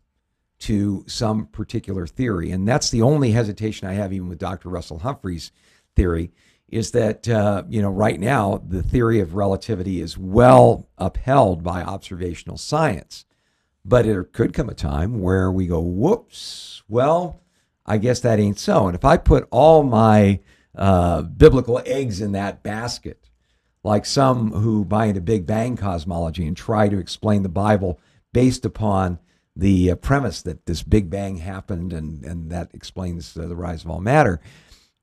to 0.60 1.04
some 1.06 1.48
particular 1.48 2.08
theory. 2.08 2.50
And 2.52 2.66
that's 2.66 2.90
the 2.90 3.02
only 3.02 3.32
hesitation 3.32 3.88
I 3.88 3.94
have, 3.94 4.14
even 4.14 4.30
with 4.30 4.40
Dr. 4.40 4.70
Russell 4.70 5.00
Humphreys' 5.00 5.52
theory, 5.96 6.32
is 6.70 6.92
that, 6.92 7.28
uh, 7.28 7.64
you 7.68 7.82
know, 7.82 7.90
right 7.90 8.20
now 8.20 8.64
the 8.66 8.82
theory 8.82 9.20
of 9.20 9.36
relativity 9.36 10.02
is 10.02 10.18
well 10.18 10.88
upheld 10.98 11.62
by 11.62 11.84
observational 11.84 12.58
science. 12.58 13.26
But 13.84 14.06
there 14.06 14.24
could 14.24 14.54
come 14.54 14.70
a 14.70 14.74
time 14.74 15.20
where 15.22 15.52
we 15.52 15.68
go, 15.68 15.80
whoops, 15.80 16.82
well, 16.88 17.42
I 17.86 17.98
guess 17.98 18.20
that 18.22 18.40
ain't 18.40 18.60
so. 18.60 18.88
And 18.88 18.96
if 18.96 19.06
I 19.06 19.18
put 19.18 19.48
all 19.52 19.84
my 19.84 20.40
uh, 20.76 21.22
biblical 21.22 21.82
eggs 21.86 22.22
in 22.22 22.32
that 22.34 22.64
basket, 22.64 23.30
like 23.84 24.06
some 24.06 24.52
who 24.52 24.84
buy 24.84 25.06
into 25.06 25.22
Big 25.22 25.46
Bang 25.46 25.78
cosmology 25.78 26.48
and 26.48 26.58
try 26.58 26.90
to 26.90 26.98
explain 26.98 27.44
the 27.44 27.50
Bible 27.50 28.00
based 28.34 28.66
upon 28.66 29.20
the 29.56 29.92
uh, 29.92 29.96
premise 29.96 30.42
that 30.42 30.66
this 30.66 30.84
Big 30.84 31.10
Bang 31.10 31.38
happened 31.38 31.94
and, 31.94 32.26
and 32.26 32.50
that 32.52 32.72
explains 32.74 33.38
uh, 33.38 33.46
the 33.46 33.56
rise 33.56 33.84
of 33.84 33.92
all 33.92 34.02
matter. 34.02 34.42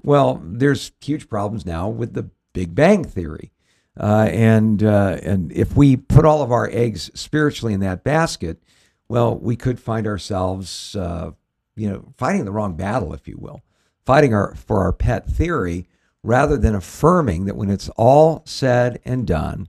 Well, 0.02 0.42
there's 0.44 0.92
huge 1.00 1.28
problems 1.28 1.64
now 1.64 1.88
with 1.88 2.14
the 2.14 2.28
Big 2.52 2.74
Bang 2.74 3.04
theory. 3.04 3.52
Uh, 3.98 4.28
and 4.30 4.82
uh, 4.82 5.18
and 5.22 5.52
if 5.52 5.76
we 5.76 5.96
put 5.96 6.24
all 6.24 6.42
of 6.42 6.50
our 6.50 6.68
eggs 6.72 7.10
spiritually 7.14 7.74
in 7.74 7.80
that 7.80 8.02
basket, 8.02 8.62
well, 9.08 9.36
we 9.36 9.54
could 9.54 9.78
find 9.78 10.06
ourselves, 10.06 10.96
uh, 10.96 11.32
you 11.74 11.90
know, 11.90 12.12
fighting 12.16 12.44
the 12.44 12.52
wrong 12.52 12.74
battle, 12.76 13.12
if 13.14 13.26
you 13.26 13.36
will, 13.38 13.62
fighting 14.04 14.34
our 14.34 14.54
for 14.54 14.80
our 14.80 14.92
pet 14.92 15.26
theory 15.26 15.86
rather 16.22 16.56
than 16.56 16.74
affirming 16.74 17.46
that 17.46 17.56
when 17.56 17.70
it's 17.70 17.88
all 17.96 18.42
said 18.44 19.00
and 19.04 19.26
done, 19.26 19.68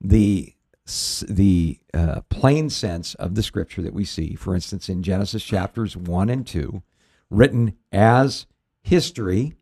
the 0.00 0.54
the 1.28 1.78
uh, 1.94 2.20
plain 2.28 2.68
sense 2.68 3.14
of 3.14 3.34
the 3.34 3.42
scripture 3.42 3.82
that 3.82 3.94
we 3.94 4.04
see, 4.04 4.34
for 4.34 4.54
instance, 4.54 4.88
in 4.88 5.02
Genesis 5.02 5.44
chapters 5.44 5.96
one 5.96 6.28
and 6.28 6.46
two, 6.46 6.82
written 7.28 7.76
as 7.92 8.46
history, 8.82 9.54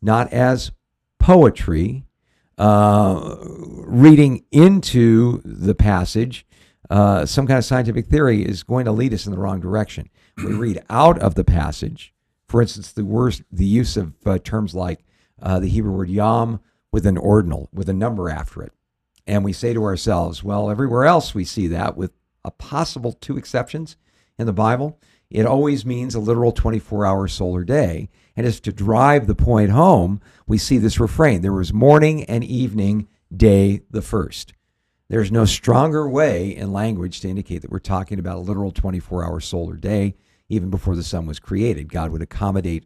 not 0.00 0.32
as 0.32 0.70
poetry, 1.18 2.04
uh, 2.58 3.36
reading 3.40 4.44
into 4.50 5.40
the 5.44 5.74
passage 5.74 6.46
uh, 6.90 7.26
some 7.26 7.46
kind 7.46 7.58
of 7.58 7.64
scientific 7.64 8.06
theory 8.06 8.42
is 8.42 8.62
going 8.62 8.84
to 8.86 8.92
lead 8.92 9.12
us 9.12 9.26
in 9.26 9.32
the 9.32 9.38
wrong 9.38 9.60
direction. 9.60 10.08
We 10.36 10.54
read 10.54 10.82
out 10.88 11.18
of 11.18 11.34
the 11.34 11.44
passage, 11.44 12.14
for 12.46 12.62
instance, 12.62 12.92
the 12.92 13.04
worst, 13.04 13.42
the 13.52 13.66
use 13.66 13.96
of 13.96 14.14
uh, 14.26 14.38
terms 14.38 14.74
like 14.74 15.04
uh, 15.42 15.58
the 15.58 15.68
Hebrew 15.68 15.92
word 15.92 16.08
yom 16.08 16.60
with 16.92 17.06
an 17.06 17.18
ordinal, 17.18 17.68
with 17.72 17.88
a 17.88 17.94
number 17.94 18.30
after 18.30 18.62
it. 18.62 18.72
And 19.26 19.44
we 19.44 19.52
say 19.52 19.74
to 19.74 19.84
ourselves, 19.84 20.42
well, 20.42 20.70
everywhere 20.70 21.04
else 21.04 21.34
we 21.34 21.44
see 21.44 21.66
that, 21.68 21.96
with 21.96 22.12
a 22.44 22.50
possible 22.50 23.12
two 23.12 23.36
exceptions 23.36 23.96
in 24.38 24.46
the 24.46 24.52
Bible, 24.52 24.98
it 25.30 25.44
always 25.44 25.84
means 25.84 26.14
a 26.14 26.20
literal 26.20 26.52
24 26.52 27.04
hour 27.04 27.28
solar 27.28 27.64
day. 27.64 28.08
And 28.34 28.46
as 28.46 28.60
to 28.60 28.72
drive 28.72 29.26
the 29.26 29.34
point 29.34 29.70
home, 29.70 30.20
we 30.46 30.56
see 30.56 30.78
this 30.78 30.98
refrain 30.98 31.42
there 31.42 31.52
was 31.52 31.72
morning 31.72 32.24
and 32.24 32.42
evening, 32.42 33.08
day 33.34 33.82
the 33.90 34.00
first. 34.00 34.54
There's 35.08 35.32
no 35.32 35.46
stronger 35.46 36.06
way 36.06 36.54
in 36.54 36.70
language 36.70 37.20
to 37.20 37.28
indicate 37.28 37.62
that 37.62 37.70
we're 37.70 37.78
talking 37.78 38.18
about 38.18 38.36
a 38.36 38.40
literal 38.40 38.70
24 38.70 39.24
hour 39.24 39.40
solar 39.40 39.76
day, 39.76 40.16
even 40.50 40.68
before 40.68 40.96
the 40.96 41.02
sun 41.02 41.26
was 41.26 41.38
created. 41.38 41.90
God 41.90 42.10
would 42.10 42.20
accommodate 42.20 42.84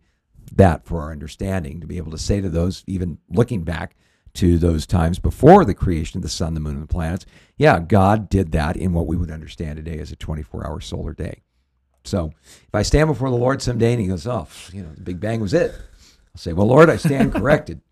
that 0.53 0.85
for 0.85 1.01
our 1.01 1.11
understanding 1.11 1.81
to 1.81 1.87
be 1.87 1.97
able 1.97 2.13
to 2.13 2.19
say 2.19 2.41
to 2.41 2.49
those, 2.49 2.85
even 2.87 3.19
looking 3.29 3.65
back 3.65 3.97
to 4.35 4.57
those 4.57 4.87
times 4.87 5.19
before 5.19 5.65
the 5.65 5.75
creation 5.75 6.19
of 6.19 6.23
the 6.23 6.29
sun, 6.29 6.55
the 6.55 6.61
moon, 6.61 6.75
and 6.75 6.83
the 6.83 6.87
planets, 6.87 7.27
yeah, 7.57 7.81
God 7.81 8.29
did 8.29 8.53
that 8.53 8.77
in 8.77 8.93
what 8.93 9.07
we 9.07 9.17
would 9.17 9.31
understand 9.31 9.77
today 9.77 9.99
as 9.99 10.13
a 10.13 10.17
24 10.17 10.67
hour 10.67 10.81
solar 10.81 11.13
day. 11.15 11.43
So 12.05 12.33
if 12.45 12.75
I 12.75 12.83
stand 12.83 13.09
before 13.09 13.31
the 13.31 13.37
Lord 13.37 13.63
someday 13.63 13.93
and 13.93 14.01
he 14.01 14.07
goes, 14.07 14.27
oh, 14.27 14.47
you 14.73 14.83
know, 14.83 14.93
the 14.95 15.03
Big 15.03 15.21
Bang 15.21 15.41
was 15.41 15.55
it. 15.55 15.75
I'll 16.35 16.41
say, 16.41 16.53
well, 16.53 16.67
Lord, 16.67 16.89
I 16.89 16.97
stand 16.97 17.33
corrected. 17.33 17.83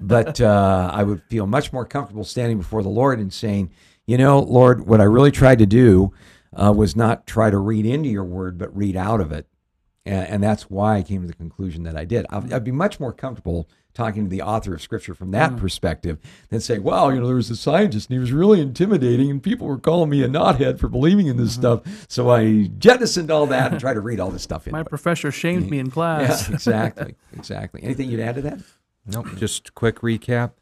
but 0.00 0.40
uh, 0.40 0.90
I 0.92 1.02
would 1.02 1.22
feel 1.24 1.46
much 1.46 1.72
more 1.72 1.86
comfortable 1.86 2.24
standing 2.24 2.58
before 2.58 2.82
the 2.82 2.88
Lord 2.90 3.18
and 3.18 3.32
saying, 3.32 3.70
you 4.06 4.18
know, 4.18 4.38
Lord, 4.38 4.86
what 4.86 5.00
I 5.00 5.04
really 5.04 5.30
tried 5.30 5.58
to 5.60 5.66
do 5.66 6.12
uh, 6.54 6.72
was 6.76 6.94
not 6.94 7.26
try 7.26 7.50
to 7.50 7.58
read 7.58 7.86
into 7.86 8.08
your 8.08 8.24
word, 8.24 8.58
but 8.58 8.76
read 8.76 8.96
out 8.96 9.20
of 9.20 9.32
it. 9.32 9.46
And, 10.04 10.28
and 10.28 10.42
that's 10.42 10.70
why 10.70 10.96
I 10.98 11.02
came 11.02 11.22
to 11.22 11.26
the 11.26 11.34
conclusion 11.34 11.84
that 11.84 11.96
I 11.96 12.04
did. 12.04 12.26
I'd, 12.30 12.52
I'd 12.52 12.64
be 12.64 12.70
much 12.70 13.00
more 13.00 13.12
comfortable 13.12 13.68
talking 13.96 14.24
to 14.24 14.30
the 14.30 14.42
author 14.42 14.74
of 14.74 14.82
scripture 14.82 15.14
from 15.14 15.30
that 15.30 15.52
mm. 15.52 15.58
perspective 15.58 16.18
than 16.50 16.60
say, 16.60 16.78
well, 16.78 17.12
you 17.12 17.18
know, 17.18 17.26
there 17.26 17.36
was 17.36 17.50
a 17.50 17.56
scientist 17.56 18.08
and 18.08 18.14
he 18.14 18.20
was 18.20 18.30
really 18.30 18.60
intimidating 18.60 19.30
and 19.30 19.42
people 19.42 19.66
were 19.66 19.78
calling 19.78 20.10
me 20.10 20.22
a 20.22 20.28
knothead 20.28 20.78
for 20.78 20.88
believing 20.88 21.26
in 21.26 21.38
this 21.38 21.56
mm-hmm. 21.56 21.80
stuff. 21.82 22.06
So 22.08 22.30
I 22.30 22.68
jettisoned 22.78 23.30
all 23.30 23.46
that 23.46 23.72
and 23.72 23.80
tried 23.80 23.94
to 23.94 24.00
read 24.00 24.20
all 24.20 24.30
this 24.30 24.42
stuff 24.42 24.66
in. 24.66 24.72
My 24.72 24.82
But- 24.82 24.90
professor 24.90 25.32
shamed 25.32 25.70
me 25.70 25.78
in 25.78 25.86
yeah, 25.86 25.92
class. 25.92 26.48
exactly. 26.50 27.16
Exactly. 27.32 27.82
Anything 27.82 28.10
you'd 28.10 28.20
add 28.20 28.36
to 28.36 28.42
that? 28.42 28.60
Nope. 29.06 29.28
Just 29.36 29.74
quick 29.74 30.00
recap. 30.00 30.52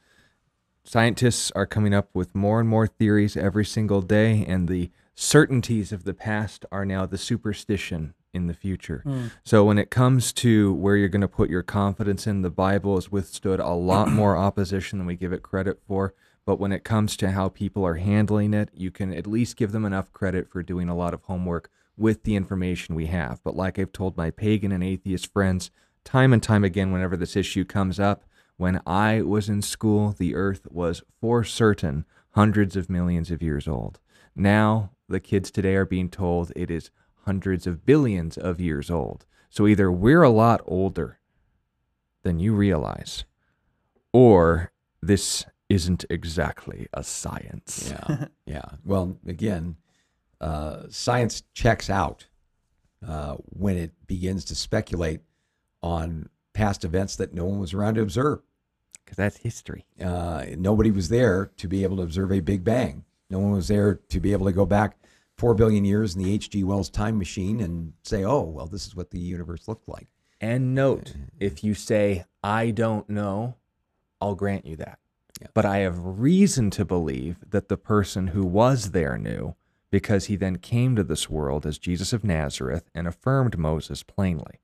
Scientists 0.84 1.50
are 1.52 1.66
coming 1.66 1.94
up 1.94 2.10
with 2.14 2.34
more 2.34 2.60
and 2.60 2.68
more 2.68 2.86
theories 2.86 3.38
every 3.38 3.64
single 3.64 4.02
day, 4.02 4.44
and 4.46 4.68
the 4.68 4.90
certainties 5.14 5.92
of 5.92 6.04
the 6.04 6.12
past 6.12 6.66
are 6.70 6.84
now 6.84 7.06
the 7.06 7.16
superstition 7.16 8.12
in 8.34 8.46
the 8.46 8.54
future. 8.54 9.00
Hmm. 9.04 9.26
So 9.44 9.64
when 9.64 9.78
it 9.78 9.90
comes 9.90 10.32
to 10.34 10.74
where 10.74 10.96
you're 10.96 11.08
going 11.08 11.20
to 11.20 11.28
put 11.28 11.50
your 11.50 11.62
confidence 11.62 12.26
in, 12.26 12.42
the 12.42 12.50
Bible 12.50 12.96
has 12.96 13.10
withstood 13.10 13.60
a 13.60 13.70
lot 13.70 14.08
more 14.10 14.36
opposition 14.36 14.98
than 14.98 15.06
we 15.06 15.16
give 15.16 15.32
it 15.32 15.42
credit 15.42 15.80
for. 15.86 16.14
But 16.46 16.58
when 16.60 16.72
it 16.72 16.84
comes 16.84 17.16
to 17.18 17.30
how 17.30 17.48
people 17.48 17.86
are 17.86 17.94
handling 17.94 18.52
it, 18.52 18.68
you 18.74 18.90
can 18.90 19.14
at 19.14 19.26
least 19.26 19.56
give 19.56 19.72
them 19.72 19.84
enough 19.84 20.12
credit 20.12 20.48
for 20.50 20.62
doing 20.62 20.88
a 20.88 20.96
lot 20.96 21.14
of 21.14 21.22
homework 21.22 21.70
with 21.96 22.24
the 22.24 22.36
information 22.36 22.94
we 22.94 23.06
have. 23.06 23.42
But 23.42 23.56
like 23.56 23.78
I've 23.78 23.92
told 23.92 24.16
my 24.16 24.30
pagan 24.30 24.72
and 24.72 24.84
atheist 24.84 25.32
friends 25.32 25.70
time 26.04 26.32
and 26.32 26.42
time 26.42 26.64
again, 26.64 26.92
whenever 26.92 27.16
this 27.16 27.36
issue 27.36 27.64
comes 27.64 27.98
up, 27.98 28.24
when 28.56 28.80
I 28.86 29.22
was 29.22 29.48
in 29.48 29.62
school, 29.62 30.14
the 30.16 30.34
earth 30.34 30.68
was 30.70 31.02
for 31.20 31.44
certain 31.44 32.04
hundreds 32.30 32.76
of 32.76 32.90
millions 32.90 33.30
of 33.30 33.42
years 33.42 33.66
old. 33.66 33.98
Now, 34.36 34.90
the 35.08 35.20
kids 35.20 35.50
today 35.50 35.74
are 35.74 35.84
being 35.84 36.08
told 36.08 36.52
it 36.54 36.70
is 36.70 36.90
hundreds 37.24 37.66
of 37.66 37.84
billions 37.84 38.36
of 38.36 38.60
years 38.60 38.90
old. 38.90 39.26
So 39.50 39.66
either 39.66 39.90
we're 39.90 40.22
a 40.22 40.30
lot 40.30 40.60
older 40.66 41.18
than 42.22 42.38
you 42.38 42.54
realize, 42.54 43.24
or 44.12 44.72
this 45.00 45.44
isn't 45.68 46.04
exactly 46.10 46.86
a 46.92 47.02
science. 47.02 47.92
Yeah, 47.92 48.26
yeah. 48.46 48.64
Well, 48.84 49.18
again, 49.26 49.76
uh, 50.40 50.84
science 50.88 51.42
checks 51.52 51.88
out 51.88 52.26
uh, 53.06 53.36
when 53.44 53.76
it 53.76 53.92
begins 54.06 54.44
to 54.46 54.54
speculate 54.54 55.20
on 55.82 56.28
past 56.52 56.84
events 56.84 57.16
that 57.16 57.34
no 57.34 57.44
one 57.44 57.58
was 57.58 57.74
around 57.74 57.94
to 57.94 58.02
observe. 58.02 58.40
Because 59.04 59.16
that's 59.18 59.36
history. 59.36 59.84
Uh, 60.02 60.46
nobody 60.56 60.90
was 60.90 61.10
there 61.10 61.50
to 61.58 61.68
be 61.68 61.82
able 61.82 61.98
to 61.98 62.02
observe 62.02 62.32
a 62.32 62.40
Big 62.40 62.64
Bang. 62.64 63.04
No 63.28 63.38
one 63.38 63.52
was 63.52 63.68
there 63.68 64.00
to 64.08 64.20
be 64.20 64.32
able 64.32 64.46
to 64.46 64.52
go 64.52 64.64
back 64.64 64.96
four 65.36 65.54
billion 65.54 65.84
years 65.84 66.14
in 66.14 66.22
the 66.22 66.32
H.G. 66.32 66.64
Wells 66.64 66.90
time 66.90 67.18
machine 67.18 67.60
and 67.60 67.92
say, 68.02 68.24
"Oh, 68.24 68.42
well, 68.42 68.66
this 68.66 68.86
is 68.86 68.94
what 68.94 69.10
the 69.10 69.18
universe 69.18 69.68
looked 69.68 69.88
like." 69.88 70.08
And 70.40 70.74
note, 70.74 71.14
uh, 71.14 71.18
if 71.40 71.64
you 71.64 71.74
say, 71.74 72.24
I 72.42 72.70
don't 72.70 73.08
know, 73.08 73.56
I'll 74.20 74.34
grant 74.34 74.66
you 74.66 74.76
that. 74.76 74.98
Yeah. 75.40 75.48
But 75.54 75.64
I 75.64 75.78
have 75.78 75.98
reason 75.98 76.70
to 76.70 76.84
believe 76.84 77.38
that 77.48 77.68
the 77.68 77.76
person 77.76 78.28
who 78.28 78.44
was 78.44 78.90
there 78.90 79.16
knew 79.16 79.56
because 79.90 80.26
he 80.26 80.36
then 80.36 80.56
came 80.56 80.96
to 80.96 81.04
this 81.04 81.30
world 81.30 81.64
as 81.64 81.78
Jesus 81.78 82.12
of 82.12 82.24
Nazareth 82.24 82.90
and 82.94 83.06
affirmed 83.06 83.56
Moses 83.56 84.02
plainly. 84.02 84.60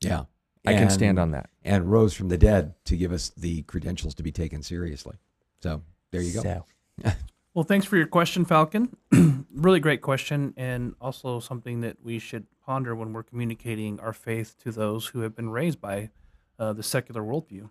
Yeah, 0.00 0.24
I 0.66 0.74
can 0.74 0.90
stand 0.90 1.18
on 1.18 1.30
that. 1.30 1.48
And 1.64 1.90
rose 1.90 2.14
from 2.14 2.28
the 2.28 2.38
dead 2.38 2.74
to 2.84 2.96
give 2.96 3.12
us 3.12 3.30
the 3.36 3.62
credentials 3.62 4.14
to 4.16 4.22
be 4.22 4.32
taken 4.32 4.62
seriously. 4.62 5.16
So 5.60 5.82
there 6.10 6.20
you 6.20 6.34
go. 6.34 6.42
So, 6.42 6.64
Well, 7.56 7.64
thanks 7.64 7.86
for 7.86 7.96
your 7.96 8.06
question, 8.06 8.44
Falcon. 8.44 8.94
really 9.50 9.80
great 9.80 10.02
question, 10.02 10.52
and 10.58 10.94
also 11.00 11.40
something 11.40 11.80
that 11.80 11.96
we 12.04 12.18
should 12.18 12.44
ponder 12.66 12.94
when 12.94 13.14
we're 13.14 13.22
communicating 13.22 13.98
our 13.98 14.12
faith 14.12 14.56
to 14.64 14.70
those 14.70 15.06
who 15.06 15.20
have 15.20 15.34
been 15.34 15.48
raised 15.48 15.80
by 15.80 16.10
uh, 16.58 16.74
the 16.74 16.82
secular 16.82 17.22
worldview. 17.22 17.70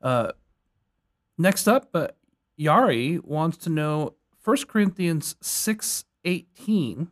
Uh, 0.00 0.30
next 1.36 1.66
up, 1.66 1.88
uh, 1.94 2.06
Yari 2.56 3.24
wants 3.24 3.56
to 3.56 3.70
know 3.70 4.14
1 4.44 4.56
Corinthians 4.68 5.34
six 5.40 6.04
eighteen. 6.24 7.08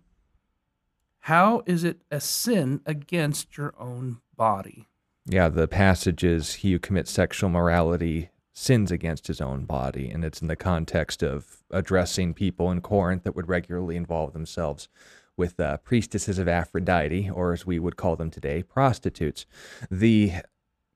How 1.23 1.65
is 1.67 1.83
it 1.83 2.03
a 2.09 2.21
sin 2.21 2.83
against 2.87 3.57
your 3.57 3.75
own 3.81 4.19
body? 4.37 4.87
yeah, 5.27 5.49
the 5.49 5.67
passage 5.67 6.23
is 6.23 6.55
he 6.55 6.71
who 6.71 6.79
commits 6.79 7.11
sexual 7.11 7.51
morality 7.51 8.31
sins 8.53 8.91
against 8.91 9.27
his 9.27 9.41
own 9.41 9.65
body. 9.65 10.11
And 10.11 10.25
it's 10.25 10.43
in 10.43 10.49
the 10.49 10.57
context 10.57 11.23
of 11.23 11.63
addressing 11.71 12.35
people 12.35 12.71
in 12.71 12.81
Corinth 12.81 13.25
that 13.25 13.35
would 13.35 13.49
regularly 13.49 13.97
involve 13.97 14.33
themselves 14.33 14.89
with 15.37 15.59
uh, 15.59 15.79
priestesses 15.79 16.39
of 16.39 16.49
Aphrodite, 16.49 17.31
or 17.31 17.53
as 17.53 17.65
we 17.67 17.79
would 17.79 17.97
call 17.97 18.17
them 18.17 18.31
today, 18.31 18.63
prostitutes. 18.63 19.47
The 19.91 20.33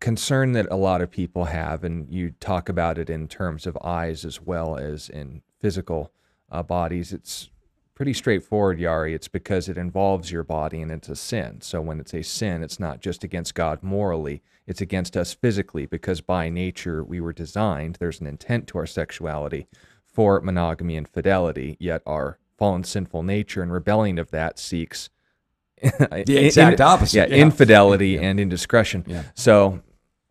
concern 0.00 0.52
that 0.52 0.70
a 0.70 0.76
lot 0.76 1.00
of 1.00 1.10
people 1.10 1.46
have, 1.46 1.82
and 1.82 2.12
you 2.12 2.32
talk 2.32 2.68
about 2.68 2.98
it 2.98 3.08
in 3.08 3.28
terms 3.28 3.66
of 3.66 3.78
eyes 3.82 4.24
as 4.24 4.42
well 4.42 4.76
as 4.76 5.08
in 5.08 5.42
physical 5.58 6.12
uh, 6.50 6.62
bodies, 6.62 7.12
it's 7.12 7.48
pretty 7.96 8.12
straightforward, 8.12 8.78
Yari. 8.78 9.14
It's 9.14 9.26
because 9.28 9.68
it 9.68 9.78
involves 9.78 10.30
your 10.30 10.44
body 10.44 10.80
and 10.82 10.92
it's 10.92 11.08
a 11.08 11.16
sin. 11.16 11.60
So 11.62 11.80
when 11.80 11.98
it's 11.98 12.14
a 12.14 12.22
sin, 12.22 12.62
it's 12.62 12.78
not 12.78 13.00
just 13.00 13.24
against 13.24 13.56
God 13.56 13.82
morally, 13.82 14.42
it's 14.68 14.82
against 14.82 15.16
us 15.16 15.34
physically 15.34 15.86
because 15.86 16.20
by 16.20 16.48
nature 16.50 17.02
we 17.02 17.20
were 17.20 17.32
designed, 17.32 17.96
there's 17.98 18.20
an 18.20 18.26
intent 18.28 18.68
to 18.68 18.78
our 18.78 18.86
sexuality 18.86 19.66
for 20.04 20.40
monogamy 20.42 20.96
and 20.96 21.08
fidelity, 21.08 21.76
yet 21.80 22.02
our 22.06 22.38
fallen 22.58 22.84
sinful 22.84 23.22
nature 23.24 23.62
and 23.62 23.72
rebelling 23.72 24.18
of 24.18 24.30
that 24.30 24.58
seeks 24.58 25.10
The 25.82 26.46
exact 26.46 26.80
opposite, 26.80 27.30
Yeah, 27.30 27.36
yeah. 27.36 27.42
infidelity 27.42 28.18
and 28.18 28.40
indiscretion. 28.40 29.04
Yeah. 29.06 29.24
So 29.34 29.82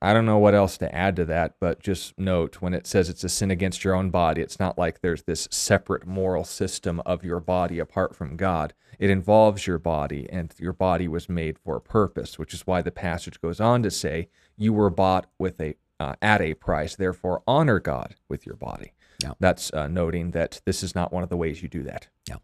I 0.05 0.13
don't 0.13 0.27
know 0.27 0.37
what 0.37 0.53
else 0.53 0.77
to 0.77 0.93
add 0.93 1.15
to 1.15 1.25
that, 1.25 1.55
but 1.59 1.79
just 1.79 2.17
note 2.19 2.61
when 2.61 2.75
it 2.75 2.85
says 2.85 3.09
it's 3.09 3.23
a 3.23 3.29
sin 3.29 3.49
against 3.49 3.83
your 3.83 3.95
own 3.95 4.11
body, 4.11 4.39
it's 4.41 4.59
not 4.59 4.77
like 4.77 5.01
there's 5.01 5.23
this 5.23 5.47
separate 5.49 6.05
moral 6.05 6.43
system 6.43 7.01
of 7.07 7.25
your 7.25 7.39
body 7.39 7.79
apart 7.79 8.15
from 8.15 8.37
God. 8.37 8.75
It 8.99 9.09
involves 9.09 9.65
your 9.65 9.79
body, 9.79 10.29
and 10.31 10.53
your 10.59 10.73
body 10.73 11.07
was 11.07 11.27
made 11.27 11.57
for 11.57 11.75
a 11.75 11.81
purpose, 11.81 12.37
which 12.37 12.53
is 12.53 12.67
why 12.67 12.83
the 12.83 12.91
passage 12.91 13.41
goes 13.41 13.59
on 13.59 13.81
to 13.81 13.89
say, 13.89 14.29
"You 14.55 14.73
were 14.73 14.91
bought 14.91 15.25
with 15.39 15.59
a 15.59 15.73
uh, 15.99 16.13
at 16.21 16.39
a 16.39 16.53
price, 16.53 16.95
therefore 16.95 17.41
honor 17.47 17.79
God 17.79 18.13
with 18.29 18.45
your 18.45 18.57
body." 18.57 18.93
Yeah. 19.23 19.33
That's 19.39 19.73
uh, 19.73 19.87
noting 19.87 20.31
that 20.31 20.61
this 20.65 20.83
is 20.83 20.93
not 20.93 21.11
one 21.11 21.23
of 21.23 21.29
the 21.29 21.37
ways 21.37 21.63
you 21.63 21.67
do 21.67 21.81
that. 21.81 22.09
Yeah. 22.29 22.37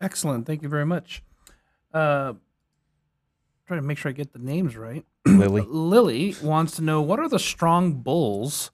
Excellent. 0.00 0.46
Thank 0.46 0.62
you 0.62 0.68
very 0.68 0.86
much. 0.86 1.24
Uh, 1.92 2.34
trying 3.68 3.80
to 3.80 3.86
make 3.86 3.98
sure 3.98 4.08
I 4.08 4.12
get 4.12 4.32
the 4.32 4.38
names 4.38 4.76
right. 4.76 5.04
Lily, 5.26 5.62
Lily 5.68 6.34
wants 6.42 6.74
to 6.76 6.82
know 6.82 7.02
what 7.02 7.20
are 7.20 7.28
the 7.28 7.38
strong 7.38 7.94
bulls 7.94 8.70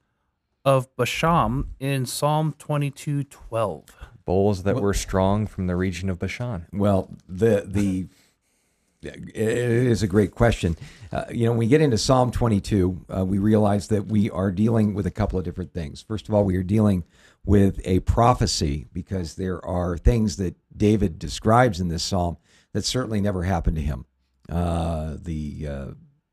of 0.65 0.95
Bashan 0.97 1.71
in 1.81 2.07
Psalm 2.07 2.55
22:12. 2.59 3.89
bulls 4.25 4.63
that 4.63 4.77
were 4.77 4.95
strong 4.95 5.47
from 5.47 5.67
the 5.67 5.77
region 5.77 6.09
of 6.09 6.19
Bashan. 6.19 6.67
Well, 6.73 7.11
the 7.29 7.65
the 7.67 8.07
it 9.03 9.37
is 9.37 10.03
a 10.03 10.07
great 10.07 10.31
question. 10.31 10.79
Uh, 11.13 11.25
you 11.31 11.45
know, 11.45 11.51
when 11.51 11.59
we 11.59 11.67
get 11.67 11.83
into 11.83 11.99
Psalm 11.99 12.31
22, 12.31 13.05
uh, 13.15 13.25
we 13.25 13.37
realize 13.37 13.89
that 13.89 14.07
we 14.07 14.31
are 14.31 14.51
dealing 14.51 14.95
with 14.95 15.05
a 15.07 15.11
couple 15.11 15.39
of 15.39 15.45
different 15.45 15.75
things. 15.75 16.01
First 16.01 16.27
of 16.27 16.35
all, 16.35 16.43
we 16.43 16.57
are 16.57 16.63
dealing 16.63 17.05
with 17.45 17.83
a 17.85 18.01
prophecy 18.01 18.87
because 18.95 19.35
there 19.35 19.63
are 19.63 19.99
things 19.99 20.37
that 20.37 20.57
David 20.75 21.19
describes 21.19 21.81
in 21.81 21.89
this 21.89 22.03
psalm 22.03 22.39
that 22.73 22.87
certainly 22.87 23.21
never 23.21 23.43
happened 23.43 23.77
to 23.77 23.83
him. 23.83 24.07
Uh, 24.49 25.17
the 25.21 25.67
uh, 25.67 25.87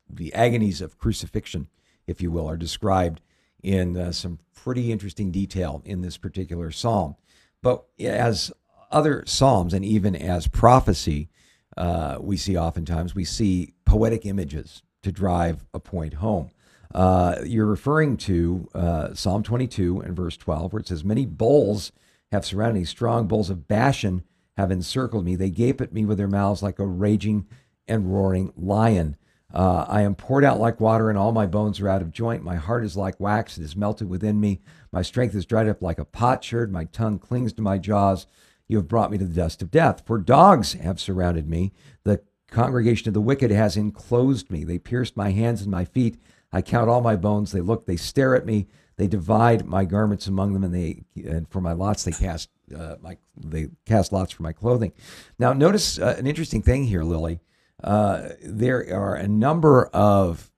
the 0.08 0.32
agonies 0.34 0.80
of 0.80 0.98
crucifixion, 0.98 1.68
if 2.06 2.20
you 2.20 2.30
will, 2.30 2.48
are 2.48 2.56
described 2.56 3.20
in 3.62 3.96
uh, 3.96 4.12
some 4.12 4.38
pretty 4.54 4.92
interesting 4.92 5.30
detail 5.30 5.82
in 5.84 6.02
this 6.02 6.16
particular 6.16 6.70
psalm. 6.70 7.16
But 7.62 7.84
as 8.00 8.52
other 8.90 9.24
psalms 9.26 9.72
and 9.72 9.84
even 9.84 10.14
as 10.14 10.46
prophecy, 10.46 11.30
uh, 11.76 12.18
we 12.20 12.36
see 12.36 12.56
oftentimes 12.56 13.14
we 13.14 13.24
see 13.24 13.72
poetic 13.86 14.26
images 14.26 14.82
to 15.02 15.10
drive 15.10 15.64
a 15.72 15.80
point 15.80 16.14
home. 16.14 16.50
Uh, 16.94 17.36
you're 17.46 17.66
referring 17.66 18.18
to 18.18 18.68
uh, 18.74 19.14
Psalm 19.14 19.42
22 19.42 20.00
and 20.00 20.14
verse 20.14 20.36
12, 20.36 20.72
where 20.72 20.80
it 20.80 20.88
says, 20.88 21.04
"Many 21.04 21.24
bulls 21.24 21.92
have 22.30 22.44
surrounded 22.44 22.80
me; 22.80 22.84
strong 22.84 23.26
bulls 23.26 23.48
of 23.48 23.66
Bashan 23.66 24.22
have 24.58 24.70
encircled 24.70 25.24
me. 25.24 25.34
They 25.34 25.50
gape 25.50 25.80
at 25.80 25.94
me 25.94 26.04
with 26.04 26.18
their 26.18 26.28
mouths 26.28 26.62
like 26.62 26.78
a 26.78 26.86
raging 26.86 27.46
and 27.86 28.12
roaring 28.12 28.52
lion." 28.56 29.16
Uh, 29.52 29.84
I 29.86 30.00
am 30.02 30.14
poured 30.14 30.44
out 30.44 30.58
like 30.58 30.80
water, 30.80 31.10
and 31.10 31.18
all 31.18 31.32
my 31.32 31.46
bones 31.46 31.78
are 31.80 31.88
out 31.88 32.00
of 32.00 32.10
joint. 32.10 32.42
My 32.42 32.56
heart 32.56 32.84
is 32.84 32.96
like 32.96 33.20
wax; 33.20 33.58
it 33.58 33.64
is 33.64 33.76
melted 33.76 34.08
within 34.08 34.40
me. 34.40 34.60
My 34.92 35.02
strength 35.02 35.34
is 35.34 35.46
dried 35.46 35.68
up 35.68 35.82
like 35.82 35.98
a 35.98 36.04
potsherd. 36.04 36.72
My 36.72 36.84
tongue 36.84 37.18
clings 37.18 37.52
to 37.54 37.62
my 37.62 37.78
jaws. 37.78 38.26
You 38.68 38.78
have 38.78 38.88
brought 38.88 39.10
me 39.10 39.18
to 39.18 39.24
the 39.26 39.34
dust 39.34 39.60
of 39.60 39.70
death. 39.70 40.02
For 40.06 40.18
dogs 40.18 40.72
have 40.72 40.98
surrounded 40.98 41.48
me. 41.48 41.72
The 42.04 42.22
congregation 42.48 43.08
of 43.08 43.14
the 43.14 43.20
wicked 43.20 43.50
has 43.50 43.76
enclosed 43.76 44.50
me. 44.50 44.64
They 44.64 44.78
pierced 44.78 45.16
my 45.16 45.30
hands 45.30 45.62
and 45.62 45.70
my 45.70 45.84
feet. 45.84 46.18
I 46.52 46.62
count 46.62 46.88
all 46.88 47.00
my 47.00 47.16
bones. 47.16 47.52
They 47.52 47.60
look, 47.60 47.86
they 47.86 47.96
stare 47.96 48.36
at 48.36 48.46
me. 48.46 48.68
They 48.96 49.08
divide 49.08 49.64
my 49.66 49.84
garments 49.84 50.26
among 50.26 50.52
them, 50.52 50.64
and 50.64 50.74
they 50.74 51.04
and 51.16 51.48
for 51.48 51.60
my 51.60 51.72
lots 51.72 52.04
they 52.04 52.12
cast 52.12 52.50
uh, 52.76 52.96
my 53.00 53.16
they 53.36 53.68
cast 53.86 54.12
lots 54.12 54.32
for 54.32 54.42
my 54.42 54.52
clothing. 54.52 54.92
Now, 55.38 55.52
notice 55.52 55.98
uh, 55.98 56.14
an 56.18 56.26
interesting 56.26 56.62
thing 56.62 56.84
here, 56.84 57.02
Lily. 57.02 57.40
Uh, 57.82 58.30
there 58.42 58.86
are 58.94 59.14
a 59.14 59.28
number 59.28 59.86
of 59.86 60.50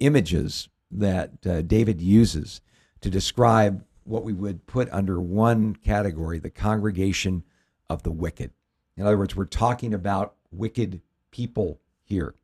images 0.00 0.68
that 0.90 1.46
uh, 1.46 1.62
David 1.62 2.00
uses 2.00 2.60
to 3.00 3.10
describe 3.10 3.84
what 4.04 4.24
we 4.24 4.32
would 4.32 4.66
put 4.66 4.88
under 4.90 5.20
one 5.20 5.74
category 5.76 6.38
the 6.38 6.50
congregation 6.50 7.44
of 7.90 8.02
the 8.02 8.10
wicked. 8.10 8.52
In 8.96 9.04
other 9.04 9.18
words, 9.18 9.36
we're 9.36 9.44
talking 9.44 9.92
about 9.92 10.34
wicked 10.50 11.02
people 11.30 11.80
here. 12.04 12.34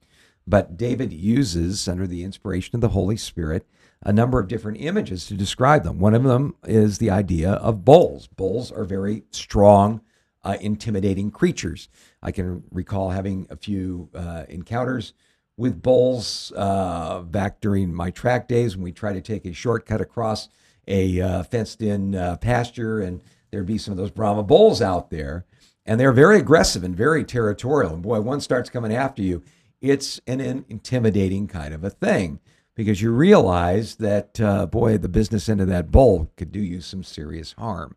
But 0.47 0.76
David 0.76 1.12
uses, 1.12 1.89
under 1.89 2.07
the 2.07 2.22
inspiration 2.22 2.74
of 2.74 2.80
the 2.82 2.91
Holy 2.91 3.16
Spirit, 3.16 3.66
a 4.03 4.12
number 4.12 4.39
of 4.39 4.49
different 4.49 4.80
images 4.80 5.26
to 5.26 5.35
describe 5.35 5.85
them. 5.85 5.99
One 5.99 6.14
of 6.14 6.24
them 6.24 6.55
is 6.64 6.99
the 6.99 7.11
idea 7.11 7.53
of 7.53 7.85
bulls. 7.85 8.26
Bulls 8.26 8.70
are 8.70 8.85
very 8.85 9.24
strong, 9.30 10.03
uh, 10.45 10.57
intimidating 10.61 11.30
creatures. 11.30 11.88
I 12.22 12.30
can 12.30 12.62
recall 12.70 13.11
having 13.11 13.47
a 13.51 13.57
few 13.57 14.11
uh, 14.14 14.45
encounters 14.49 15.14
with 15.57 15.82
bulls 15.82 16.53
uh, 16.57 17.20
back 17.22 17.61
during 17.61 17.95
my 17.95 18.11
track 18.11 18.49
days 18.49 18.76
when 18.76 18.84
we 18.84 18.92
try 18.92 19.12
to 19.12 19.20
take 19.20 19.45
a 19.47 19.53
shortcut 19.53 20.01
across 20.01 20.49
a 20.86 21.20
uh, 21.20 21.42
fenced 21.45 21.80
in 21.80 22.14
uh, 22.14 22.36
pasture 22.36 23.01
and 23.01 23.22
there'd 23.51 23.66
be 23.66 23.78
some 23.78 23.92
of 23.92 23.99
those 23.99 24.11
Brahma 24.11 24.42
bulls 24.42 24.82
out 24.82 25.11
there. 25.11 25.45
and 25.86 26.01
they're 26.01 26.12
very 26.12 26.38
aggressive 26.38 26.82
and 26.82 26.97
very 26.97 27.24
territorial. 27.24 27.95
And 27.95 28.03
boy, 28.03 28.20
one 28.20 28.40
starts 28.40 28.70
coming 28.70 28.92
after 28.95 29.22
you, 29.22 29.42
it's 29.80 30.20
an, 30.26 30.40
an 30.40 30.64
intimidating 30.68 31.47
kind 31.47 31.74
of 31.74 31.84
a 31.84 31.90
thing 31.90 32.40
because 32.74 33.03
you 33.03 33.12
realize 33.12 33.97
that, 33.97 34.40
uh, 34.40 34.66
boy, 34.66 34.99
the 34.99 35.09
business 35.09 35.49
end 35.49 35.61
of 35.61 35.68
that 35.68 35.90
bull 35.90 36.30
could 36.36 36.51
do 36.51 36.61
you 36.61 36.80
some 36.80 37.03
serious 37.03 37.53
harm. 37.53 37.97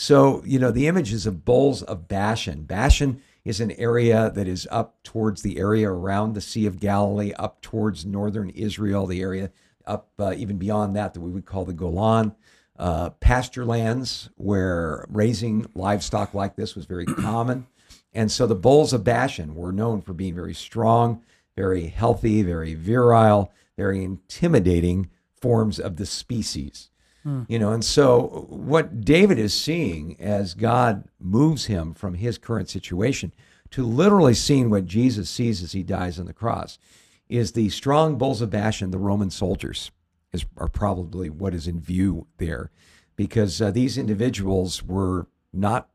So, 0.00 0.44
you 0.46 0.60
know, 0.60 0.70
the 0.70 0.86
images 0.86 1.26
of 1.26 1.44
bulls 1.44 1.82
of 1.82 2.06
Bashan. 2.06 2.62
Bashan 2.62 3.20
is 3.44 3.58
an 3.58 3.72
area 3.72 4.30
that 4.32 4.46
is 4.46 4.68
up 4.70 5.02
towards 5.02 5.42
the 5.42 5.58
area 5.58 5.90
around 5.90 6.34
the 6.34 6.40
Sea 6.40 6.66
of 6.66 6.78
Galilee, 6.78 7.32
up 7.32 7.60
towards 7.62 8.06
northern 8.06 8.50
Israel, 8.50 9.06
the 9.08 9.20
area 9.20 9.50
up 9.84 10.10
uh, 10.20 10.34
even 10.36 10.56
beyond 10.56 10.94
that 10.94 11.14
that 11.14 11.20
we 11.20 11.32
would 11.32 11.46
call 11.46 11.64
the 11.64 11.72
Golan. 11.72 12.36
Uh, 12.78 13.10
pasture 13.10 13.64
lands 13.64 14.30
where 14.36 15.04
raising 15.08 15.66
livestock 15.74 16.32
like 16.32 16.54
this 16.54 16.76
was 16.76 16.86
very 16.86 17.04
common. 17.06 17.66
And 18.14 18.30
so 18.30 18.46
the 18.46 18.54
bulls 18.54 18.92
of 18.92 19.02
Bashan 19.02 19.56
were 19.56 19.72
known 19.72 20.00
for 20.00 20.12
being 20.12 20.36
very 20.36 20.54
strong, 20.54 21.24
very 21.56 21.88
healthy, 21.88 22.44
very 22.44 22.74
virile, 22.74 23.52
very 23.76 24.04
intimidating 24.04 25.10
forms 25.40 25.80
of 25.80 25.96
the 25.96 26.06
species. 26.06 26.88
Hmm. 27.28 27.42
You 27.46 27.58
know, 27.58 27.72
and 27.72 27.84
so 27.84 28.46
what 28.48 29.02
David 29.02 29.38
is 29.38 29.52
seeing 29.52 30.16
as 30.18 30.54
God 30.54 31.04
moves 31.20 31.66
him 31.66 31.92
from 31.92 32.14
his 32.14 32.38
current 32.38 32.70
situation 32.70 33.34
to 33.70 33.84
literally 33.84 34.32
seeing 34.32 34.70
what 34.70 34.86
Jesus 34.86 35.28
sees 35.28 35.62
as 35.62 35.72
he 35.72 35.82
dies 35.82 36.18
on 36.18 36.24
the 36.24 36.32
cross 36.32 36.78
is 37.28 37.52
the 37.52 37.68
strong 37.68 38.16
bulls 38.16 38.40
of 38.40 38.48
Bashan, 38.48 38.92
the 38.92 38.98
Roman 38.98 39.28
soldiers, 39.28 39.90
is, 40.32 40.46
are 40.56 40.68
probably 40.68 41.28
what 41.28 41.52
is 41.52 41.66
in 41.66 41.78
view 41.78 42.26
there, 42.38 42.70
because 43.14 43.60
uh, 43.60 43.70
these 43.70 43.98
individuals 43.98 44.82
were 44.82 45.26
not 45.52 45.90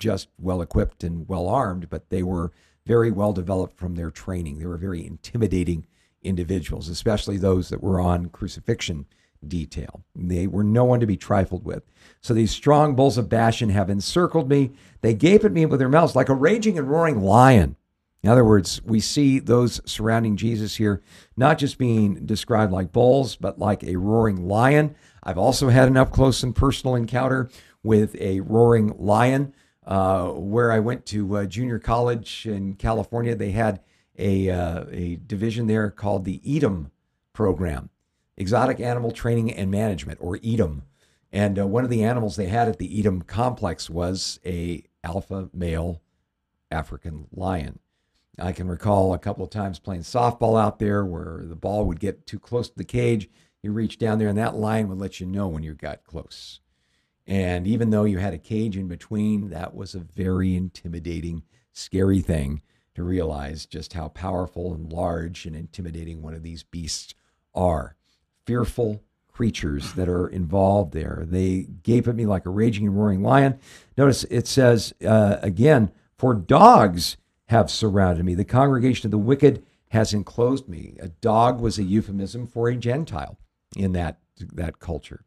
just 0.00 0.30
well 0.36 0.60
equipped 0.60 1.04
and 1.04 1.28
well 1.28 1.46
armed, 1.46 1.90
but 1.90 2.10
they 2.10 2.24
were 2.24 2.50
very 2.84 3.12
well 3.12 3.32
developed 3.32 3.76
from 3.76 3.94
their 3.94 4.10
training. 4.10 4.58
They 4.58 4.66
were 4.66 4.78
very 4.78 5.06
intimidating 5.06 5.86
individuals, 6.24 6.88
especially 6.88 7.36
those 7.36 7.68
that 7.68 7.84
were 7.84 8.00
on 8.00 8.30
crucifixion 8.30 9.06
detail. 9.46 10.04
They 10.14 10.46
were 10.46 10.64
no 10.64 10.84
one 10.84 11.00
to 11.00 11.06
be 11.06 11.16
trifled 11.16 11.64
with. 11.64 11.82
So 12.20 12.34
these 12.34 12.50
strong 12.50 12.94
bulls 12.94 13.18
of 13.18 13.28
Bashan 13.28 13.70
have 13.70 13.90
encircled 13.90 14.48
me. 14.48 14.72
They 15.00 15.14
gape 15.14 15.44
at 15.44 15.52
me 15.52 15.66
with 15.66 15.80
their 15.80 15.88
mouths 15.88 16.16
like 16.16 16.28
a 16.28 16.34
raging 16.34 16.78
and 16.78 16.90
roaring 16.90 17.20
lion. 17.20 17.76
In 18.22 18.30
other 18.30 18.44
words, 18.44 18.80
we 18.84 19.00
see 19.00 19.40
those 19.40 19.80
surrounding 19.84 20.36
Jesus 20.36 20.76
here 20.76 21.02
not 21.36 21.58
just 21.58 21.76
being 21.76 22.24
described 22.24 22.72
like 22.72 22.92
bulls, 22.92 23.34
but 23.34 23.58
like 23.58 23.82
a 23.82 23.96
roaring 23.96 24.46
lion. 24.46 24.94
I've 25.24 25.38
also 25.38 25.68
had 25.68 25.88
an 25.88 25.96
up 25.96 26.12
close 26.12 26.42
and 26.42 26.54
personal 26.54 26.94
encounter 26.94 27.50
with 27.82 28.14
a 28.20 28.40
roaring 28.40 28.94
lion. 28.98 29.54
Uh, 29.84 30.28
where 30.28 30.70
I 30.70 30.78
went 30.78 31.06
to 31.06 31.38
uh, 31.38 31.44
junior 31.44 31.80
college 31.80 32.46
in 32.46 32.74
California, 32.74 33.34
they 33.34 33.50
had 33.50 33.80
a, 34.16 34.48
uh, 34.48 34.84
a 34.92 35.16
division 35.26 35.66
there 35.66 35.90
called 35.90 36.24
the 36.24 36.38
EATM 36.46 36.92
program, 37.32 37.90
Exotic 38.36 38.80
Animal 38.80 39.12
Training 39.12 39.52
and 39.52 39.70
Management, 39.70 40.18
or 40.20 40.38
EATM. 40.38 40.82
And 41.32 41.58
uh, 41.58 41.66
one 41.66 41.84
of 41.84 41.90
the 41.90 42.04
animals 42.04 42.36
they 42.36 42.46
had 42.46 42.68
at 42.68 42.78
the 42.78 43.02
EATM 43.02 43.26
complex 43.26 43.88
was 43.88 44.38
a 44.44 44.82
alpha 45.04 45.48
male 45.52 46.02
African 46.70 47.26
lion. 47.32 47.78
I 48.38 48.52
can 48.52 48.68
recall 48.68 49.12
a 49.12 49.18
couple 49.18 49.44
of 49.44 49.50
times 49.50 49.78
playing 49.78 50.02
softball 50.02 50.60
out 50.60 50.78
there 50.78 51.04
where 51.04 51.42
the 51.44 51.56
ball 51.56 51.84
would 51.86 52.00
get 52.00 52.26
too 52.26 52.38
close 52.38 52.68
to 52.70 52.76
the 52.76 52.84
cage. 52.84 53.28
You 53.62 53.72
reach 53.72 53.98
down 53.98 54.18
there, 54.18 54.28
and 54.28 54.38
that 54.38 54.56
line 54.56 54.88
would 54.88 54.98
let 54.98 55.20
you 55.20 55.26
know 55.26 55.48
when 55.48 55.62
you 55.62 55.74
got 55.74 56.04
close. 56.04 56.60
And 57.26 57.66
even 57.66 57.90
though 57.90 58.04
you 58.04 58.18
had 58.18 58.34
a 58.34 58.38
cage 58.38 58.76
in 58.76 58.88
between, 58.88 59.50
that 59.50 59.74
was 59.74 59.94
a 59.94 60.00
very 60.00 60.56
intimidating, 60.56 61.44
scary 61.72 62.20
thing 62.20 62.62
to 62.94 63.02
realize 63.02 63.64
just 63.66 63.92
how 63.92 64.08
powerful 64.08 64.74
and 64.74 64.92
large 64.92 65.46
and 65.46 65.54
intimidating 65.54 66.20
one 66.20 66.34
of 66.34 66.42
these 66.42 66.62
beasts 66.62 67.14
are. 67.54 67.96
Fearful 68.46 69.02
creatures 69.32 69.94
that 69.94 70.08
are 70.08 70.28
involved 70.28 70.92
there. 70.92 71.24
They 71.26 71.66
gape 71.82 72.06
at 72.06 72.14
me 72.14 72.26
like 72.26 72.46
a 72.46 72.50
raging 72.50 72.86
and 72.86 72.96
roaring 72.96 73.22
lion. 73.22 73.58
Notice 73.96 74.24
it 74.24 74.46
says 74.46 74.92
uh, 75.04 75.38
again, 75.42 75.90
for 76.16 76.34
dogs 76.34 77.16
have 77.46 77.70
surrounded 77.70 78.24
me. 78.24 78.34
The 78.34 78.44
congregation 78.44 79.06
of 79.06 79.10
the 79.10 79.18
wicked 79.18 79.64
has 79.88 80.14
enclosed 80.14 80.68
me. 80.68 80.96
A 81.00 81.08
dog 81.08 81.60
was 81.60 81.78
a 81.78 81.82
euphemism 81.82 82.46
for 82.46 82.68
a 82.68 82.76
Gentile 82.76 83.38
in 83.76 83.92
that, 83.92 84.18
that 84.38 84.78
culture. 84.78 85.24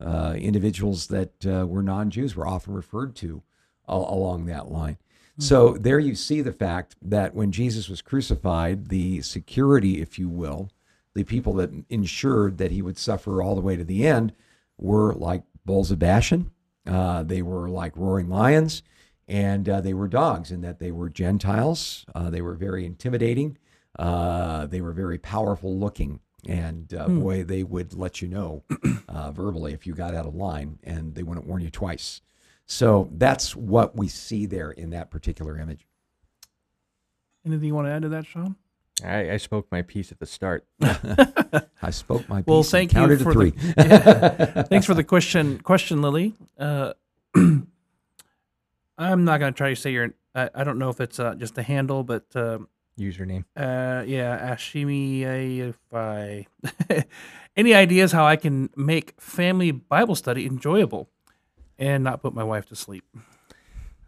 Uh, 0.00 0.34
individuals 0.36 1.08
that 1.08 1.46
uh, 1.46 1.66
were 1.66 1.82
non 1.82 2.10
Jews 2.10 2.36
were 2.36 2.46
often 2.46 2.72
referred 2.72 3.16
to 3.16 3.42
along 3.86 4.46
that 4.46 4.70
line. 4.70 4.94
Mm-hmm. 4.94 5.42
So 5.42 5.72
there 5.72 5.98
you 5.98 6.14
see 6.14 6.40
the 6.40 6.52
fact 6.52 6.96
that 7.02 7.34
when 7.34 7.52
Jesus 7.52 7.88
was 7.88 8.02
crucified, 8.02 8.88
the 8.88 9.22
security, 9.22 10.00
if 10.00 10.18
you 10.18 10.28
will, 10.28 10.70
the 11.18 11.24
people 11.24 11.54
that 11.54 11.70
ensured 11.90 12.58
that 12.58 12.70
he 12.70 12.80
would 12.80 12.96
suffer 12.96 13.42
all 13.42 13.56
the 13.56 13.60
way 13.60 13.74
to 13.74 13.82
the 13.82 14.06
end 14.06 14.32
were 14.78 15.12
like 15.14 15.42
bulls 15.64 15.90
of 15.90 15.98
Bashan. 15.98 16.52
Uh, 16.86 17.24
they 17.24 17.42
were 17.42 17.68
like 17.68 17.96
roaring 17.96 18.28
lions 18.28 18.84
and 19.26 19.68
uh, 19.68 19.80
they 19.80 19.94
were 19.94 20.06
dogs 20.06 20.50
in 20.50 20.60
that 20.60 20.78
they 20.78 20.90
were 20.90 21.08
Gentiles. 21.08 22.06
Uh, 22.14 22.30
they 22.30 22.40
were 22.40 22.54
very 22.54 22.86
intimidating. 22.86 23.58
Uh, 23.98 24.66
they 24.66 24.80
were 24.80 24.92
very 24.92 25.18
powerful 25.18 25.76
looking, 25.76 26.20
and 26.46 26.94
uh, 26.94 27.06
hmm. 27.06 27.20
boy, 27.20 27.44
they 27.44 27.62
would 27.62 27.94
let 27.94 28.22
you 28.22 28.28
know 28.28 28.62
uh, 29.08 29.32
verbally 29.32 29.72
if 29.72 29.86
you 29.86 29.94
got 29.94 30.14
out 30.14 30.24
of 30.24 30.36
line, 30.36 30.78
and 30.84 31.14
they 31.14 31.24
wouldn't 31.24 31.46
warn 31.46 31.62
you 31.62 31.70
twice. 31.70 32.22
So 32.64 33.10
that's 33.12 33.56
what 33.56 33.96
we 33.96 34.08
see 34.08 34.46
there 34.46 34.70
in 34.70 34.90
that 34.90 35.10
particular 35.10 35.58
image. 35.58 35.86
Anything 37.44 37.66
you 37.66 37.74
want 37.74 37.88
to 37.88 37.92
add 37.92 38.02
to 38.02 38.08
that, 38.10 38.26
Sean? 38.26 38.56
I, 39.04 39.32
I 39.32 39.36
spoke 39.36 39.70
my 39.70 39.82
piece 39.82 40.12
at 40.12 40.18
the 40.18 40.26
start. 40.26 40.66
I 40.80 41.90
spoke 41.90 42.28
my 42.28 42.42
piece. 42.42 42.46
Well, 42.46 42.62
thank 42.62 42.92
you 42.94 43.18
for 43.18 43.32
three. 43.32 43.50
The, 43.50 43.74
yeah. 44.56 44.62
Thanks 44.64 44.86
for 44.86 44.94
the 44.94 45.04
question, 45.04 45.60
question, 45.60 46.02
Lily. 46.02 46.34
Uh, 46.58 46.94
I'm 47.36 49.24
not 49.24 49.38
going 49.40 49.52
to 49.52 49.56
try 49.56 49.70
to 49.70 49.76
say 49.76 49.92
your. 49.92 50.10
I, 50.34 50.50
I 50.54 50.64
don't 50.64 50.78
know 50.78 50.90
if 50.90 51.00
it's 51.00 51.18
uh, 51.18 51.34
just 51.34 51.56
a 51.58 51.62
handle, 51.62 52.02
but 52.02 52.24
uh, 52.34 52.58
username. 52.98 53.44
Uh, 53.56 54.04
yeah, 54.06 54.54
Ashimi. 54.54 55.60
If 55.68 55.78
I 55.92 56.46
any 57.56 57.74
ideas 57.74 58.12
how 58.12 58.26
I 58.26 58.36
can 58.36 58.70
make 58.76 59.20
family 59.20 59.70
Bible 59.70 60.14
study 60.14 60.46
enjoyable 60.46 61.10
and 61.78 62.04
not 62.04 62.22
put 62.22 62.34
my 62.34 62.44
wife 62.44 62.66
to 62.66 62.76
sleep? 62.76 63.04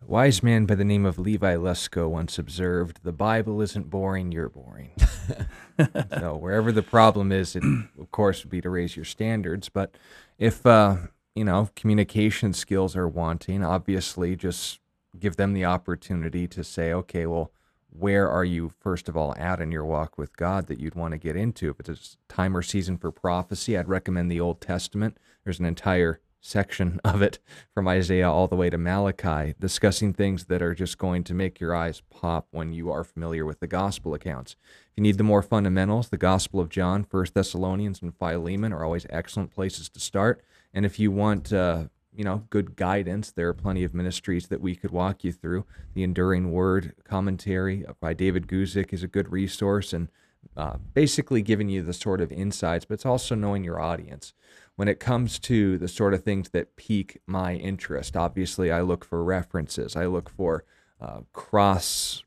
Wise 0.07 0.43
man 0.43 0.67
by 0.67 0.75
the 0.75 0.85
name 0.85 1.05
of 1.05 1.19
Levi 1.19 1.55
Lusko 1.57 2.09
once 2.09 2.39
observed, 2.39 3.01
"The 3.03 3.13
Bible 3.13 3.61
isn't 3.61 3.91
boring; 3.91 4.33
you're 4.33 4.49
boring." 4.49 4.91
so 6.19 6.37
wherever 6.37 6.73
the 6.73 6.83
problem 6.83 7.31
is, 7.31 7.55
it 7.55 7.63
of 7.99 8.11
course 8.11 8.43
would 8.43 8.51
be 8.51 8.61
to 8.61 8.71
raise 8.71 8.97
your 8.97 9.05
standards. 9.05 9.69
But 9.69 9.97
if 10.39 10.67
uh, 10.67 10.97
you 11.35 11.45
know, 11.45 11.69
communication 11.77 12.53
skills 12.53 12.97
are 12.97 13.09
wanting, 13.09 13.65
obviously 13.65 14.37
just 14.37 14.81
give 15.19 15.37
them 15.37 15.53
the 15.53 15.65
opportunity 15.65 16.47
to 16.49 16.65
say, 16.65 16.93
okay, 16.93 17.27
well, 17.27 17.53
where 17.89 18.29
are 18.29 18.45
you, 18.45 18.73
first 18.81 19.09
of 19.09 19.17
all, 19.17 19.35
at 19.37 19.61
in 19.61 19.73
your 19.73 19.85
walk 19.85 20.17
with 20.17 20.37
God 20.37 20.67
that 20.69 20.79
you'd 20.79 20.95
want 20.95 21.13
to 21.13 21.19
get 21.19 21.37
into? 21.37 21.71
If 21.71 21.81
it's 21.81 22.17
a 22.31 22.33
time 22.33 22.57
or 22.57 22.63
season 22.63 22.97
for 22.97 23.11
prophecy, 23.11 23.77
I'd 23.77 23.89
recommend 23.89 24.31
the 24.31 24.41
Old 24.41 24.61
Testament. 24.61 25.19
There's 25.45 25.59
an 25.59 25.65
entire 25.65 26.21
section 26.41 27.01
of 27.05 27.23
it 27.23 27.39
from 27.75 27.89
Isaiah 27.89 28.31
all 28.31 28.49
the 28.49 28.57
way 28.57 28.71
to 28.71 28.79
Malachi 28.79 29.55
discussing 29.59 30.13
things 30.13 30.47
that 30.47 30.63
are 30.63 30.75
just 30.75 30.99
going 30.99 31.25
to 31.25 31.35
make 31.35 31.61
your 31.61 31.75
eyes 31.75 32.03
pop 32.11 32.49
when 32.51 32.73
you 32.73 32.91
are 32.91 33.05
familiar 33.05 33.45
with 33.45 33.61
the 33.61 33.67
gospel 33.67 34.15
accounts. 34.15 34.57
If 34.91 34.97
you 34.97 35.03
need 35.03 35.19
the 35.19 35.25
more 35.25 35.43
fundamentals, 35.43 36.09
the 36.09 36.17
Gospel 36.17 36.61
of 36.61 36.69
John, 36.69 37.05
First 37.05 37.35
Thessalonians, 37.35 38.03
and 38.03 38.17
Philemon 38.17 38.73
are 38.73 38.85
always 38.85 39.07
excellent 39.09 39.53
places 39.53 39.89
to 39.91 40.01
start. 40.01 40.43
And 40.75 40.85
if 40.85 40.99
you 40.99 41.11
want, 41.11 41.53
uh, 41.53 41.85
you 42.15 42.25
know, 42.25 42.45
good 42.51 42.77
guidance, 42.77 43.31
there 43.31 43.49
are 43.49 43.55
plenty 43.55 43.85
of 43.85 43.95
ministries 43.95 44.49
that 44.49 44.61
we 44.61 44.75
could 44.75 44.91
walk 44.91 45.23
you 45.23 45.33
through. 45.33 45.65
The 45.95 46.03
Enduring 46.03 46.51
Word 46.51 46.95
commentary 47.05 47.85
by 48.01 48.15
David 48.15 48.49
Guzik 48.49 48.93
is 48.93 49.03
a 49.03 49.09
good 49.09 49.31
resource 49.31 49.93
and 49.93 50.09
uh, 50.57 50.77
basically 50.95 51.43
giving 51.43 51.69
you 51.69 51.83
the 51.83 51.93
sort 51.93 52.21
of 52.21 52.33
insights, 52.33 52.85
but 52.85 52.95
it's 52.95 53.07
also 53.07 53.35
knowing 53.35 53.63
your 53.63 53.81
audience. 53.81 54.35
When 54.81 54.89
it 54.89 54.99
comes 54.99 55.39
to 55.41 55.77
the 55.77 55.89
sort 55.89 56.15
of 56.15 56.25
things 56.25 56.49
that 56.55 56.75
pique 56.75 57.21
my 57.27 57.53
interest, 57.53 58.17
obviously 58.17 58.73
I 58.73 58.81
look 58.81 59.05
for 59.05 59.23
references. 59.23 59.95
I 59.95 60.07
look 60.07 60.31
for 60.31 60.65
uh, 60.99 61.21
cross 61.35 62.25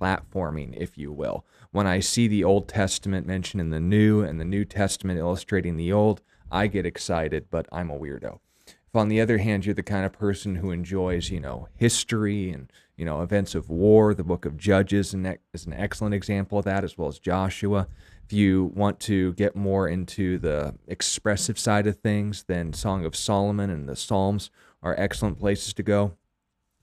platforming, 0.00 0.76
if 0.76 0.96
you 0.96 1.10
will. 1.10 1.44
When 1.72 1.88
I 1.88 1.98
see 1.98 2.28
the 2.28 2.44
Old 2.44 2.68
Testament 2.68 3.26
mentioned 3.26 3.60
in 3.60 3.70
the 3.70 3.80
New 3.80 4.22
and 4.22 4.40
the 4.40 4.44
New 4.44 4.64
Testament 4.64 5.18
illustrating 5.18 5.76
the 5.76 5.92
Old, 5.92 6.22
I 6.48 6.68
get 6.68 6.86
excited, 6.86 7.46
but 7.50 7.66
I'm 7.72 7.90
a 7.90 7.98
weirdo. 7.98 8.38
If 8.68 8.94
on 8.94 9.08
the 9.08 9.20
other 9.20 9.38
hand, 9.38 9.66
you're 9.66 9.74
the 9.74 9.82
kind 9.82 10.06
of 10.06 10.12
person 10.12 10.54
who 10.54 10.70
enjoys, 10.70 11.30
you 11.30 11.40
know, 11.40 11.66
history 11.74 12.52
and, 12.52 12.70
you 12.96 13.04
know, 13.04 13.20
events 13.20 13.56
of 13.56 13.68
war, 13.68 14.14
the 14.14 14.22
book 14.22 14.44
of 14.44 14.56
Judges 14.56 15.12
is 15.52 15.66
an 15.66 15.72
excellent 15.72 16.14
example 16.14 16.60
of 16.60 16.64
that, 16.66 16.84
as 16.84 16.96
well 16.96 17.08
as 17.08 17.18
Joshua. 17.18 17.88
If 18.30 18.34
you 18.34 18.70
want 18.76 19.00
to 19.00 19.32
get 19.32 19.56
more 19.56 19.88
into 19.88 20.38
the 20.38 20.76
expressive 20.86 21.58
side 21.58 21.88
of 21.88 21.96
things, 21.96 22.44
then 22.44 22.72
Song 22.72 23.04
of 23.04 23.16
Solomon 23.16 23.70
and 23.70 23.88
the 23.88 23.96
Psalms 23.96 24.52
are 24.84 24.94
excellent 24.96 25.40
places 25.40 25.74
to 25.74 25.82
go. 25.82 26.12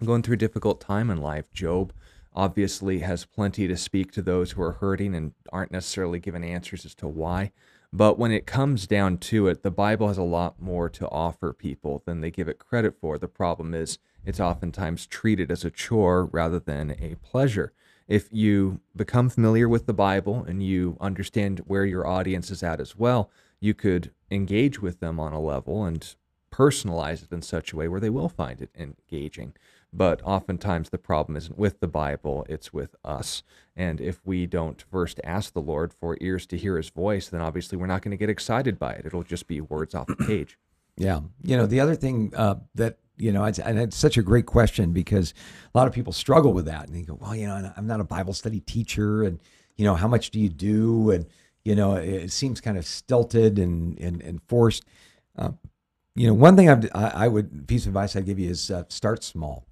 going 0.04 0.24
through 0.24 0.34
a 0.34 0.40
difficult 0.40 0.82
time 0.82 1.10
in 1.10 1.22
life. 1.22 1.50
Job 1.54 1.94
obviously 2.36 3.00
has 3.00 3.24
plenty 3.24 3.66
to 3.66 3.78
speak 3.78 4.12
to 4.12 4.22
those 4.22 4.52
who 4.52 4.62
are 4.62 4.74
hurting 4.74 5.16
and 5.16 5.36
aren't 5.54 5.72
necessarily 5.72 6.20
given 6.20 6.44
answers 6.44 6.84
as 6.84 6.94
to 6.96 7.08
why. 7.08 7.54
But 7.94 8.20
when 8.20 8.34
it 8.34 8.46
comes 8.46 8.86
down 8.86 9.18
to 9.20 9.48
it, 9.48 9.64
the 9.64 9.72
Bible 9.72 10.10
has 10.10 10.18
a 10.18 10.24
lot 10.24 10.62
more 10.62 10.90
to 10.90 11.08
offer 11.08 11.54
people 11.54 12.04
than 12.06 12.20
they 12.20 12.30
give 12.30 12.50
it 12.50 12.60
credit 12.60 13.00
for. 13.00 13.18
The 13.18 13.30
problem 13.30 13.74
is 13.74 14.00
it's 14.26 14.42
oftentimes 14.42 15.08
treated 15.08 15.50
as 15.50 15.64
a 15.64 15.72
chore 15.72 16.26
rather 16.26 16.60
than 16.60 16.98
a 17.00 17.16
pleasure. 17.24 17.72
If 18.08 18.30
you 18.32 18.80
become 18.96 19.30
familiar 19.30 19.68
with 19.68 19.86
the 19.86 19.94
Bible 19.94 20.44
and 20.48 20.64
you 20.64 20.98
understand 21.02 21.60
where 21.68 21.86
your 21.86 22.08
audience 22.08 22.50
is 22.50 22.64
at 22.64 22.80
as 22.80 22.96
well, 22.96 23.30
you 23.60 23.74
could 23.74 24.12
engage 24.32 24.82
with 24.82 25.00
them 25.00 25.20
on 25.20 25.34
a 25.34 25.42
level 25.42 25.84
and 25.84 26.16
personalize 26.52 27.24
it 27.24 27.32
in 27.32 27.42
such 27.42 27.74
a 27.74 27.76
way 27.76 27.88
where 27.88 28.00
they 28.00 28.10
will 28.10 28.30
find 28.30 28.62
it 28.62 28.70
engaging. 28.78 29.54
But 29.92 30.22
oftentimes 30.24 30.90
the 30.90 30.98
problem 30.98 31.36
isn't 31.36 31.58
with 31.58 31.80
the 31.80 31.88
Bible, 31.88 32.46
it's 32.48 32.72
with 32.72 32.96
us. 33.04 33.44
And 33.76 34.00
if 34.00 34.26
we 34.26 34.46
don't 34.46 34.82
first 34.90 35.20
ask 35.24 35.54
the 35.54 35.62
Lord 35.62 35.94
for 35.94 36.18
ears 36.22 36.46
to 36.48 36.58
hear 36.58 36.78
his 36.78 36.90
voice, 36.90 37.28
then 37.28 37.42
obviously 37.42 37.78
we're 37.78 37.88
not 37.88 38.02
going 38.02 38.12
to 38.12 38.18
get 38.18 38.30
excited 38.30 38.80
by 38.80 38.94
it. 38.94 39.06
It'll 39.06 39.24
just 39.24 39.48
be 39.48 39.60
words 39.60 39.94
off 39.94 40.08
the 40.08 40.16
page. 40.16 40.58
Yeah. 40.98 41.22
You 41.44 41.58
know, 41.58 41.66
the 41.66 41.80
other 41.80 41.96
thing 41.96 42.34
uh, 42.36 42.56
that, 42.76 42.98
you 43.18 43.32
know, 43.32 43.46
it's, 43.46 43.60
and 43.60 43.80
it's 43.80 43.98
such 43.98 44.18
a 44.18 44.24
great 44.24 44.46
question 44.46 44.92
because 44.94 45.34
a 45.74 45.78
lot 45.78 45.88
of 45.88 45.94
people 45.94 46.14
struggle 46.14 46.54
with 46.54 46.66
that. 46.66 46.88
And 46.88 46.96
they 46.96 47.04
go, 47.04 47.18
well, 47.20 47.36
you 47.36 47.48
know, 47.48 47.72
I'm 47.78 47.88
not 47.88 48.00
a 48.00 48.04
Bible 48.04 48.34
study 48.34 48.60
teacher. 48.60 49.24
And, 49.24 49.40
you 49.76 49.86
know, 49.86 49.96
how 49.96 50.08
much 50.08 50.32
do 50.32 50.40
you 50.40 50.50
do? 50.50 51.12
And, 51.12 51.26
you 51.64 51.76
know, 51.76 51.96
it, 51.96 52.10
it 52.10 52.32
seems 52.32 52.62
kind 52.62 52.78
of 52.78 52.86
stilted 52.86 53.60
and, 53.60 54.00
and, 54.00 54.22
and 54.22 54.42
forced. 54.48 54.86
Uh, 55.38 55.52
you 56.16 56.28
know, 56.28 56.34
one 56.34 56.56
thing 56.56 56.70
I'd, 56.70 56.90
I, 56.96 57.26
I 57.26 57.28
would, 57.28 57.68
piece 57.68 57.84
of 57.84 57.90
advice 57.90 58.16
I'd 58.16 58.26
give 58.26 58.40
you 58.40 58.50
is 58.50 58.72
uh, 58.72 58.84
start 58.90 59.24
small. 59.24 59.66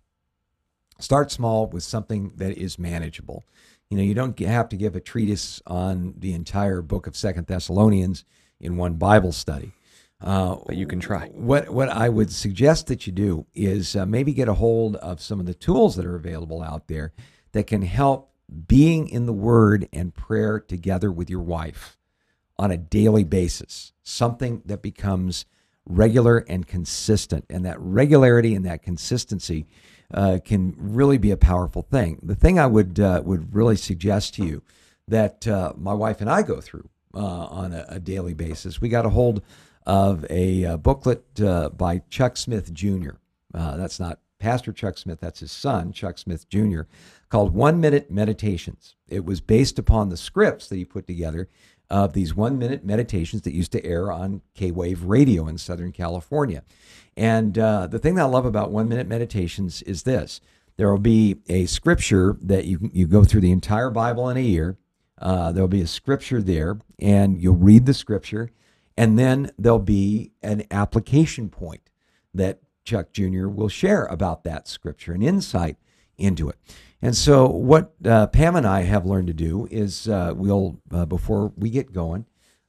Start 0.99 1.31
small 1.31 1.67
with 1.67 1.83
something 1.83 2.33
that 2.37 2.57
is 2.57 2.79
manageable. 2.79 3.43
You 3.89 3.97
know, 3.97 4.03
you 4.03 4.13
don't 4.13 4.37
have 4.39 4.69
to 4.69 4.77
give 4.77 4.95
a 4.95 4.99
treatise 4.99 5.61
on 5.67 6.13
the 6.17 6.33
entire 6.33 6.81
book 6.81 7.07
of 7.07 7.17
Second 7.17 7.47
Thessalonians 7.47 8.25
in 8.59 8.77
one 8.77 8.93
Bible 8.93 9.31
study. 9.31 9.73
Uh, 10.21 10.55
but 10.65 10.77
you 10.77 10.87
can 10.87 10.99
try. 10.99 11.27
What 11.29 11.69
what 11.69 11.89
I 11.89 12.09
would 12.09 12.31
suggest 12.31 12.87
that 12.87 13.05
you 13.05 13.13
do 13.13 13.45
is 13.53 13.95
uh, 13.95 14.05
maybe 14.05 14.33
get 14.33 14.47
a 14.47 14.53
hold 14.53 14.95
of 14.97 15.21
some 15.21 15.39
of 15.39 15.45
the 15.45 15.53
tools 15.53 15.95
that 15.97 16.05
are 16.05 16.15
available 16.15 16.63
out 16.63 16.87
there 16.87 17.13
that 17.51 17.67
can 17.67 17.81
help 17.81 18.31
being 18.67 19.09
in 19.09 19.25
the 19.25 19.33
Word 19.33 19.89
and 19.91 20.13
prayer 20.13 20.59
together 20.59 21.11
with 21.11 21.29
your 21.29 21.41
wife 21.41 21.97
on 22.57 22.71
a 22.71 22.77
daily 22.77 23.23
basis. 23.23 23.91
Something 24.03 24.61
that 24.65 24.81
becomes 24.81 25.45
regular 25.85 26.39
and 26.47 26.65
consistent, 26.65 27.45
and 27.49 27.65
that 27.65 27.79
regularity 27.79 28.55
and 28.55 28.65
that 28.65 28.81
consistency 28.81 29.67
uh, 30.13 30.39
can 30.43 30.73
really 30.77 31.17
be 31.17 31.31
a 31.31 31.37
powerful 31.37 31.81
thing. 31.81 32.19
The 32.23 32.35
thing 32.35 32.57
I 32.57 32.67
would 32.67 32.99
uh, 32.99 33.21
would 33.25 33.53
really 33.53 33.75
suggest 33.75 34.35
to 34.35 34.45
you 34.45 34.63
that 35.07 35.47
uh, 35.47 35.73
my 35.77 35.93
wife 35.93 36.21
and 36.21 36.29
I 36.29 36.41
go 36.41 36.61
through 36.61 36.89
uh, 37.13 37.19
on 37.19 37.73
a, 37.73 37.85
a, 37.89 37.99
daily 37.99 38.33
basis. 38.33 38.81
We 38.81 38.89
got 38.89 39.05
a 39.05 39.09
hold 39.09 39.41
of 39.85 40.25
a, 40.29 40.65
uh, 40.65 40.77
booklet 40.77 41.23
uh, 41.41 41.69
by 41.69 41.99
Chuck 42.09 42.37
Smith 42.37 42.73
Jr. 42.73 43.11
that's 43.53 43.99
not 43.99 44.19
Pastor 44.39 44.73
Chuck 44.73 44.97
Smith, 44.97 45.19
that's 45.19 45.39
his 45.39 45.51
son, 45.51 45.91
Chuck 45.91 46.17
Smith 46.17 46.47
Jr., 46.49 46.81
called 47.29 47.53
One 47.53 47.79
Minute 47.79 48.11
Meditations. 48.11 48.95
It 49.07 49.25
was 49.25 49.41
based 49.41 49.79
upon 49.79 50.09
the 50.09 50.17
scripts 50.17 50.67
that 50.67 50.75
he 50.75 50.85
put 50.85 51.07
together 51.07 51.49
of 51.89 52.13
these 52.13 52.35
one 52.35 52.57
minute 52.57 52.83
meditations 52.83 53.43
that 53.43 53.53
used 53.53 53.71
to 53.71 53.85
air 53.85 54.11
on 54.11 54.41
K 54.53 54.71
Wave 54.71 55.03
radio 55.03 55.47
in 55.47 55.57
Southern 55.57 55.91
California. 55.91 56.63
And 57.15 57.57
uh, 57.57 57.87
the 57.87 57.99
thing 57.99 58.15
that 58.15 58.23
I 58.23 58.25
love 58.25 58.45
about 58.45 58.71
one 58.71 58.89
minute 58.89 59.07
meditations 59.07 59.81
is 59.83 60.03
this 60.03 60.41
there 60.77 60.89
will 60.89 60.97
be 60.97 61.37
a 61.47 61.65
scripture 61.67 62.37
that 62.41 62.65
you, 62.65 62.89
you 62.91 63.07
go 63.07 63.23
through 63.23 63.41
the 63.41 63.51
entire 63.51 63.89
Bible 63.89 64.29
in 64.29 64.37
a 64.37 64.41
year. 64.41 64.77
Uh, 65.17 65.51
there'll 65.51 65.67
be 65.67 65.81
a 65.81 65.87
scripture 65.87 66.41
there, 66.41 66.77
and 66.99 67.41
you'll 67.41 67.55
read 67.55 67.85
the 67.85 67.93
scripture, 67.93 68.51
and 68.97 69.19
then 69.19 69.51
there'll 69.57 69.79
be 69.79 70.31
an 70.41 70.63
application 70.71 71.49
point 71.49 71.89
that 72.33 72.59
Chuck 72.83 73.11
Jr. 73.11 73.47
will 73.47 73.69
share 73.69 74.05
about 74.05 74.43
that 74.43 74.67
scripture, 74.67 75.13
an 75.13 75.21
insight 75.21 75.77
into 76.17 76.49
it. 76.49 76.57
And 77.01 77.15
so, 77.15 77.47
what 77.47 77.93
uh, 78.05 78.27
Pam 78.27 78.55
and 78.55 78.65
I 78.65 78.81
have 78.81 79.05
learned 79.05 79.27
to 79.27 79.33
do 79.33 79.67
is 79.69 80.07
uh, 80.07 80.33
we'll, 80.35 80.79
uh, 80.91 81.05
before 81.05 81.51
we 81.57 81.69
get 81.69 81.93
going, 81.93 82.25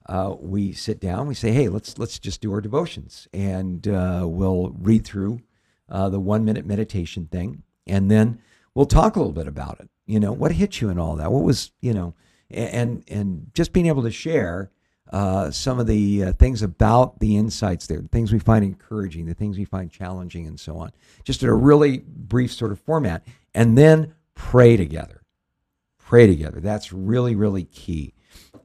uh, 0.06 0.34
we 0.38 0.72
sit 0.72 1.00
down, 1.00 1.26
we 1.26 1.34
say, 1.34 1.52
hey, 1.52 1.68
let's 1.68 1.98
let's 1.98 2.18
just 2.18 2.40
do 2.40 2.52
our 2.52 2.60
devotions, 2.60 3.28
and 3.32 3.88
uh, 3.88 4.22
we'll 4.24 4.74
read 4.78 5.04
through 5.04 5.40
uh, 5.88 6.08
the 6.08 6.20
one 6.20 6.44
minute 6.44 6.66
meditation 6.66 7.26
thing, 7.26 7.62
and 7.86 8.10
then 8.10 8.40
we'll 8.74 8.86
talk 8.86 9.16
a 9.16 9.18
little 9.18 9.32
bit 9.32 9.48
about 9.48 9.80
it. 9.80 9.88
You 10.06 10.20
know, 10.20 10.32
what 10.32 10.52
hit 10.52 10.80
you 10.80 10.90
and 10.90 11.00
all 11.00 11.16
that? 11.16 11.32
What 11.32 11.42
was 11.42 11.72
you 11.80 11.92
know, 11.92 12.14
and 12.50 13.04
and 13.08 13.50
just 13.52 13.72
being 13.72 13.86
able 13.86 14.02
to 14.02 14.10
share 14.10 14.70
uh, 15.12 15.50
some 15.50 15.78
of 15.78 15.86
the 15.86 16.24
uh, 16.24 16.32
things 16.32 16.62
about 16.62 17.18
the 17.20 17.36
insights 17.36 17.86
there, 17.86 18.00
the 18.00 18.08
things 18.08 18.32
we 18.32 18.38
find 18.38 18.64
encouraging, 18.64 19.26
the 19.26 19.34
things 19.34 19.56
we 19.56 19.64
find 19.64 19.90
challenging, 19.90 20.46
and 20.46 20.58
so 20.58 20.78
on. 20.78 20.90
Just 21.24 21.42
in 21.42 21.48
a 21.48 21.54
really 21.54 21.98
brief 21.98 22.52
sort 22.52 22.72
of 22.72 22.80
format, 22.80 23.26
and 23.54 23.78
then 23.78 24.14
pray 24.34 24.76
together. 24.76 25.22
Pray 25.98 26.26
together. 26.26 26.60
That's 26.60 26.92
really 26.92 27.34
really 27.34 27.64
key. 27.64 28.14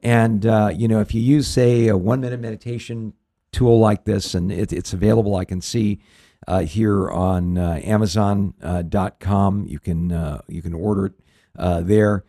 And, 0.02 0.44
uh, 0.46 0.72
you 0.74 0.88
know, 0.88 1.00
if 1.00 1.14
you 1.14 1.20
use, 1.20 1.46
say, 1.46 1.86
a 1.86 1.96
one 1.96 2.20
minute 2.20 2.40
meditation 2.40 3.12
tool 3.52 3.78
like 3.78 4.04
this, 4.04 4.34
and 4.34 4.50
it, 4.50 4.72
it's 4.72 4.92
available, 4.92 5.36
I 5.36 5.44
can 5.44 5.60
see 5.60 6.00
uh, 6.48 6.60
here 6.60 7.08
on 7.08 7.56
uh, 7.56 7.80
Amazon.com. 7.84 9.66
You 9.68 9.78
can 9.78 10.40
you 10.48 10.60
can 10.60 10.74
order 10.74 11.06
it 11.06 11.86
there. 11.86 12.24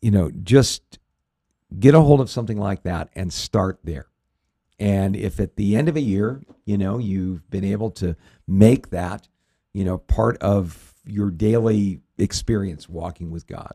you 0.00 0.10
know, 0.10 0.30
just 0.42 1.00
get 1.78 1.94
a 1.94 2.00
hold 2.00 2.20
of 2.20 2.30
something 2.30 2.58
like 2.58 2.82
that 2.82 3.08
and 3.14 3.32
start 3.32 3.78
there. 3.84 4.06
And 4.78 5.14
if 5.14 5.38
at 5.38 5.56
the 5.56 5.76
end 5.76 5.88
of 5.88 5.96
a 5.96 6.00
year, 6.00 6.42
you 6.64 6.76
know, 6.76 6.98
you've 6.98 7.48
been 7.50 7.64
able 7.64 7.90
to 7.92 8.16
make 8.46 8.90
that, 8.90 9.28
you 9.72 9.84
know, 9.84 9.98
part 9.98 10.38
of 10.38 10.94
your 11.04 11.30
daily 11.30 12.00
experience 12.18 12.88
walking 12.88 13.30
with 13.30 13.46
God, 13.46 13.74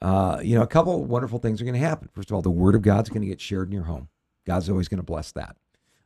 uh, 0.00 0.40
you 0.42 0.56
know, 0.56 0.62
a 0.62 0.66
couple 0.66 1.04
wonderful 1.04 1.38
things 1.38 1.60
are 1.60 1.64
going 1.64 1.80
to 1.80 1.80
happen. 1.80 2.08
First 2.12 2.30
of 2.30 2.34
all, 2.34 2.42
the 2.42 2.50
Word 2.50 2.74
of 2.74 2.82
God's 2.82 3.08
going 3.08 3.22
to 3.22 3.28
get 3.28 3.40
shared 3.40 3.68
in 3.68 3.72
your 3.72 3.84
home. 3.84 4.08
God's 4.44 4.68
always 4.68 4.88
going 4.88 4.98
to 4.98 5.04
bless 5.04 5.30
that. 5.32 5.56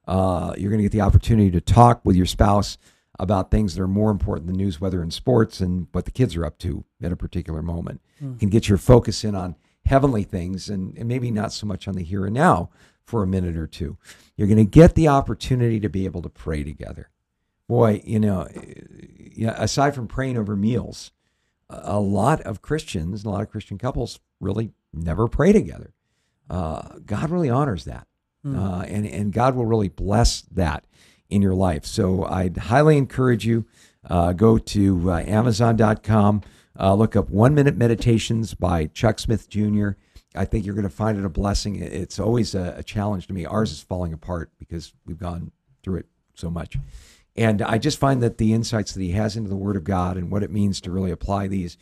Uh, 0.07 0.55
you're 0.59 0.70
going 0.70 0.79
to 0.79 0.85
get 0.85 0.93
the 0.93 1.01
opportunity 1.01 1.51
to 1.51 1.61
talk 1.61 2.01
with 2.05 2.14
your 2.14 2.27
spouse 2.27 2.77
about 3.18 3.51
things 3.51 3.74
that 3.74 3.83
are 3.83 3.89
more 3.89 4.11
important 4.11 4.47
than 4.47 4.57
news, 4.57 4.81
weather, 4.81 5.01
and 5.01 5.12
sports, 5.12 5.61
and 5.61 5.87
what 5.93 6.05
the 6.05 6.11
kids 6.11 6.37
are 6.37 6.45
up 6.45 6.59
to 6.59 6.85
at 7.03 7.11
a 7.11 7.16
particular 7.16 7.62
moment. 7.62 8.01
Mm. 8.22 8.35
You 8.35 8.39
can 8.39 8.51
get 8.51 8.68
your 8.68 8.79
focus 8.79 9.24
in 9.24 9.35
on 9.35 9.57
heavenly 9.87 10.24
things 10.24 10.68
and, 10.68 10.97
and 10.99 11.09
maybe 11.09 11.30
not 11.30 11.53
so 11.53 11.66
much 11.66 11.89
on 11.89 11.95
the 11.95 12.03
here 12.03 12.26
and 12.26 12.34
now 12.34 12.70
for 13.05 13.22
a 13.22 13.26
minute 13.26 13.57
or 13.57 13.66
two. 13.66 13.97
You're 14.37 14.49
going 14.49 14.59
to 14.59 14.64
get 14.64 14.95
the 14.95 15.09
opportunity 15.09 15.80
to 15.80 15.89
be 15.89 16.05
able 16.05 16.22
to 16.22 16.28
pray 16.28 16.64
together. 16.64 17.11
Boy, 17.68 18.03
you 18.05 18.20
know, 18.20 18.47
aside 19.57 19.95
from 19.95 20.07
praying 20.07 20.37
over 20.37 20.55
meals, 20.55 21.12
a 21.68 21.99
lot 21.99 22.41
of 22.43 22.62
Christians, 22.62 23.24
a 23.24 23.30
lot 23.30 23.43
of 23.43 23.51
Christian 23.51 23.78
couples 23.78 24.20
really 24.41 24.70
never 24.93 25.26
pray 25.26 25.53
together. 25.53 25.93
Uh, 26.49 26.99
God 27.05 27.30
really 27.30 27.51
honors 27.51 27.84
that. 27.84 28.07
Mm. 28.45 28.57
Uh, 28.57 28.82
and, 28.82 29.07
and 29.07 29.32
God 29.32 29.57
will 29.57 29.66
really 29.66 29.89
bless 29.89 30.43
that 30.43 30.84
in 31.28 31.43
your 31.43 31.55
life. 31.55 31.84
So 31.84 32.24
I'd 32.24 32.57
highly 32.57 32.97
encourage 32.97 33.45
you 33.45 33.64
uh, 34.09 34.32
go 34.32 34.59
to 34.59 35.11
uh, 35.11 35.20
Amazon.com, 35.20 36.43
uh, 36.79 36.95
look 36.95 37.16
up 37.16 37.31
One 37.31 37.55
Minute 37.55 37.77
Meditations 37.77 38.55
by 38.55 38.87
Chuck 38.87 39.18
Smith 39.18 39.49
Jr. 39.49 39.91
I 40.35 40.45
think 40.45 40.64
you're 40.64 40.74
going 40.74 40.83
to 40.85 40.91
find 40.91 41.18
it 41.18 41.24
a 41.24 41.31
blessing. 41.31 41.77
It's 41.77 42.18
always 42.18 42.55
a, 42.55 42.74
a 42.79 42.83
challenge 42.83 43.27
to 43.29 43.33
me. 43.33 43.47
Ours 43.47 43.72
is 43.72 43.83
falling 43.83 44.12
apart 44.12 44.51
because 44.59 44.93
we've 45.07 45.18
gone 45.18 45.51
through 45.83 46.01
it 46.01 46.07
so 46.35 46.51
much. 46.51 46.77
And 47.35 47.62
I 47.62 47.79
just 47.79 47.99
find 47.99 48.22
that 48.22 48.39
the 48.39 48.53
insights 48.53 48.93
that 48.93 49.03
he 49.03 49.12
has 49.12 49.37
into 49.37 49.51
the 49.51 49.57
Word 49.57 49.77
of 49.77 49.85
God 49.85 50.16
and 50.16 50.31
what 50.31 50.43
it 50.43 50.51
means 50.51 50.81
to 50.83 50.91
really 50.91 51.11
apply 51.11 51.49
these 51.49 51.77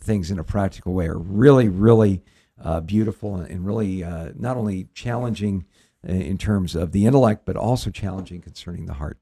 things 0.00 0.30
in 0.30 0.38
a 0.38 0.44
practical 0.44 0.94
way 0.94 1.06
are 1.06 1.18
really, 1.18 1.68
really 1.68 2.22
uh, 2.62 2.80
beautiful 2.80 3.36
and 3.36 3.66
really 3.66 4.02
uh, 4.02 4.30
not 4.34 4.56
only 4.56 4.88
challenging 4.94 5.66
in 6.02 6.38
terms 6.38 6.74
of 6.74 6.92
the 6.92 7.06
intellect, 7.06 7.44
but 7.44 7.56
also 7.56 7.90
challenging 7.90 8.40
concerning 8.40 8.86
the 8.86 8.94
heart. 8.94 9.18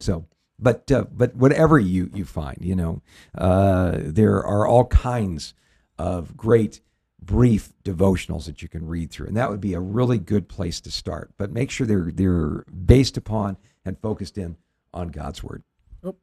So, 0.00 0.26
but 0.58 0.90
uh, 0.90 1.04
but 1.12 1.34
whatever 1.34 1.78
you 1.78 2.10
you 2.14 2.24
find, 2.24 2.58
you 2.60 2.76
know, 2.76 3.02
uh, 3.36 3.98
there 3.98 4.44
are 4.44 4.66
all 4.66 4.86
kinds 4.86 5.54
of 5.98 6.36
great 6.36 6.80
brief 7.20 7.72
devotionals 7.84 8.44
that 8.46 8.62
you 8.62 8.68
can 8.68 8.86
read 8.86 9.10
through, 9.10 9.26
and 9.26 9.36
that 9.36 9.50
would 9.50 9.60
be 9.60 9.74
a 9.74 9.80
really 9.80 10.18
good 10.18 10.48
place 10.48 10.80
to 10.82 10.90
start. 10.90 11.32
But 11.36 11.50
make 11.50 11.70
sure 11.70 11.86
they're 11.86 12.10
they're 12.12 12.64
based 12.64 13.16
upon 13.16 13.56
and 13.84 13.98
focused 13.98 14.38
in 14.38 14.56
on 14.92 15.08
God's 15.08 15.42
word. 15.42 15.62
Oh, 16.02 16.16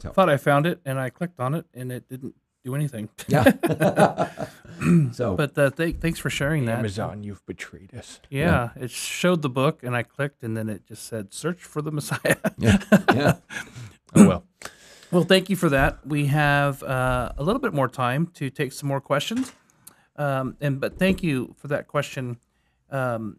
so. 0.00 0.10
thought 0.10 0.28
I 0.28 0.36
found 0.36 0.66
it 0.66 0.80
and 0.84 0.98
I 0.98 1.10
clicked 1.10 1.40
on 1.40 1.54
it 1.54 1.66
and 1.72 1.92
it 1.92 2.08
didn't 2.08 2.34
do 2.64 2.74
anything. 2.74 3.08
Yeah. 3.28 3.44
so, 5.12 5.36
but 5.36 5.56
uh, 5.56 5.70
th- 5.70 5.96
thanks 5.96 6.18
for 6.18 6.30
sharing 6.30 6.66
that. 6.66 6.78
Amazon, 6.78 7.22
you've 7.22 7.44
betrayed 7.46 7.94
us. 7.94 8.20
Yeah, 8.30 8.70
yeah, 8.76 8.84
it 8.84 8.90
showed 8.90 9.42
the 9.42 9.48
book 9.48 9.82
and 9.82 9.94
I 9.96 10.02
clicked 10.02 10.42
and 10.42 10.56
then 10.56 10.68
it 10.68 10.86
just 10.86 11.04
said 11.04 11.32
search 11.32 11.62
for 11.62 11.82
the 11.82 11.92
Messiah. 11.92 12.36
yeah. 12.58 12.78
Yeah. 13.14 13.36
oh 14.14 14.28
well. 14.28 14.44
Well, 15.10 15.24
thank 15.24 15.50
you 15.50 15.56
for 15.56 15.68
that. 15.68 16.06
We 16.06 16.26
have 16.26 16.82
uh, 16.82 17.32
a 17.36 17.42
little 17.42 17.60
bit 17.60 17.74
more 17.74 17.88
time 17.88 18.28
to 18.34 18.48
take 18.48 18.72
some 18.72 18.88
more 18.88 19.00
questions. 19.00 19.52
Um, 20.16 20.56
and 20.60 20.80
but 20.80 20.98
thank 20.98 21.22
you 21.22 21.54
for 21.58 21.68
that 21.68 21.86
question. 21.86 22.38
Um, 22.90 23.38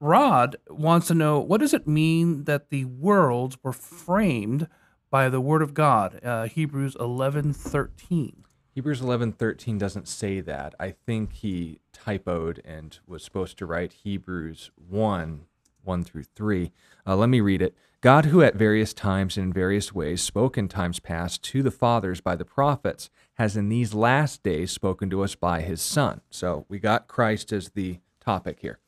Rod 0.00 0.56
wants 0.68 1.08
to 1.08 1.14
know 1.14 1.40
what 1.40 1.60
does 1.60 1.74
it 1.74 1.86
mean 1.86 2.44
that 2.44 2.70
the 2.70 2.84
worlds 2.84 3.58
were 3.62 3.72
framed 3.72 4.68
by 5.10 5.28
the 5.28 5.40
word 5.40 5.62
of 5.62 5.74
God? 5.74 6.20
Uh, 6.24 6.44
Hebrews 6.44 6.96
eleven 6.98 7.52
thirteen. 7.52 8.44
Hebrews 8.74 9.00
eleven 9.00 9.32
thirteen 9.32 9.78
doesn't 9.78 10.08
say 10.08 10.40
that. 10.40 10.74
I 10.78 10.90
think 10.90 11.32
he 11.34 11.80
typoed 11.92 12.60
and 12.64 12.98
was 13.06 13.22
supposed 13.22 13.58
to 13.58 13.66
write 13.66 13.92
Hebrews 14.04 14.70
1 14.88 15.46
1 15.84 16.04
through 16.04 16.24
3. 16.24 16.70
Uh, 17.06 17.16
let 17.16 17.28
me 17.28 17.40
read 17.40 17.62
it. 17.62 17.74
God, 18.00 18.26
who 18.26 18.42
at 18.42 18.54
various 18.54 18.94
times 18.94 19.36
and 19.36 19.46
in 19.46 19.52
various 19.52 19.92
ways 19.92 20.22
spoke 20.22 20.56
in 20.56 20.68
times 20.68 21.00
past 21.00 21.42
to 21.44 21.62
the 21.62 21.70
fathers 21.70 22.20
by 22.20 22.36
the 22.36 22.44
prophets, 22.44 23.10
has 23.34 23.56
in 23.56 23.68
these 23.68 23.94
last 23.94 24.42
days 24.42 24.70
spoken 24.70 25.10
to 25.10 25.22
us 25.22 25.34
by 25.34 25.62
his 25.62 25.80
Son. 25.80 26.20
So 26.30 26.64
we 26.68 26.78
got 26.78 27.08
Christ 27.08 27.52
as 27.52 27.70
the 27.70 27.98
topic 28.20 28.60
here, 28.60 28.78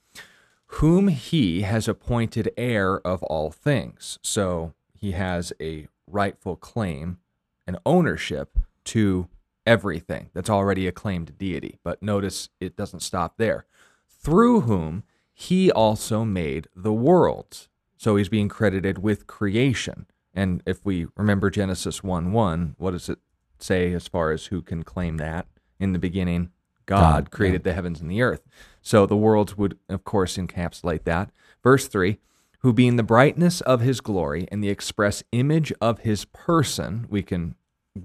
whom 0.67 1.09
he 1.09 1.63
has 1.63 1.89
appointed 1.89 2.53
heir 2.57 3.01
of 3.01 3.23
all 3.25 3.51
things. 3.51 4.19
So 4.23 4.75
he 4.95 5.13
has 5.13 5.53
a 5.61 5.89
rightful 6.11 6.57
claim 6.57 7.19
and 7.67 7.79
ownership 7.87 8.59
to 8.85 9.29
everything 9.67 10.31
that's 10.35 10.51
already 10.51 10.87
a 10.87 10.93
claimed 10.93 11.37
deity. 11.39 11.79
But 11.85 12.03
notice 12.03 12.49
it 12.61 12.77
doesn't 12.77 13.01
stop 13.01 13.37
there. 13.37 13.67
Through 14.09 14.63
whom 14.63 15.05
he 15.33 15.71
also 15.71 16.25
made 16.25 16.69
the 16.75 16.93
worlds. 16.93 17.69
So 17.97 18.17
he's 18.17 18.29
being 18.29 18.49
credited 18.49 18.99
with 18.99 19.27
creation. 19.27 20.07
And 20.35 20.63
if 20.67 20.85
we 20.85 21.07
remember 21.17 21.51
Genesis 21.51 22.03
1 22.03 22.33
1, 22.33 22.75
what 22.79 22.93
does 22.93 23.09
it 23.09 23.19
say 23.59 23.93
as 23.93 24.09
far 24.09 24.33
as 24.33 24.47
who 24.47 24.63
can 24.63 24.83
claim 24.83 25.17
that? 25.19 25.47
In 25.79 25.93
the 25.93 25.99
beginning, 25.99 26.51
God, 26.87 27.01
God, 27.25 27.31
created 27.31 27.65
the 27.65 27.73
heavens 27.73 28.01
and 28.01 28.11
the 28.11 28.21
earth. 28.21 28.43
So 28.83 29.07
the 29.07 29.17
worlds 29.17 29.57
would, 29.57 29.79
of 29.89 30.05
course, 30.05 30.37
encapsulate 30.37 31.05
that. 31.05 31.31
Verse 31.63 31.89
3 31.89 32.19
Who 32.61 32.75
being 32.75 32.97
the 32.97 33.03
brightness 33.03 33.63
of 33.63 33.81
his 33.81 34.03
glory 34.03 34.47
and 34.53 34.63
the 34.63 34.69
express 34.69 35.23
image 35.33 35.73
of 35.81 36.01
his 36.01 36.27
person, 36.27 37.07
we 37.09 37.23
can 37.23 37.55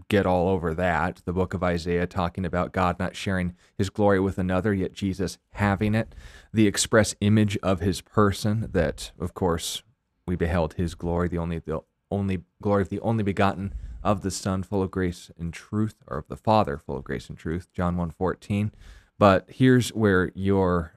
get 0.07 0.25
all 0.25 0.47
over 0.47 0.73
that. 0.73 1.21
The 1.25 1.33
book 1.33 1.53
of 1.53 1.61
Isaiah 1.61 2.07
talking 2.07 2.45
about 2.45 2.71
God 2.71 2.97
not 2.97 3.17
sharing 3.17 3.53
his 3.77 3.89
glory 3.89 4.21
with 4.21 4.37
another, 4.37 4.73
yet 4.73 4.93
Jesus 4.93 5.37
having 5.51 5.93
it. 5.93 6.15
The 6.53 6.67
express 6.67 7.15
image 7.19 7.57
of 7.57 7.81
his 7.81 7.99
person, 7.99 8.69
that, 8.71 9.11
of 9.19 9.33
course, 9.33 9.83
we 10.25 10.37
beheld 10.37 10.75
his 10.75 10.95
glory, 10.95 11.27
the 11.27 11.37
only, 11.37 11.59
the 11.59 11.81
only 12.09 12.43
glory 12.61 12.81
of 12.81 12.89
the 12.89 13.01
only 13.01 13.23
begotten 13.23 13.73
of 14.05 14.21
the 14.21 14.31
Son, 14.31 14.63
full 14.63 14.81
of 14.81 14.89
grace 14.89 15.31
and 15.37 15.51
truth, 15.53 15.95
or 16.07 16.17
of 16.19 16.27
the 16.29 16.37
Father, 16.37 16.77
full 16.77 16.95
of 16.95 17.03
grace 17.03 17.27
and 17.27 17.37
truth, 17.37 17.67
John 17.73 17.97
1 17.97 18.11
14. 18.11 18.71
But 19.19 19.49
here's 19.49 19.89
where 19.89 20.31
you're 20.33 20.93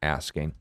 asking. 0.00 0.54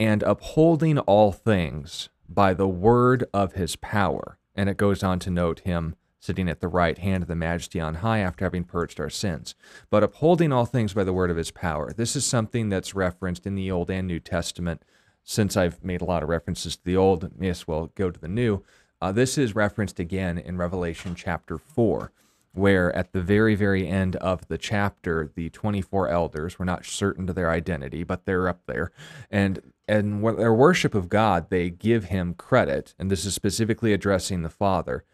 And 0.00 0.22
upholding 0.22 0.98
all 0.98 1.32
things 1.32 2.08
by 2.28 2.54
the 2.54 2.68
word 2.68 3.24
of 3.32 3.52
his 3.52 3.76
power. 3.76 4.38
And 4.54 4.68
it 4.68 4.76
goes 4.76 5.02
on 5.02 5.18
to 5.20 5.30
note 5.30 5.60
him 5.60 5.94
sitting 6.24 6.48
at 6.48 6.60
the 6.60 6.68
right 6.68 6.98
hand 6.98 7.22
of 7.22 7.28
the 7.28 7.36
majesty 7.36 7.78
on 7.78 7.96
high 7.96 8.20
after 8.20 8.46
having 8.46 8.64
purged 8.64 8.98
our 8.98 9.10
sins. 9.10 9.54
But 9.90 10.02
upholding 10.02 10.52
all 10.52 10.64
things 10.64 10.94
by 10.94 11.04
the 11.04 11.12
word 11.12 11.30
of 11.30 11.36
his 11.36 11.50
power. 11.50 11.92
This 11.92 12.16
is 12.16 12.24
something 12.24 12.70
that's 12.70 12.94
referenced 12.94 13.46
in 13.46 13.54
the 13.54 13.70
Old 13.70 13.90
and 13.90 14.08
New 14.08 14.20
Testament. 14.20 14.82
Since 15.22 15.56
I've 15.56 15.84
made 15.84 16.00
a 16.00 16.06
lot 16.06 16.22
of 16.22 16.30
references 16.30 16.76
to 16.76 16.84
the 16.84 16.96
Old, 16.96 17.38
may 17.38 17.50
as 17.50 17.68
well 17.68 17.90
go 17.94 18.10
to 18.10 18.18
the 18.18 18.28
New. 18.28 18.62
Uh, 19.02 19.12
this 19.12 19.36
is 19.36 19.54
referenced 19.54 20.00
again 20.00 20.38
in 20.38 20.56
Revelation 20.56 21.14
chapter 21.14 21.58
4, 21.58 22.10
where 22.54 22.94
at 22.96 23.12
the 23.12 23.20
very, 23.20 23.54
very 23.54 23.86
end 23.86 24.16
of 24.16 24.48
the 24.48 24.56
chapter, 24.56 25.30
the 25.34 25.50
24 25.50 26.08
elders, 26.08 26.58
we're 26.58 26.64
not 26.64 26.86
certain 26.86 27.26
to 27.26 27.34
their 27.34 27.50
identity, 27.50 28.02
but 28.02 28.24
they're 28.24 28.48
up 28.48 28.62
there, 28.66 28.92
and 29.30 29.60
and 29.86 30.24
their 30.38 30.54
worship 30.54 30.94
of 30.94 31.08
God, 31.08 31.50
they 31.50 31.70
give 31.70 32.04
him 32.04 32.34
credit, 32.34 32.94
and 32.98 33.10
this 33.10 33.24
is 33.24 33.34
specifically 33.34 33.92
addressing 33.92 34.42
the 34.42 34.50
Father. 34.50 35.04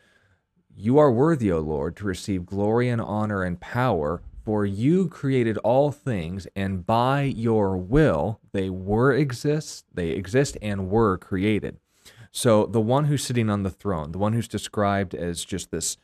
You 0.76 0.98
are 0.98 1.10
worthy, 1.10 1.50
O 1.50 1.60
Lord, 1.60 1.96
to 1.96 2.04
receive 2.04 2.46
glory 2.46 2.88
and 2.88 3.00
honor 3.00 3.42
and 3.42 3.60
power, 3.60 4.22
for 4.44 4.64
you 4.64 5.08
created 5.08 5.58
all 5.58 5.92
things, 5.92 6.46
and 6.56 6.86
by 6.86 7.22
your 7.22 7.76
will 7.76 8.40
they 8.52 8.70
were 8.70 9.12
exist, 9.12 9.84
they 9.92 10.10
exist 10.10 10.56
and 10.62 10.88
were 10.88 11.18
created. 11.18 11.78
So 12.32 12.66
the 12.66 12.80
one 12.80 13.06
who's 13.06 13.24
sitting 13.24 13.50
on 13.50 13.64
the 13.64 13.70
throne, 13.70 14.12
the 14.12 14.18
one 14.18 14.32
who's 14.32 14.48
described 14.48 15.14
as 15.14 15.44
just 15.44 15.70
this 15.70 15.96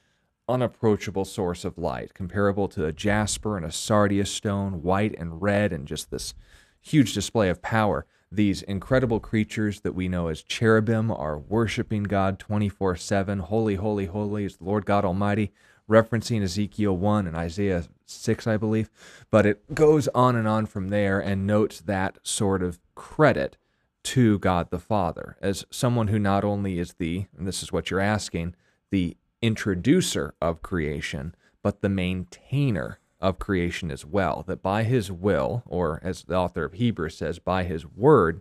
unapproachable 0.49 1.25
source 1.25 1.65
of 1.65 1.79
light, 1.79 2.15
comparable 2.15 2.69
to 2.69 2.85
a 2.85 2.93
jasper 2.93 3.57
and 3.57 3.65
a 3.65 3.73
sardius 3.73 4.31
stone, 4.31 4.83
white 4.83 5.15
and 5.19 5.41
red, 5.41 5.73
and 5.73 5.87
just 5.87 6.11
this 6.11 6.35
huge 6.81 7.15
display 7.15 7.49
of 7.49 7.63
power. 7.63 8.07
These 8.31 8.63
incredible 8.63 9.21
creatures 9.21 9.81
that 9.83 9.95
we 9.95 10.09
know 10.09 10.29
as 10.29 10.43
cherubim 10.43 11.11
are 11.11 11.39
worshiping 11.39 12.05
God 12.05 12.39
24 12.39 12.97
7. 12.97 13.39
Holy, 13.39 13.77
holy, 13.77 14.07
holy 14.07 14.45
is 14.45 14.57
the 14.57 14.65
Lord 14.65 14.85
God 14.85 15.05
Almighty, 15.05 15.53
referencing 15.89 16.43
Ezekiel 16.43 16.97
1 16.97 17.27
and 17.27 17.37
Isaiah 17.37 17.85
6, 18.05 18.47
I 18.47 18.57
believe. 18.57 18.91
But 19.31 19.47
it 19.47 19.75
goes 19.75 20.09
on 20.09 20.35
and 20.35 20.49
on 20.49 20.67
from 20.67 20.89
there 20.89 21.21
and 21.21 21.47
notes 21.47 21.81
that 21.81 22.19
sort 22.23 22.63
of 22.63 22.81
credit 22.95 23.57
to 24.05 24.39
God 24.39 24.71
the 24.71 24.79
Father 24.79 25.37
as 25.41 25.65
someone 25.71 26.09
who 26.09 26.19
not 26.19 26.45
only 26.45 26.79
is 26.79 26.95
the, 26.95 27.27
and 27.37 27.47
this 27.47 27.63
is 27.63 27.73
what 27.73 27.91
you're 27.91 28.01
asking, 28.01 28.55
the 28.91 29.17
introducer 29.43 30.35
of 30.41 30.63
creation, 30.63 31.35
but 31.63 31.81
the 31.81 31.89
maintainer 31.89 32.99
of 33.21 33.39
creation 33.39 33.91
as 33.91 34.05
well. 34.05 34.45
That 34.47 34.63
by 34.63 34.83
his 34.83 35.11
will, 35.11 35.63
or 35.67 36.01
as 36.03 36.25
the 36.25 36.37
author 36.37 36.65
of 36.65 36.75
Hebrews 36.75 37.17
says, 37.17 37.39
by 37.39 37.65
his 37.65 37.87
word, 37.87 38.41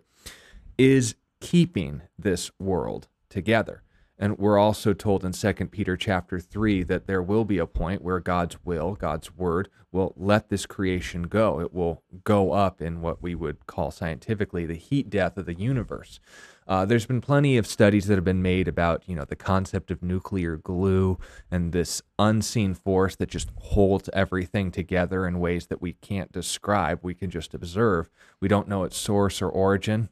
is 0.78 1.14
keeping 1.40 2.02
this 2.18 2.50
world 2.58 3.08
together. 3.28 3.82
And 4.18 4.38
we're 4.38 4.58
also 4.58 4.94
told 4.94 5.24
in 5.24 5.32
2 5.32 5.52
Peter 5.66 5.96
chapter 5.96 6.40
3 6.40 6.82
that 6.84 7.06
there 7.06 7.22
will 7.22 7.44
be 7.44 7.58
a 7.58 7.66
point 7.66 8.02
where 8.02 8.18
God's 8.18 8.56
will, 8.64 8.94
God's 8.94 9.34
word, 9.34 9.68
will 9.92 10.14
let 10.16 10.48
this 10.48 10.64
creation 10.64 11.24
go. 11.24 11.60
It 11.60 11.72
will 11.72 12.02
go 12.24 12.52
up 12.52 12.80
in 12.80 13.02
what 13.02 13.22
we 13.22 13.34
would 13.34 13.66
call 13.66 13.90
scientifically 13.90 14.64
the 14.64 14.74
heat 14.74 15.10
death 15.10 15.36
of 15.36 15.46
the 15.46 15.54
universe. 15.54 16.18
Uh, 16.66 16.84
there's 16.84 17.06
been 17.06 17.20
plenty 17.20 17.56
of 17.56 17.66
studies 17.66 18.06
that 18.06 18.16
have 18.16 18.24
been 18.24 18.42
made 18.42 18.66
about, 18.66 19.02
you 19.06 19.14
know, 19.14 19.24
the 19.24 19.36
concept 19.36 19.90
of 19.90 20.02
nuclear 20.02 20.56
glue 20.56 21.18
and 21.50 21.72
this 21.72 22.02
unseen 22.18 22.74
force 22.74 23.14
that 23.16 23.28
just 23.28 23.50
holds 23.56 24.10
everything 24.12 24.72
together 24.72 25.26
in 25.26 25.38
ways 25.38 25.66
that 25.66 25.80
we 25.80 25.92
can't 25.92 26.32
describe. 26.32 27.00
We 27.02 27.14
can 27.14 27.30
just 27.30 27.54
observe. 27.54 28.10
We 28.40 28.48
don't 28.48 28.68
know 28.68 28.82
its 28.82 28.96
source 28.96 29.40
or 29.40 29.48
origin, 29.48 30.08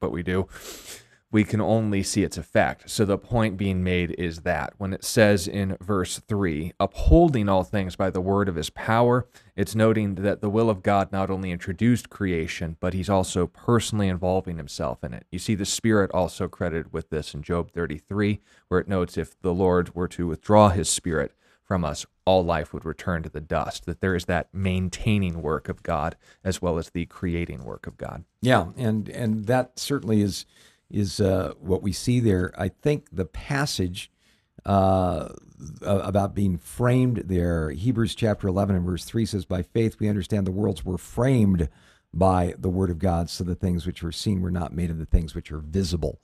but 0.00 0.12
we 0.12 0.22
do 0.22 0.46
we 1.30 1.44
can 1.44 1.60
only 1.60 2.02
see 2.02 2.22
its 2.22 2.38
effect. 2.38 2.88
So 2.88 3.04
the 3.04 3.18
point 3.18 3.58
being 3.58 3.84
made 3.84 4.12
is 4.12 4.40
that 4.40 4.72
when 4.78 4.94
it 4.94 5.04
says 5.04 5.46
in 5.46 5.76
verse 5.80 6.20
3, 6.26 6.72
upholding 6.80 7.48
all 7.48 7.64
things 7.64 7.96
by 7.96 8.08
the 8.08 8.20
word 8.20 8.48
of 8.48 8.54
his 8.54 8.70
power, 8.70 9.26
it's 9.54 9.74
noting 9.74 10.14
that 10.16 10.40
the 10.40 10.48
will 10.48 10.70
of 10.70 10.82
God 10.82 11.12
not 11.12 11.30
only 11.30 11.50
introduced 11.50 12.08
creation, 12.08 12.76
but 12.80 12.94
he's 12.94 13.10
also 13.10 13.46
personally 13.46 14.08
involving 14.08 14.56
himself 14.56 15.04
in 15.04 15.12
it. 15.12 15.26
You 15.30 15.38
see 15.38 15.54
the 15.54 15.66
Spirit 15.66 16.10
also 16.12 16.48
credited 16.48 16.92
with 16.92 17.10
this 17.10 17.34
in 17.34 17.42
Job 17.42 17.72
33, 17.72 18.40
where 18.68 18.80
it 18.80 18.88
notes 18.88 19.18
if 19.18 19.38
the 19.40 19.54
Lord 19.54 19.94
were 19.94 20.08
to 20.08 20.26
withdraw 20.26 20.70
his 20.70 20.88
Spirit 20.88 21.32
from 21.62 21.84
us, 21.84 22.06
all 22.24 22.42
life 22.42 22.72
would 22.72 22.86
return 22.86 23.22
to 23.22 23.28
the 23.28 23.42
dust. 23.42 23.84
That 23.84 24.00
there 24.00 24.14
is 24.14 24.24
that 24.24 24.48
maintaining 24.54 25.42
work 25.42 25.68
of 25.68 25.82
God 25.82 26.16
as 26.42 26.62
well 26.62 26.78
as 26.78 26.88
the 26.88 27.04
creating 27.04 27.64
work 27.64 27.86
of 27.86 27.98
God. 27.98 28.24
Yeah, 28.40 28.68
and 28.78 29.10
and 29.10 29.44
that 29.46 29.78
certainly 29.78 30.22
is 30.22 30.46
is 30.90 31.20
uh, 31.20 31.52
what 31.60 31.82
we 31.82 31.92
see 31.92 32.20
there. 32.20 32.52
I 32.56 32.68
think 32.68 33.08
the 33.12 33.24
passage 33.24 34.10
uh, 34.64 35.28
about 35.82 36.34
being 36.34 36.58
framed 36.58 37.24
there, 37.26 37.70
Hebrews 37.70 38.14
chapter 38.14 38.48
11 38.48 38.76
and 38.76 38.84
verse 38.84 39.04
3 39.04 39.26
says, 39.26 39.44
By 39.44 39.62
faith 39.62 39.98
we 39.98 40.08
understand 40.08 40.46
the 40.46 40.52
worlds 40.52 40.84
were 40.84 40.98
framed 40.98 41.68
by 42.12 42.54
the 42.58 42.70
word 42.70 42.90
of 42.90 42.98
God, 42.98 43.28
so 43.28 43.44
the 43.44 43.54
things 43.54 43.86
which 43.86 44.02
are 44.02 44.12
seen 44.12 44.40
were 44.40 44.50
not 44.50 44.72
made 44.72 44.90
of 44.90 44.98
the 44.98 45.06
things 45.06 45.34
which 45.34 45.52
are 45.52 45.58
visible. 45.58 46.20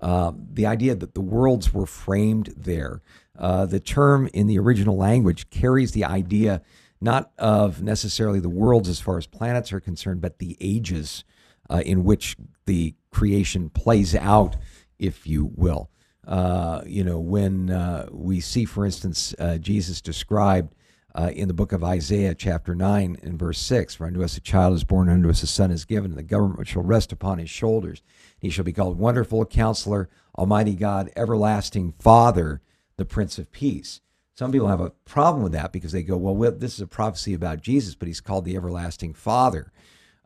Uh, 0.00 0.32
the 0.34 0.66
idea 0.66 0.94
that 0.94 1.14
the 1.14 1.20
worlds 1.20 1.74
were 1.74 1.86
framed 1.86 2.54
there, 2.56 3.02
uh, 3.38 3.66
the 3.66 3.80
term 3.80 4.28
in 4.32 4.46
the 4.46 4.58
original 4.58 4.96
language 4.96 5.50
carries 5.50 5.92
the 5.92 6.04
idea 6.04 6.62
not 7.00 7.30
of 7.38 7.82
necessarily 7.82 8.40
the 8.40 8.48
worlds 8.48 8.88
as 8.88 9.00
far 9.00 9.18
as 9.18 9.26
planets 9.26 9.72
are 9.72 9.80
concerned, 9.80 10.22
but 10.22 10.38
the 10.38 10.56
ages 10.60 11.24
uh, 11.68 11.82
in 11.84 12.04
which 12.04 12.36
the 12.64 12.94
creation 13.16 13.70
plays 13.70 14.14
out, 14.14 14.56
if 14.98 15.26
you 15.26 15.50
will. 15.54 15.88
Uh, 16.26 16.82
you 16.84 17.02
know, 17.02 17.18
when 17.18 17.70
uh, 17.70 18.06
we 18.12 18.40
see, 18.40 18.66
for 18.66 18.84
instance, 18.84 19.34
uh, 19.38 19.56
Jesus 19.56 20.02
described 20.02 20.74
uh, 21.14 21.30
in 21.32 21.48
the 21.48 21.54
book 21.54 21.72
of 21.72 21.82
Isaiah, 21.82 22.34
chapter 22.34 22.74
9, 22.74 23.16
and 23.22 23.38
verse 23.38 23.58
6 23.58 23.94
For 23.94 24.06
unto 24.06 24.22
us 24.22 24.36
a 24.36 24.40
child 24.42 24.74
is 24.74 24.84
born, 24.84 25.08
unto 25.08 25.30
us 25.30 25.42
a 25.42 25.46
son 25.46 25.70
is 25.70 25.86
given, 25.86 26.10
and 26.10 26.18
the 26.18 26.22
government 26.22 26.68
shall 26.68 26.82
rest 26.82 27.10
upon 27.10 27.38
his 27.38 27.48
shoulders. 27.48 28.02
He 28.38 28.50
shall 28.50 28.66
be 28.66 28.74
called 28.74 28.98
Wonderful 28.98 29.46
Counselor, 29.46 30.10
Almighty 30.36 30.74
God, 30.74 31.10
Everlasting 31.16 31.94
Father, 31.98 32.60
the 32.98 33.06
Prince 33.06 33.38
of 33.38 33.50
Peace. 33.50 34.02
Some 34.34 34.52
people 34.52 34.68
have 34.68 34.82
a 34.82 34.90
problem 35.06 35.42
with 35.42 35.52
that 35.52 35.72
because 35.72 35.92
they 35.92 36.02
go, 36.02 36.18
well, 36.18 36.36
well 36.36 36.52
this 36.52 36.74
is 36.74 36.82
a 36.82 36.86
prophecy 36.86 37.32
about 37.32 37.62
Jesus, 37.62 37.94
but 37.94 38.08
he's 38.08 38.20
called 38.20 38.44
the 38.44 38.56
everlasting 38.56 39.14
Father. 39.14 39.72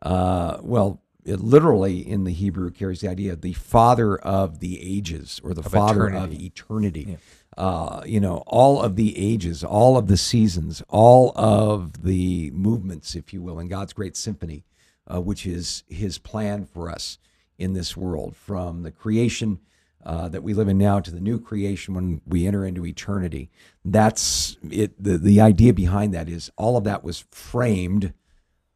Uh, 0.01 0.57
well, 0.61 1.01
it 1.25 1.39
literally 1.39 1.99
in 1.99 2.23
the 2.23 2.31
Hebrew 2.31 2.71
carries 2.71 3.01
the 3.01 3.07
idea 3.07 3.33
of 3.33 3.41
the 3.41 3.53
Father 3.53 4.17
of 4.17 4.59
the 4.59 4.79
ages 4.81 5.39
or 5.43 5.53
the 5.53 5.63
Father 5.63 6.07
eternity. 6.07 6.35
of 6.35 6.41
eternity. 6.41 7.17
Uh, 7.57 8.01
you 8.05 8.19
know, 8.19 8.43
all 8.47 8.81
of 8.81 8.95
the 8.95 9.17
ages, 9.17 9.63
all 9.63 9.97
of 9.97 10.07
the 10.07 10.17
seasons, 10.17 10.81
all 10.87 11.33
of 11.35 12.03
the 12.03 12.49
movements, 12.51 13.13
if 13.13 13.33
you 13.33 13.41
will, 13.41 13.59
in 13.59 13.67
God's 13.67 13.93
great 13.93 14.15
symphony, 14.15 14.63
uh, 15.07 15.19
which 15.19 15.45
is 15.45 15.83
His 15.87 16.17
plan 16.17 16.65
for 16.65 16.89
us 16.89 17.17
in 17.57 17.73
this 17.73 17.97
world, 17.97 18.35
from 18.35 18.83
the 18.83 18.91
creation 18.91 19.59
uh, 20.03 20.29
that 20.29 20.43
we 20.43 20.53
live 20.53 20.67
in 20.67 20.77
now 20.77 20.99
to 20.99 21.11
the 21.11 21.19
new 21.19 21.39
creation 21.39 21.93
when 21.93 22.21
we 22.25 22.47
enter 22.47 22.65
into 22.65 22.85
eternity. 22.85 23.51
That's 23.85 24.57
it. 24.69 25.01
The, 25.01 25.17
the 25.17 25.41
idea 25.41 25.73
behind 25.73 26.13
that 26.13 26.29
is 26.29 26.51
all 26.57 26.77
of 26.77 26.85
that 26.85 27.03
was 27.03 27.25
framed 27.29 28.13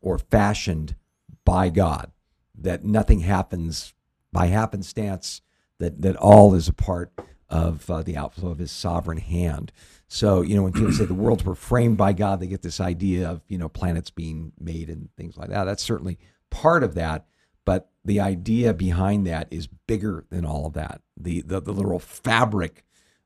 or 0.02 0.20
fashioned 0.20 0.96
by 1.44 1.70
God, 1.70 2.12
that 2.58 2.84
nothing 2.84 3.22
happens 3.22 3.94
by 4.32 4.48
happenstance, 4.48 5.42
that, 5.80 6.02
that 6.02 6.16
all 6.16 6.54
is 6.54 6.68
a 6.68 6.74
part 6.74 7.12
of 7.50 7.90
uh, 7.90 8.02
the 8.02 8.18
outflow 8.18 8.50
of 8.50 8.58
his 8.58 8.72
sovereign 8.72 9.20
hand. 9.20 9.72
So, 10.08 10.42
you 10.42 10.56
know, 10.56 10.64
when 10.64 10.74
people 10.74 10.92
say 10.92 11.06
the 11.06 11.14
worlds 11.14 11.44
were 11.44 11.56
framed 11.56 11.98
by 11.98 12.14
God, 12.14 12.40
they 12.40 12.48
get 12.48 12.62
this 12.62 12.80
idea 12.80 13.30
of, 13.30 13.42
you 13.48 13.58
know, 13.58 13.70
planets 13.70 14.10
being 14.10 14.52
made 14.60 14.90
and 14.90 15.10
things 15.18 15.38
like 15.38 15.50
that. 15.50 15.66
That's 15.66 15.84
certainly 15.84 16.18
part 16.50 16.84
of 16.84 16.96
that. 16.96 17.26
But 17.66 17.90
the 18.04 18.20
idea 18.20 18.74
behind 18.74 19.26
that 19.26 19.48
is 19.50 19.68
bigger 19.68 20.26
than 20.30 20.46
all 20.46 20.68
of 20.68 20.74
that. 20.74 21.02
The, 21.18 21.42
the, 21.42 21.60
the 21.60 21.72
literal 21.72 22.00
fabric 22.00 22.84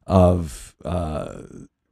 of 0.07 0.75
uh, 0.86 1.41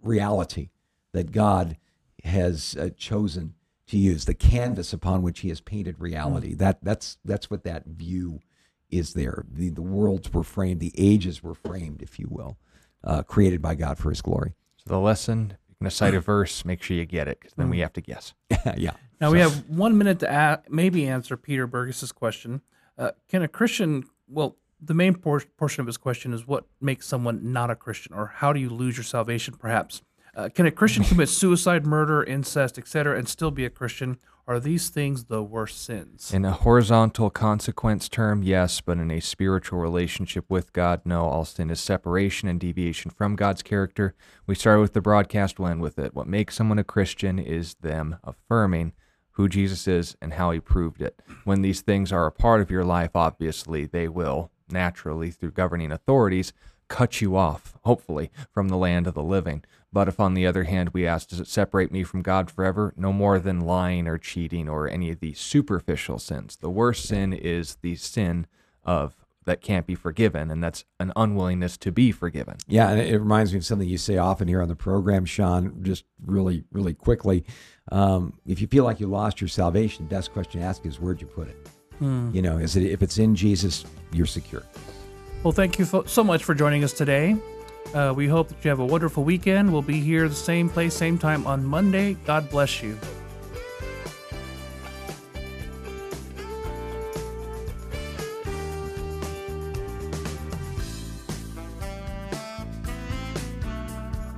reality 0.02 0.70
that 1.12 1.32
God 1.32 1.78
has 2.24 2.76
uh, 2.80 2.90
chosen 2.98 3.54
to 3.88 3.98
use, 3.98 4.26
the 4.26 4.34
canvas 4.34 4.94
upon 4.94 5.22
which 5.22 5.40
he 5.40 5.50
has 5.50 5.62
painted 5.62 6.00
reality. 6.00 6.54
That, 6.54 6.80
that's, 6.84 7.18
that's 7.24 7.50
what 7.50 7.64
that 7.64 7.86
view 7.86 8.42
is 8.90 9.14
there. 9.14 9.46
The, 9.50 9.70
the 9.70 9.82
worlds 9.82 10.32
were 10.32 10.44
framed, 10.44 10.80
the 10.80 10.94
ages 10.98 11.42
were 11.42 11.56
framed, 11.56 12.02
if 12.02 12.20
you 12.20 12.28
will, 12.30 12.58
uh, 13.04 13.24
created 13.24 13.62
by 13.62 13.76
God 13.76 13.98
for 13.98 14.10
his 14.10 14.22
glory. 14.22 14.54
So 14.78 14.90
the 14.90 15.00
lesson, 15.00 15.54
you're 15.68 15.76
going 15.82 15.90
to 15.90 15.96
cite 15.96 16.16
a 16.16 16.20
verse, 16.20 16.66
make 16.66 16.84
sure 16.84 16.98
you 16.98 17.06
get 17.06 17.28
it, 17.28 17.40
because 17.40 17.54
then 17.56 17.70
we 17.70 17.80
have 17.80 17.94
to 17.94 18.02
guess. 18.02 18.34
yeah. 18.78 18.92
Now 19.20 19.32
we 19.32 19.40
have 19.40 19.68
one 19.70 19.98
minute 19.98 20.20
to 20.20 20.32
a- 20.32 20.64
maybe 20.70 21.08
answer 21.08 21.38
Peter 21.38 21.66
Burgess's 21.66 22.12
question. 22.12 22.62
Uh, 22.98 23.12
can 23.30 23.42
a 23.42 23.48
Christian, 23.48 24.04
well, 24.28 24.58
the 24.80 24.94
main 24.94 25.16
por- 25.16 25.44
portion 25.58 25.82
of 25.82 25.88
his 25.88 25.98
question 25.98 26.34
is 26.34 26.48
what 26.48 26.66
makes 26.80 27.08
someone 27.08 27.52
not 27.52 27.70
a 27.70 27.76
Christian, 27.76 28.14
or 28.14 28.28
how 28.28 28.54
do 28.54 28.60
you 28.60 28.70
lose 28.70 28.98
your 28.98 29.04
salvation, 29.04 29.56
perhaps? 29.58 30.02
Uh, 30.38 30.50
can 30.50 30.68
a 30.68 30.72
Christian 30.72 31.04
commit 31.04 31.30
suicide, 31.30 31.84
murder, 31.84 32.24
incest, 32.24 32.78
etc., 32.78 33.18
and 33.18 33.28
still 33.28 33.50
be 33.50 33.66
a 33.66 33.72
Christian? 33.72 34.20
Are 34.46 34.60
these 34.60 34.90
things 34.90 35.26
the 35.26 35.42
worst 35.42 35.84
sins? 35.84 36.32
In 36.32 36.46
a 36.46 36.52
horizontal 36.52 37.32
consequence 37.32 38.08
term, 38.08 38.44
yes, 38.44 38.80
but 38.80 39.00
in 39.00 39.10
a 39.10 39.20
spiritual 39.20 39.80
relationship 39.80 40.46
with 40.48 40.74
God, 40.74 41.02
no. 41.04 41.26
All 41.26 41.44
sin 41.44 41.72
is 41.72 41.80
separation 41.80 42.48
and 42.48 42.60
deviation 42.60 43.10
from 43.10 43.36
God's 43.36 43.64
character. 43.64 44.14
We 44.46 44.54
started 44.54 44.82
with 44.82 44.94
the 44.94 45.02
broadcast, 45.02 45.58
we'll 45.58 45.70
end 45.70 45.82
with 45.82 45.98
it. 45.98 46.14
What 46.14 46.28
makes 46.28 46.56
someone 46.56 46.78
a 46.78 46.84
Christian 46.84 47.40
is 47.40 47.74
them 47.82 48.18
affirming 48.24 48.94
who 49.32 49.50
Jesus 49.50 49.88
is 49.88 50.16
and 50.22 50.34
how 50.34 50.52
he 50.52 50.60
proved 50.60 51.02
it. 51.02 51.20
When 51.46 51.64
these 51.64 51.82
things 51.82 52.12
are 52.12 52.28
a 52.28 52.32
part 52.32 52.62
of 52.62 52.70
your 52.70 52.86
life, 52.86 53.16
obviously, 53.16 53.86
they 53.86 54.08
will 54.08 54.52
naturally, 54.70 55.32
through 55.32 55.52
governing 55.52 55.92
authorities, 55.92 56.54
cut 56.88 57.22
you 57.22 57.36
off, 57.36 57.76
hopefully, 57.84 58.32
from 58.52 58.70
the 58.70 58.78
land 58.78 59.08
of 59.08 59.14
the 59.14 59.24
living. 59.24 59.64
But 59.92 60.08
if, 60.08 60.20
on 60.20 60.34
the 60.34 60.46
other 60.46 60.66
hand, 60.66 60.90
we 60.90 61.08
ask, 61.08 61.30
does 61.30 61.40
it 61.40 61.48
separate 61.48 61.92
me 61.92 62.04
from 62.04 62.22
God 62.22 62.52
forever? 62.52 62.94
No 62.98 63.14
more 63.14 63.40
than 63.40 63.62
lying 63.62 64.08
or 64.08 64.18
cheating 64.18 64.68
or 64.68 64.88
any 64.88 65.10
of 65.12 65.20
the 65.20 65.34
superficial 65.34 66.20
sins. 66.20 66.58
The 66.58 66.70
worst 66.70 67.06
sin 67.06 67.34
is 67.34 67.78
the 67.82 67.96
sin 67.96 68.48
of 68.84 69.16
that 69.46 69.62
can't 69.62 69.88
be 69.88 69.96
forgiven, 69.96 70.52
and 70.52 70.62
that's 70.62 70.84
an 71.00 71.14
unwillingness 71.16 71.78
to 71.78 71.92
be 71.92 72.12
forgiven. 72.12 72.58
Yeah, 72.68 72.90
and 72.90 73.00
it 73.00 73.14
it 73.14 73.18
reminds 73.18 73.54
me 73.54 73.60
of 73.60 73.66
something 73.66 73.88
you 73.88 73.98
say 73.98 74.18
often 74.18 74.48
here 74.48 74.62
on 74.62 74.68
the 74.68 74.76
program, 74.76 75.24
Sean, 75.24 75.84
just 75.84 76.04
really, 76.26 76.66
really 76.72 76.94
quickly. 76.94 77.46
Um, 77.90 78.34
if 78.46 78.60
you 78.60 78.68
feel 78.68 78.84
like 78.84 79.00
you 79.00 79.08
lost 79.08 79.40
your 79.40 79.48
salvation, 79.48 80.06
the 80.08 80.14
best 80.14 80.34
question 80.34 80.60
to 80.60 80.68
ask 80.68 80.86
is 80.86 81.00
where'd 81.00 81.22
you 81.22 81.28
put 81.28 81.48
it? 81.48 81.70
You 82.34 82.42
know, 82.42 82.58
is 82.58 82.76
it 82.76 82.84
if 82.84 83.02
it's 83.02 83.18
in 83.18 83.36
Jesus, 83.36 83.86
you're 84.12 84.26
secure. 84.26 84.64
Well, 85.44 85.54
thank 85.54 85.80
you 85.80 85.86
so 85.86 86.24
much 86.24 86.44
for 86.44 86.54
joining 86.54 86.84
us 86.84 86.94
today. 86.94 87.36
Uh, 87.94 88.14
we 88.16 88.28
hope 88.28 88.50
that 88.50 88.64
you 88.64 88.70
have 88.70 88.80
a 88.80 88.86
wonderful 88.86 89.24
weekend. 89.24 89.72
We'll 89.72 89.82
be 89.82 90.00
here 90.00 90.28
the 90.28 90.36
same 90.36 90.70
place, 90.70 90.94
same 90.94 91.18
time 91.18 91.48
on 91.48 91.64
Monday. 91.64 92.16
God 92.26 92.50
bless 92.50 92.82
you. 92.84 92.98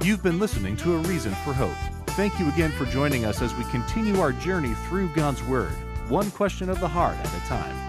You've 0.03 0.23
been 0.23 0.39
listening 0.39 0.75
to 0.77 0.95
A 0.95 0.97
Reason 0.99 1.31
for 1.43 1.53
Hope. 1.53 1.75
Thank 2.15 2.39
you 2.39 2.49
again 2.49 2.71
for 2.71 2.85
joining 2.85 3.25
us 3.25 3.41
as 3.41 3.53
we 3.55 3.63
continue 3.65 4.19
our 4.19 4.31
journey 4.31 4.73
through 4.87 5.09
God's 5.09 5.43
Word, 5.43 5.71
one 6.07 6.29
question 6.31 6.69
of 6.69 6.79
the 6.79 6.87
heart 6.87 7.17
at 7.17 7.27
a 7.27 7.47
time. 7.47 7.88